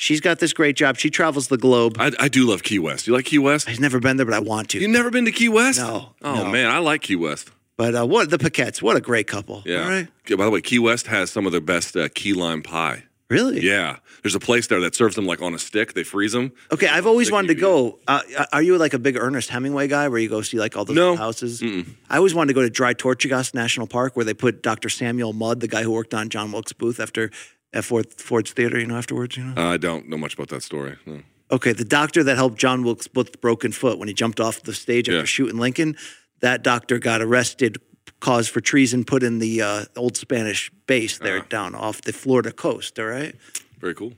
[0.00, 0.96] She's got this great job.
[0.96, 1.96] She travels the globe.
[1.98, 3.08] I, I do love Key West.
[3.08, 3.68] You like Key West?
[3.68, 4.78] I've never been there, but I want to.
[4.78, 5.80] You've never been to Key West?
[5.80, 6.50] No, Oh no.
[6.52, 7.50] man, I like Key West.
[7.76, 8.80] But uh, what the Paquettes?
[8.80, 9.64] What a great couple.
[9.66, 9.82] Yeah.
[9.82, 10.06] All right.
[10.28, 13.04] Yeah, By the way, Key West has some of the best uh, key lime pie.
[13.28, 13.60] Really?
[13.60, 13.96] Yeah.
[14.22, 15.94] There's a place there that serves them like on a stick.
[15.94, 16.52] They freeze them.
[16.72, 17.98] Okay, I've always wanted to go.
[18.06, 18.20] Uh,
[18.52, 20.94] are you like a big Ernest Hemingway guy, where you go see like all those
[20.96, 21.16] No.
[21.16, 21.60] houses?
[22.08, 24.88] I always wanted to go to Dry Tortugas National Park, where they put Dr.
[24.88, 27.30] Samuel Mudd, the guy who worked on John Wilkes Booth after
[27.72, 28.78] at Ford, Ford's Theater.
[28.78, 29.60] You know, afterwards, you know.
[29.62, 30.96] Uh, I don't know much about that story.
[31.06, 31.22] No.
[31.50, 34.74] Okay, the doctor that helped John Wilkes Booth broken foot when he jumped off the
[34.74, 35.24] stage after Yeah.
[35.24, 35.96] shooting Lincoln,
[36.40, 37.78] that doctor got arrested,
[38.20, 42.52] cause for treason, put in the uh, old Spanish base there down off the Florida
[42.52, 42.98] coast.
[42.98, 43.34] All right.
[43.78, 44.12] Very cool.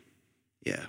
[0.64, 0.86] Yeah.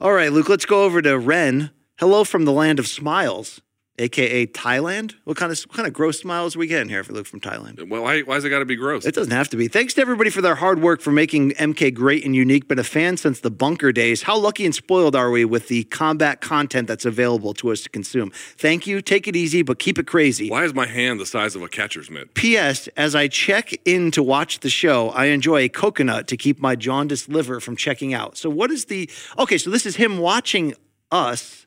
[0.00, 1.70] All right, Luke, let's go over to Ren.
[1.98, 3.60] Hello from the land of smiles,
[3.98, 5.14] aka Thailand.
[5.24, 7.26] What kind of what kind of gross smiles are we getting here if we look
[7.26, 7.88] from Thailand?
[7.88, 9.04] Well, why, why's it got to be gross?
[9.04, 9.68] It doesn't have to be.
[9.68, 12.68] Thanks to everybody for their hard work for making MK great and unique.
[12.68, 14.22] Been a fan since the bunker days.
[14.22, 17.90] How lucky and spoiled are we with the combat content that's available to us to
[17.90, 18.30] consume?
[18.56, 19.02] Thank you.
[19.02, 20.50] Take it easy, but keep it crazy.
[20.50, 22.34] Why is my hand the size of a catcher's mitt?
[22.34, 22.88] P.S.
[22.96, 26.76] As I check in to watch the show, I enjoy a coconut to keep my
[26.76, 28.36] jaundiced liver from checking out.
[28.36, 29.10] So, what is the.
[29.38, 30.74] Okay, so this is him watching
[31.10, 31.61] us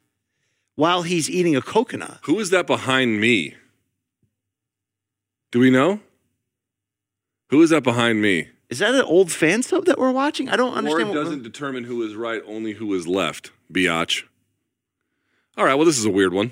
[0.75, 2.19] while he's eating a coconut.
[2.23, 3.55] Who is that behind me?
[5.51, 5.99] Do we know?
[7.49, 8.49] Who is that behind me?
[8.69, 10.49] Is that an old fan sub that we're watching?
[10.49, 11.03] I don't Or understand.
[11.03, 13.51] it what- doesn't determine who is right, only who is left.
[13.71, 14.23] Biatch.
[15.57, 16.51] All right, well, this is a weird one.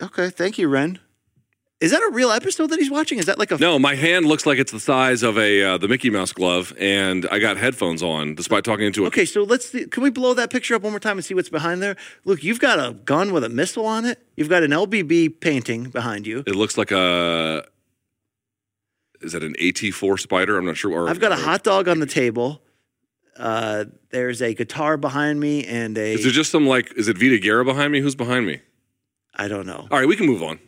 [0.00, 0.98] Okay, thank you, Ren.
[1.82, 3.18] Is that a real episode that he's watching?
[3.18, 3.58] Is that like a.
[3.58, 6.72] No, my hand looks like it's the size of a uh, the Mickey Mouse glove,
[6.78, 9.08] and I got headphones on despite talking into it.
[9.08, 9.70] Okay, so let's.
[9.70, 11.96] See, can we blow that picture up one more time and see what's behind there?
[12.24, 14.24] Look, you've got a gun with a missile on it.
[14.36, 16.44] You've got an LBB painting behind you.
[16.46, 17.66] It looks like a.
[19.20, 20.58] Is that an AT4 spider?
[20.58, 20.92] I'm not sure.
[20.92, 22.62] Or, I've got a hot dog on the table.
[23.36, 26.12] Uh, there's a guitar behind me and a.
[26.12, 26.92] Is there just some like?
[26.96, 27.98] Is it Vita Guerra behind me?
[27.98, 28.60] Who's behind me?
[29.34, 29.88] I don't know.
[29.90, 30.60] All right, we can move on.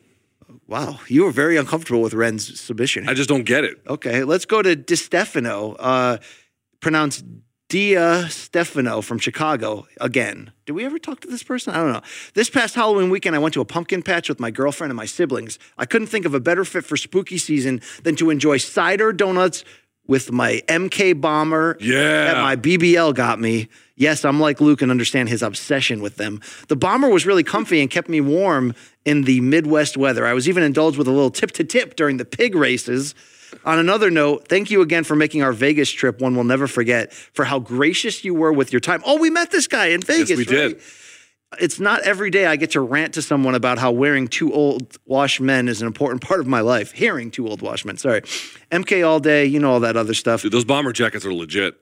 [0.67, 3.09] Wow, you were very uncomfortable with Ren's submission.
[3.09, 3.81] I just don't get it.
[3.87, 6.19] Okay, let's go to Di Stefano, uh,
[6.81, 7.25] pronounced
[7.69, 10.53] Dia Stefano from Chicago again.
[10.65, 11.75] Did we ever talk to this person?
[11.75, 12.03] I don't know.
[12.35, 15.07] This past Halloween weekend, I went to a pumpkin patch with my girlfriend and my
[15.07, 15.59] siblings.
[15.77, 19.65] I couldn't think of a better fit for spooky season than to enjoy cider donuts
[20.07, 22.25] with my MK bomber Yeah.
[22.33, 23.69] that my BBL got me.
[23.97, 26.41] Yes, I'm like Luke and understand his obsession with them.
[26.69, 28.75] The bomber was really comfy and kept me warm
[29.05, 30.27] in the Midwest weather.
[30.27, 33.15] I was even indulged with a little tip to tip during the pig races.
[33.65, 37.13] On another note, thank you again for making our Vegas trip one we'll never forget,
[37.13, 39.01] for how gracious you were with your time.
[39.07, 40.31] Oh, we met this guy in Vegas.
[40.31, 40.69] Yes, we right?
[40.71, 40.83] did.
[41.61, 44.97] It's not every day I get to rant to someone about how wearing two old
[45.07, 46.93] wash men is an important part of my life.
[46.93, 48.23] Hearing two old wash men, sorry.
[48.71, 50.43] MK all day, you know all that other stuff.
[50.43, 51.75] Dude, those bomber jackets are legit.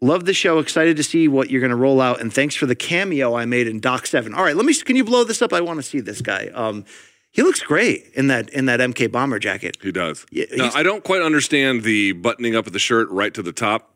[0.00, 0.58] Love the show.
[0.58, 2.20] Excited to see what you're going to roll out.
[2.20, 4.32] And thanks for the cameo I made in Doc Seven.
[4.32, 4.74] All right, let me.
[4.74, 5.52] Can you blow this up?
[5.52, 6.48] I want to see this guy.
[6.54, 6.84] Um,
[7.32, 9.76] he looks great in that in that MK bomber jacket.
[9.82, 10.24] He does.
[10.30, 13.52] Yeah, now, I don't quite understand the buttoning up of the shirt right to the
[13.52, 13.94] top.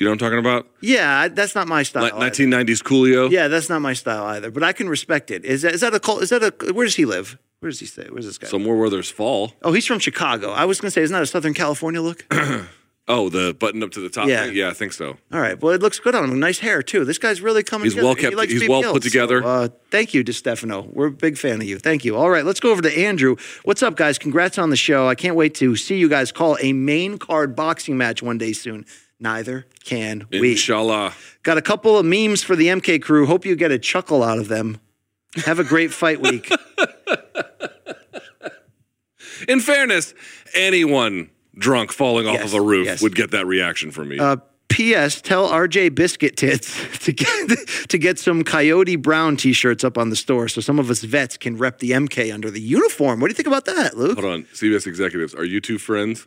[0.00, 0.66] You know what I'm talking about?
[0.80, 2.04] Yeah, that's not my style.
[2.04, 3.30] Ni- 1990s Coolio.
[3.30, 4.50] Yeah, that's not my style either.
[4.50, 5.44] But I can respect it.
[5.44, 6.22] Is that is that a cult?
[6.22, 6.72] Is that a?
[6.72, 7.38] Where does he live?
[7.60, 8.06] Where does he stay?
[8.10, 8.48] Where's this guy?
[8.48, 9.52] Somewhere where there's fall.
[9.62, 10.50] oh, he's from Chicago.
[10.52, 12.24] I was going to say, isn't that a Southern California look?
[13.08, 14.28] Oh, the button up to the top.
[14.28, 14.44] Yeah.
[14.44, 14.54] thing?
[14.54, 15.16] yeah, I think so.
[15.32, 15.60] All right.
[15.60, 16.38] Well, it looks good on him.
[16.38, 17.04] Nice hair too.
[17.04, 17.86] This guy's really coming.
[17.86, 18.06] He's together.
[18.06, 19.42] well He kept- likes he's well put together.
[19.42, 20.86] So, uh, thank you, DeStefano.
[20.92, 21.80] We're a big fan of you.
[21.80, 22.14] Thank you.
[22.16, 23.34] All right, let's go over to Andrew.
[23.64, 24.16] What's up, guys?
[24.16, 25.08] Congrats on the show.
[25.08, 28.52] I can't wait to see you guys call a main card boxing match one day
[28.52, 28.86] soon.
[29.20, 30.52] Neither can we.
[30.52, 31.12] Inshallah.
[31.42, 33.26] Got a couple of memes for the MK crew.
[33.26, 34.78] Hope you get a chuckle out of them.
[35.44, 36.50] Have a great fight week.
[39.48, 40.14] In fairness,
[40.54, 43.02] anyone drunk falling off Yes, of a roof yes.
[43.02, 44.18] would get that reaction from me.
[44.18, 44.36] Uh,
[44.68, 45.20] P.S.
[45.20, 46.74] Tell RJ Biscuit Tits
[47.04, 50.90] to get to get some Coyote Brown T-shirts up on the store, so some of
[50.90, 53.20] us vets can rep the MK under the uniform.
[53.20, 54.18] What do you think about that, Luke?
[54.18, 56.26] Hold on, CBS executives, are you two friends?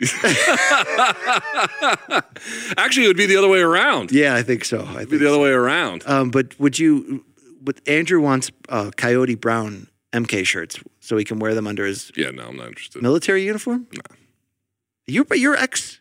[2.76, 4.12] Actually, it would be the other way around.
[4.12, 4.84] Yeah, I think so.
[4.84, 6.02] I It'd be the other way around.
[6.06, 7.24] Um, but would you?
[7.60, 12.12] But Andrew wants uh, Coyote Brown MK shirts so he can wear them under his
[12.16, 13.02] Yeah, no, I'm not interested.
[13.02, 13.86] military uniform.
[13.92, 14.00] No.
[15.06, 16.00] You're but you're ex.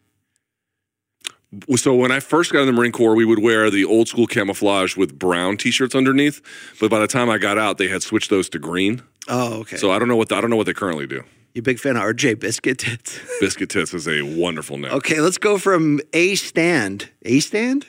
[1.78, 4.28] So when I first got in the Marine Corps, we would wear the old school
[4.28, 6.42] camouflage with brown T-shirts underneath.
[6.80, 9.02] But by the time I got out, they had switched those to green.
[9.30, 9.78] Oh, okay.
[9.78, 11.24] So I don't know what the, I don't know what they currently do.
[11.54, 13.20] You a big fan of RJ Biscuit Tits?
[13.40, 14.92] Biscuit Tits is a wonderful name.
[14.92, 17.10] Okay, let's go from A stand.
[17.24, 17.86] A stand?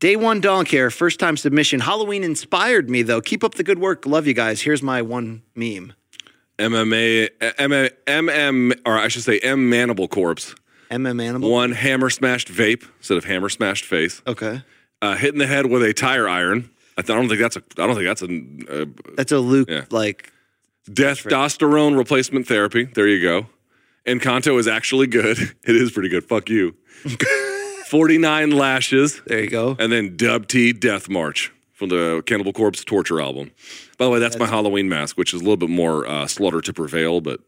[0.00, 1.78] Day one donk here, first time submission.
[1.80, 3.20] Halloween inspired me though.
[3.20, 4.04] Keep up the good work.
[4.04, 4.60] Love you guys.
[4.62, 5.92] Here's my one meme.
[6.58, 7.28] MMA,
[7.58, 7.72] M,
[8.06, 10.54] M, M, or I should say M Manable Corpse.
[10.90, 11.50] MM Animal.
[11.50, 14.20] One hammer smashed vape instead of hammer smashed face.
[14.26, 14.62] Okay.
[15.00, 16.68] Uh, hitting the head with a tire iron.
[16.98, 17.62] I, th- I don't think that's a.
[17.78, 18.82] I don't think that's a.
[18.82, 18.86] Uh,
[19.16, 19.86] That's a Luke Yeah.
[19.90, 20.30] like
[20.90, 22.84] Testosterone replacement therapy.
[22.84, 23.46] There you go.
[24.06, 25.38] Encanto is actually good.
[25.64, 26.24] It is pretty good.
[26.24, 26.74] Fuck you.
[27.86, 29.20] 49 lashes.
[29.26, 29.76] there you go.
[29.78, 33.50] And then Dub T Death March from the Cannibal Corpse Torture album.
[33.98, 36.60] By the way, that's, my Halloween mask, which is a little bit more uh, slaughter
[36.60, 37.40] to prevail, but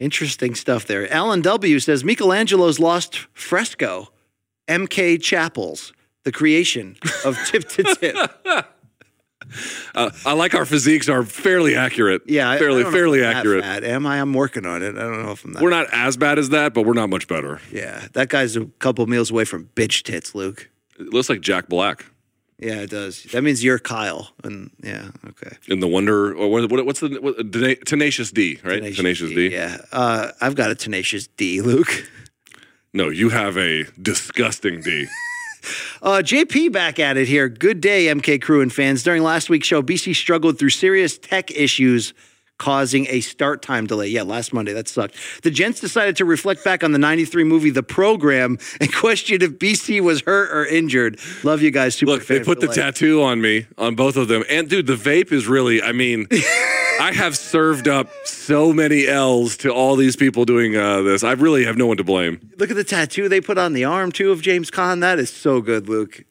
[0.00, 1.10] Interesting stuff there.
[1.12, 4.08] Alan W says Michelangelo's lost fresco,
[4.66, 5.92] MK Chapels,
[6.24, 8.16] the creation of Tip to Tip.
[9.94, 12.22] uh, I like our physiques are fairly accurate.
[12.26, 13.64] Yeah, I- I fairly don't know if fairly I'm that accurate.
[13.64, 13.84] fat.
[13.84, 14.20] Am I?
[14.20, 14.96] I'm working on it.
[14.96, 15.62] I don't know if I'm that.
[15.62, 17.60] We're not as bad as that, but we're not much better.
[17.72, 20.70] Yeah, that guy's a couple meals away from bitch tits, Luke.
[20.98, 22.06] It looks like Jack Black
[22.60, 23.24] Yeah, it does.
[23.32, 24.32] That means you're Kyle.
[24.44, 25.56] And yeah, okay.
[25.66, 26.32] in the Wonder.
[26.34, 27.52] Or what, what, what's the what,
[27.86, 28.60] Tenacious D?
[28.62, 29.48] Right, Tenacious, D.
[29.48, 29.78] Yeah.
[29.90, 32.08] Uh, I've got a tenacious D, Luke.
[32.92, 35.06] No, you have a disgusting D.
[36.04, 37.48] Uh, JP back at it here.
[37.48, 39.02] Good day, MK crew and fans.
[39.02, 42.12] During last week's show, BC struggled through serious tech issues
[42.58, 44.08] causing a start time delay.
[44.08, 44.74] Yeah, last Monday.
[44.74, 45.16] That sucked.
[45.42, 49.52] The gents decided to reflect back on the 93 movie The Program and question if
[49.52, 51.18] BC was hurt or injured.
[51.42, 51.94] Love you guys.
[51.94, 52.76] Super Look, they put the life.
[52.76, 55.82] tattoo on me on both of them, and dude, the vape is really.
[55.82, 56.26] I mean,
[57.00, 61.22] I have served up so many L's to all these people doing uh, this.
[61.24, 62.40] I really have no one to blame.
[62.58, 65.00] Look at the tattoo they put on the arm, too, of James Caan.
[65.00, 66.24] That is so good, Luke.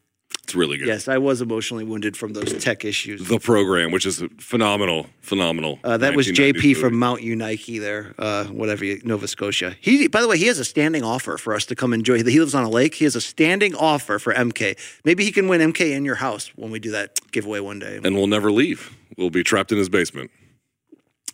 [0.44, 0.88] It's really good.
[0.88, 3.28] Yes, I was emotionally wounded from those tech issues.
[3.28, 5.80] The program, which is phenomenal, phenomenal.
[5.84, 6.96] Uh, that was 1990s JP from movie.
[6.98, 9.76] Mount Uniacke there, uh, whatever, you- Nova Scotia.
[9.80, 12.18] He, by the way, he has a standing offer for us to come enjoy.
[12.24, 12.96] He lives on a lake.
[12.96, 14.76] He has a standing offer for MK.
[15.06, 18.00] Maybe he can win MK in your house when we do that giveaway one day.
[18.04, 18.96] and we'll never leave.
[19.18, 20.32] We'll be trapped in his basement.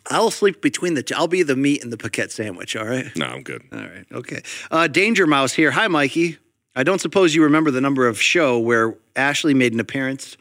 [0.08, 1.14] I'll sleep between the two.
[1.16, 2.74] I'll be the meat and the paquette sandwich.
[2.76, 3.06] All right.
[3.16, 3.62] No, I'm good.
[3.72, 4.06] All right.
[4.12, 4.42] Okay.
[4.70, 5.70] Uh, Danger Mouse here.
[5.72, 6.38] Hi, Mikey.
[6.74, 10.36] I don't suppose you remember the number of show where Ashley made an appearance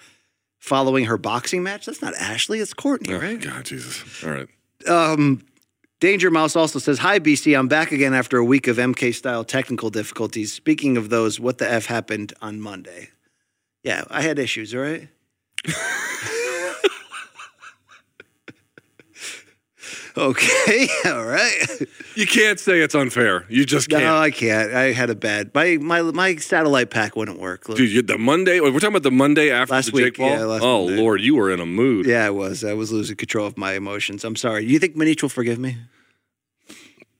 [0.60, 1.86] following her boxing match.
[1.88, 2.60] That's not Ashley.
[2.60, 3.40] It's Courtney, Oh, right?
[3.42, 4.24] God, Jesus.
[4.24, 4.48] All right.
[4.88, 5.44] Um,
[6.00, 7.58] Danger Mouse also says, Hi, BC.
[7.58, 10.54] I'm back again after a week of MK style technical difficulties.
[10.54, 13.10] Speaking of those, what the F happened on Monday?
[13.84, 15.10] Yeah, I had issues, all right?
[20.20, 21.88] okay, all right.
[22.16, 23.46] You can't say it's unfair.
[23.50, 24.04] You just can't.
[24.04, 24.74] No, I can't.
[24.74, 25.52] I had a bad.
[25.54, 27.70] My my my satellite pack wouldn't work.
[27.70, 27.78] Look.
[27.78, 30.30] Dude, you, the Monday, we're talking about the Monday after Last the week, Jake Paul?
[30.30, 31.02] yeah, last oh, Monday.
[31.02, 32.06] Lord, you were in a mood.
[32.06, 32.64] Yeah, I was.
[32.64, 34.24] I was losing control of my emotions.
[34.24, 34.66] I'm sorry.
[34.66, 35.78] Do you think Manich will forgive me?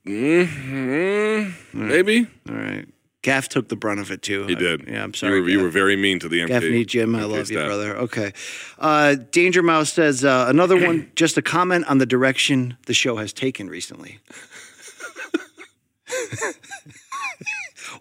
[0.06, 1.52] Mhm.
[1.72, 2.26] Maybe.
[2.48, 2.86] All right.
[3.22, 4.46] Gaff took the brunt of it too.
[4.46, 4.88] He I- did.
[4.88, 5.36] yeah, I'm sorry.
[5.36, 6.48] You were, you were very mean to the MK.
[6.48, 7.96] Gaffney Jim, I love you, brother.
[7.96, 8.32] Okay.
[8.78, 13.16] Uh, Danger Mouse says uh, another one, just a comment on the direction the show
[13.16, 14.20] has taken recently.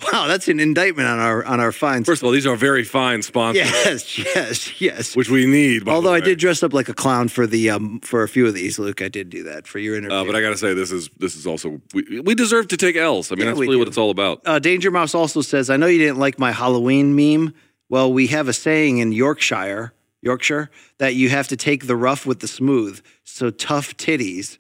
[0.02, 2.04] wow, that's an indictment on our on our fine.
[2.04, 5.16] First of all, these are very fine sponsors, yes, yes, yes.
[5.16, 5.88] which we need.
[5.88, 8.54] Although I did dress up like a clown for the um for a few of
[8.54, 9.02] these, Luke.
[9.02, 10.18] I did do that for your interview.
[10.18, 12.78] Uh, but I got to say, this is this is also we, we deserve to
[12.78, 13.32] take L's.
[13.32, 14.42] I mean, Yeah, that's really what it's all about.
[14.46, 17.54] Uh, Danger Mouse also says, I know you didn't like my Halloween meme.
[17.90, 20.70] Well, we have a saying in Yorkshire, Yorkshire,
[21.00, 23.02] that you have to take the rough with the smooth.
[23.24, 24.60] So tough titties.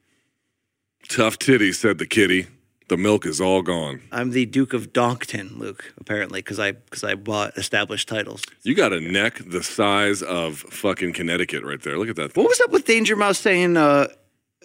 [1.07, 2.47] Tough titties," said the kitty.
[2.89, 4.01] The milk is all gone.
[4.11, 5.93] I'm the Duke of Donkton, Luke.
[5.99, 8.41] Apparently, because I because I bought established titles.
[8.63, 11.97] You got a neck the size of fucking Connecticut right there.
[11.99, 12.35] Look at that.
[12.35, 14.07] What was up with Danger Mouse saying uh,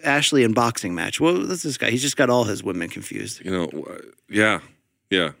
[0.03, 1.21] Ashley in boxing match?
[1.21, 1.91] What was this guy?
[1.91, 3.45] He's just got all his women confused.
[3.45, 3.97] You know,
[4.27, 4.59] yeah,
[5.11, 5.31] yeah.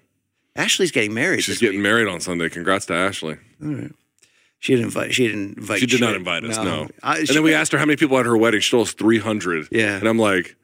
[0.55, 1.43] Ashley's getting married.
[1.43, 1.83] She's getting week.
[1.83, 2.49] married on Sunday.
[2.49, 3.37] Congrats to Ashley.
[3.63, 3.91] All right.
[4.59, 5.13] She didn't invite.
[5.13, 5.79] She didn't invite.
[5.79, 6.57] She did not invite us.
[6.57, 6.87] No.
[7.03, 8.61] I- and then we asked her how many people at her wedding.
[8.61, 9.67] She told us three hundred.
[9.71, 9.97] Yeah.
[9.97, 10.55] And I'm like,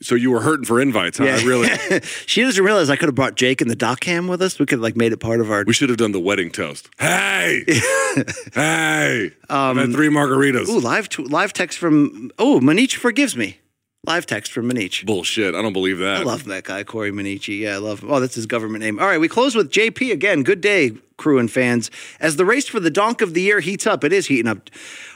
[0.00, 1.24] so you were hurting for invites, huh?
[1.24, 1.68] I really.
[2.26, 4.58] she doesn't realize I could have brought Jake and the doc cam with us.
[4.58, 5.64] We could have like made it part of our.
[5.66, 6.88] We should have done the wedding toast.
[6.98, 7.64] Hey,
[8.54, 9.30] hey!
[9.48, 10.68] Um, had three margaritas.
[10.68, 12.30] Ooh, live t- live text from.
[12.38, 13.58] Oh, Manich forgives me.
[14.04, 15.04] Live text from Maniche.
[15.04, 15.54] Bullshit!
[15.56, 16.18] I don't believe that.
[16.18, 17.58] I love that guy, Corey Manici.
[17.58, 18.12] Yeah, I love him.
[18.12, 19.00] Oh, that's his government name.
[19.00, 20.44] All right, we close with JP again.
[20.44, 21.90] Good day, crew and fans.
[22.20, 24.70] As the race for the Donk of the Year heats up, it is heating up.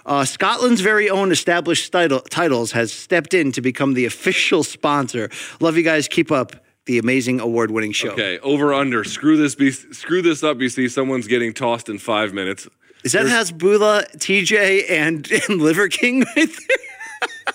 [0.04, 5.30] Uh, Scotland's very own established title- titles has stepped in to become the official sponsor.
[5.60, 6.08] Love you guys.
[6.08, 8.10] Keep up the amazing award-winning show.
[8.10, 9.04] Okay, over under.
[9.04, 9.54] Screw this.
[9.54, 10.60] Be- screw this up.
[10.60, 12.66] You see, someone's getting tossed in five minutes.
[13.04, 17.54] Is that Hasbullah, TJ, and, and Liver King right there?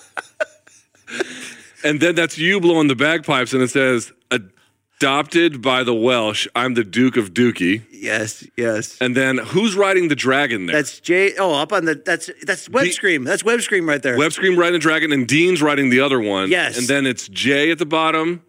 [1.84, 6.48] And then that's you blowing the bagpipes, and it says, "Adopted by the Welsh.
[6.54, 8.96] I'm the Duke of Dookie." Yes, yes.
[9.00, 10.76] And then who's riding the dragon there?
[10.76, 11.34] That's Jay.
[11.36, 13.24] Oh, up on the that's that's web scream.
[13.24, 14.16] That's web scream right there.
[14.18, 16.50] Web Scream riding the dragon, and Dean's riding the other one.
[16.50, 16.78] Yes.
[16.78, 18.42] And then it's Jay at the bottom,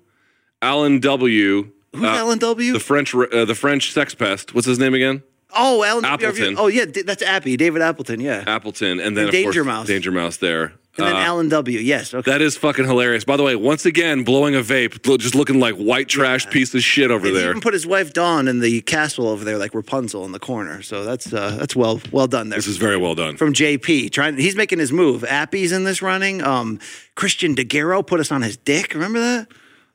[0.62, 1.72] Alan W.
[1.94, 2.74] Who's Alan W?
[2.74, 4.54] The French, uh, the French sex pest.
[4.54, 5.24] What's his name again?
[5.56, 6.56] Oh, Alan Appleton.
[6.58, 8.20] Oh, yeah, that's Appy, David Appleton.
[8.20, 9.88] Yeah, Appleton, and then And of Danger course, Mouse.
[9.88, 10.74] Danger Mouse there.
[10.98, 11.80] And then Uh, Alan W.
[11.80, 12.32] Yes, okay.
[12.32, 13.24] That is fucking hilarious.
[13.24, 16.82] By the way, once again, blowing a vape, just looking like white trash piece of
[16.84, 17.50] shit over And he there.
[17.52, 20.82] even put his wife Dawn in the castle over there, like Rapunzel in the corner.
[20.82, 22.58] So that's uh, that's well well done there.
[22.58, 23.38] This is very well done.
[23.38, 24.12] from JP.
[24.12, 25.24] Trying, he's making his move.
[25.24, 26.42] Appy's in this running.
[26.44, 26.80] Um,
[27.16, 28.94] Christian DeGarro put us on his dick.
[28.94, 29.48] Remember that,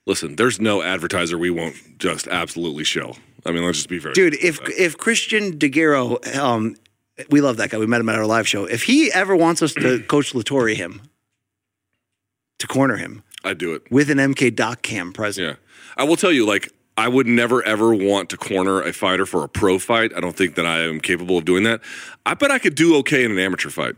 [0.05, 3.15] Listen, there's no advertiser we won't just absolutely show.
[3.47, 4.35] I mean, let's just be very dude?
[4.35, 6.77] If if Christian DeGarro, um,
[7.31, 7.79] we love that guy.
[7.79, 8.65] We met him at our live show.
[8.65, 11.03] If he ever wants us to coach Latori him,
[12.59, 13.91] to corner him I'd do it.
[13.91, 15.47] with an MK Doc Cam present.
[15.47, 15.55] Yeah.
[15.97, 19.45] I will tell you, like, I would never ever want to corner a fighter for
[19.45, 20.13] a pro fight.
[20.17, 21.81] I don't think that I am capable of doing that.
[22.25, 23.97] I bet I could do okay in an amateur fight.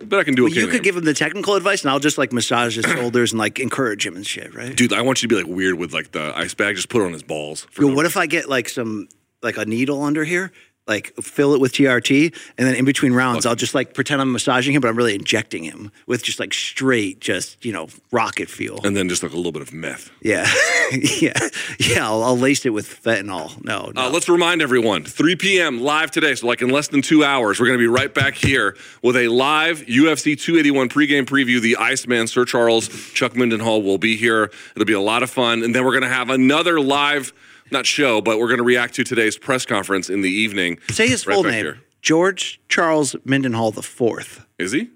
[0.00, 0.60] I bet I can do okay.
[0.60, 3.38] You could give him the technical advice, and I'll just like massage his shoulders and
[3.38, 4.74] like encourage him and shit, right?
[4.74, 6.76] Dude, I want you to be like weird with like the ice bag.
[6.76, 7.66] Just put it on his balls.
[7.70, 9.08] For Yo, no what if I get like some
[9.42, 10.52] like a needle under here,
[10.86, 14.32] like fill it with TRT, and then in between rounds, I'll just like pretend I'm
[14.32, 18.48] massaging him, but I'm really injecting him with just like straight, just you know, rocket
[18.48, 18.80] fuel.
[18.84, 20.10] and then just like a little bit of meth.
[20.20, 20.46] Yeah,
[21.20, 21.32] yeah,
[21.78, 22.06] yeah.
[22.06, 23.62] I'll, I'll lace it with fentanyl.
[23.64, 24.02] No, no.
[24.02, 25.80] Uh, let's remind everyone 3 p.m.
[25.80, 26.34] live today.
[26.34, 29.16] So, like in less than two hours, we're going to be right back here with
[29.16, 31.60] a live UFC 281 pregame preview.
[31.60, 34.50] The Iceman, Sir Charles, Chuck Mindenhall will be here.
[34.74, 35.62] It'll be a lot of fun.
[35.62, 37.32] And then we're going to have another live,
[37.74, 40.78] not show, but we're going to react to today's press conference in the evening.
[40.88, 41.80] Say his right full name: here.
[42.00, 44.46] George Charles Mindenhall the Fourth.
[44.58, 44.88] Is he?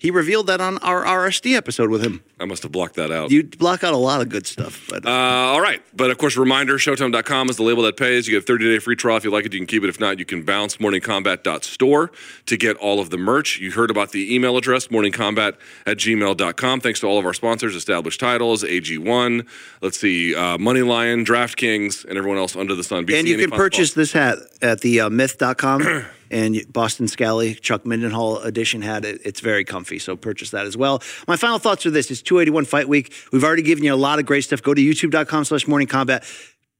[0.00, 2.22] He revealed that on our RSD episode with him.
[2.38, 3.32] I must have blocked that out.
[3.32, 5.82] You block out a lot of good stuff, but Uh, all right.
[5.92, 8.28] But of course, reminder Showtime.com is the label that pays.
[8.28, 9.16] You get a 30 day free trial.
[9.16, 9.88] If you like it, you can keep it.
[9.88, 12.12] If not, you can bounce morningkombat.store
[12.46, 13.58] to get all of the merch.
[13.58, 15.54] You heard about the email address, morningkombat
[15.84, 16.80] at gmail.com.
[16.80, 19.46] Thanks to all of our sponsors, Established Titles, AG1,
[19.82, 23.04] let's see, uh, Money Lion, DraftKings, and everyone else under the sun.
[23.04, 25.82] BC and you can purchase this hat at the uh, myth.com
[26.30, 30.76] and Boston Scally Chuck Mindenhall edition had It, it's very comfy, so purchase that as
[30.76, 31.02] well.
[31.26, 33.12] My final thoughts are this: It's 281 Fight Week.
[33.32, 34.62] We've already given you a lot of great stuff.
[34.62, 36.24] Go to youtube.com slash morning kombat.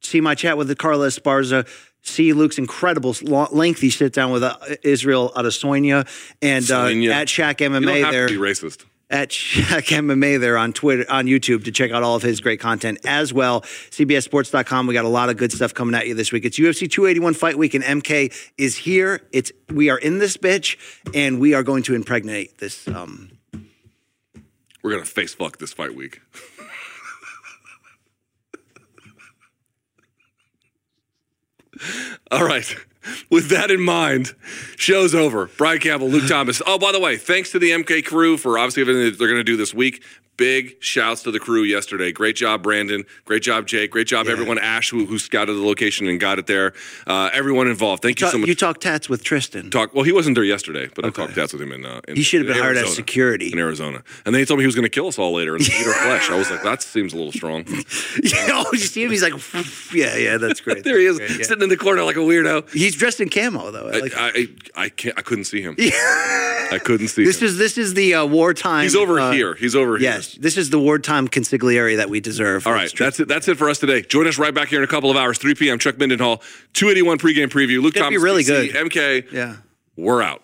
[0.01, 1.69] See my chat with the Carla Esparza.
[2.03, 3.15] See Luke's incredible,
[3.51, 6.07] lengthy sit down with uh, Israel Adesanya
[6.41, 8.85] and uh, at Shaq You don't MMA have there to be racist.
[9.11, 12.61] At Shaq MMA there on Twitter, on YouTube to check out all of his great
[12.61, 13.63] content as well.
[13.63, 14.87] CBSSports.com.
[14.87, 16.45] We got a lot of good stuff coming at you this week.
[16.45, 19.23] It's UFC 281 Fight Week, and MK is here.
[19.33, 20.77] It's we are in this bitch,
[21.15, 22.87] and we are going to impregnate this.
[22.89, 23.31] Um,
[24.83, 26.21] We're to face fuck this fight week.
[32.31, 32.77] All right.
[33.31, 34.35] With that in mind,
[34.77, 35.51] show's over.
[35.57, 36.61] Brian Campbell, Luke Thomas.
[36.67, 39.41] Oh, by the way, thanks to the MK crew for obviously everything that they're going
[39.41, 40.03] to do this week.
[40.37, 42.13] Big shouts to the crew yesterday.
[42.13, 43.05] Great job, Brandon.
[43.25, 43.91] Great job, Jake.
[43.91, 44.57] Great job, everyone.
[44.57, 46.75] Ash, who, who scouted the location and got it there.
[47.09, 48.03] Uh, everyone involved.
[48.03, 48.49] Thank you, talk, so much.
[48.49, 49.69] you talk tats with Tristan.
[49.69, 49.93] Talk.
[49.95, 51.85] Well, he wasn't there yesterday, but I talked tats with him in.
[51.85, 53.51] Uh, in He should have been in hired as security.
[53.53, 55.57] in Arizona, and then he told me he was going to kill us all later
[55.57, 56.31] and eat our flesh.
[56.31, 57.65] I was like, that seems a little strong.
[58.23, 59.11] yeah, oh, you see him?
[59.11, 59.33] He's like,
[59.93, 60.85] yeah, yeah, that's great.
[60.85, 61.47] there he is, great, yeah.
[61.47, 62.73] sitting in the corner like a weirdo.
[62.73, 63.89] He's dressed in camo though.
[63.89, 64.47] I I, like I,
[64.77, 65.19] I can't.
[65.19, 65.77] I couldn't see him.
[66.71, 67.47] I couldn't see this him.
[67.47, 68.83] is this is the uh, wartime.
[68.83, 69.55] He's over uh, here.
[69.55, 70.11] He's over here.
[70.11, 72.67] Yes, This is the wartime consigliere that we deserve.
[72.67, 73.29] All right, that's it.
[73.29, 74.03] That's it for us today.
[74.03, 75.79] Join us right back here in a couple of hours, 3 p.m.
[75.79, 76.43] Chuck Mindenhall,
[76.75, 77.81] 281 pregame preview.
[77.83, 78.91] Luke Gonna be really PC, good.
[78.91, 79.33] MK.
[79.33, 79.57] Yeah.
[79.97, 80.43] We're out.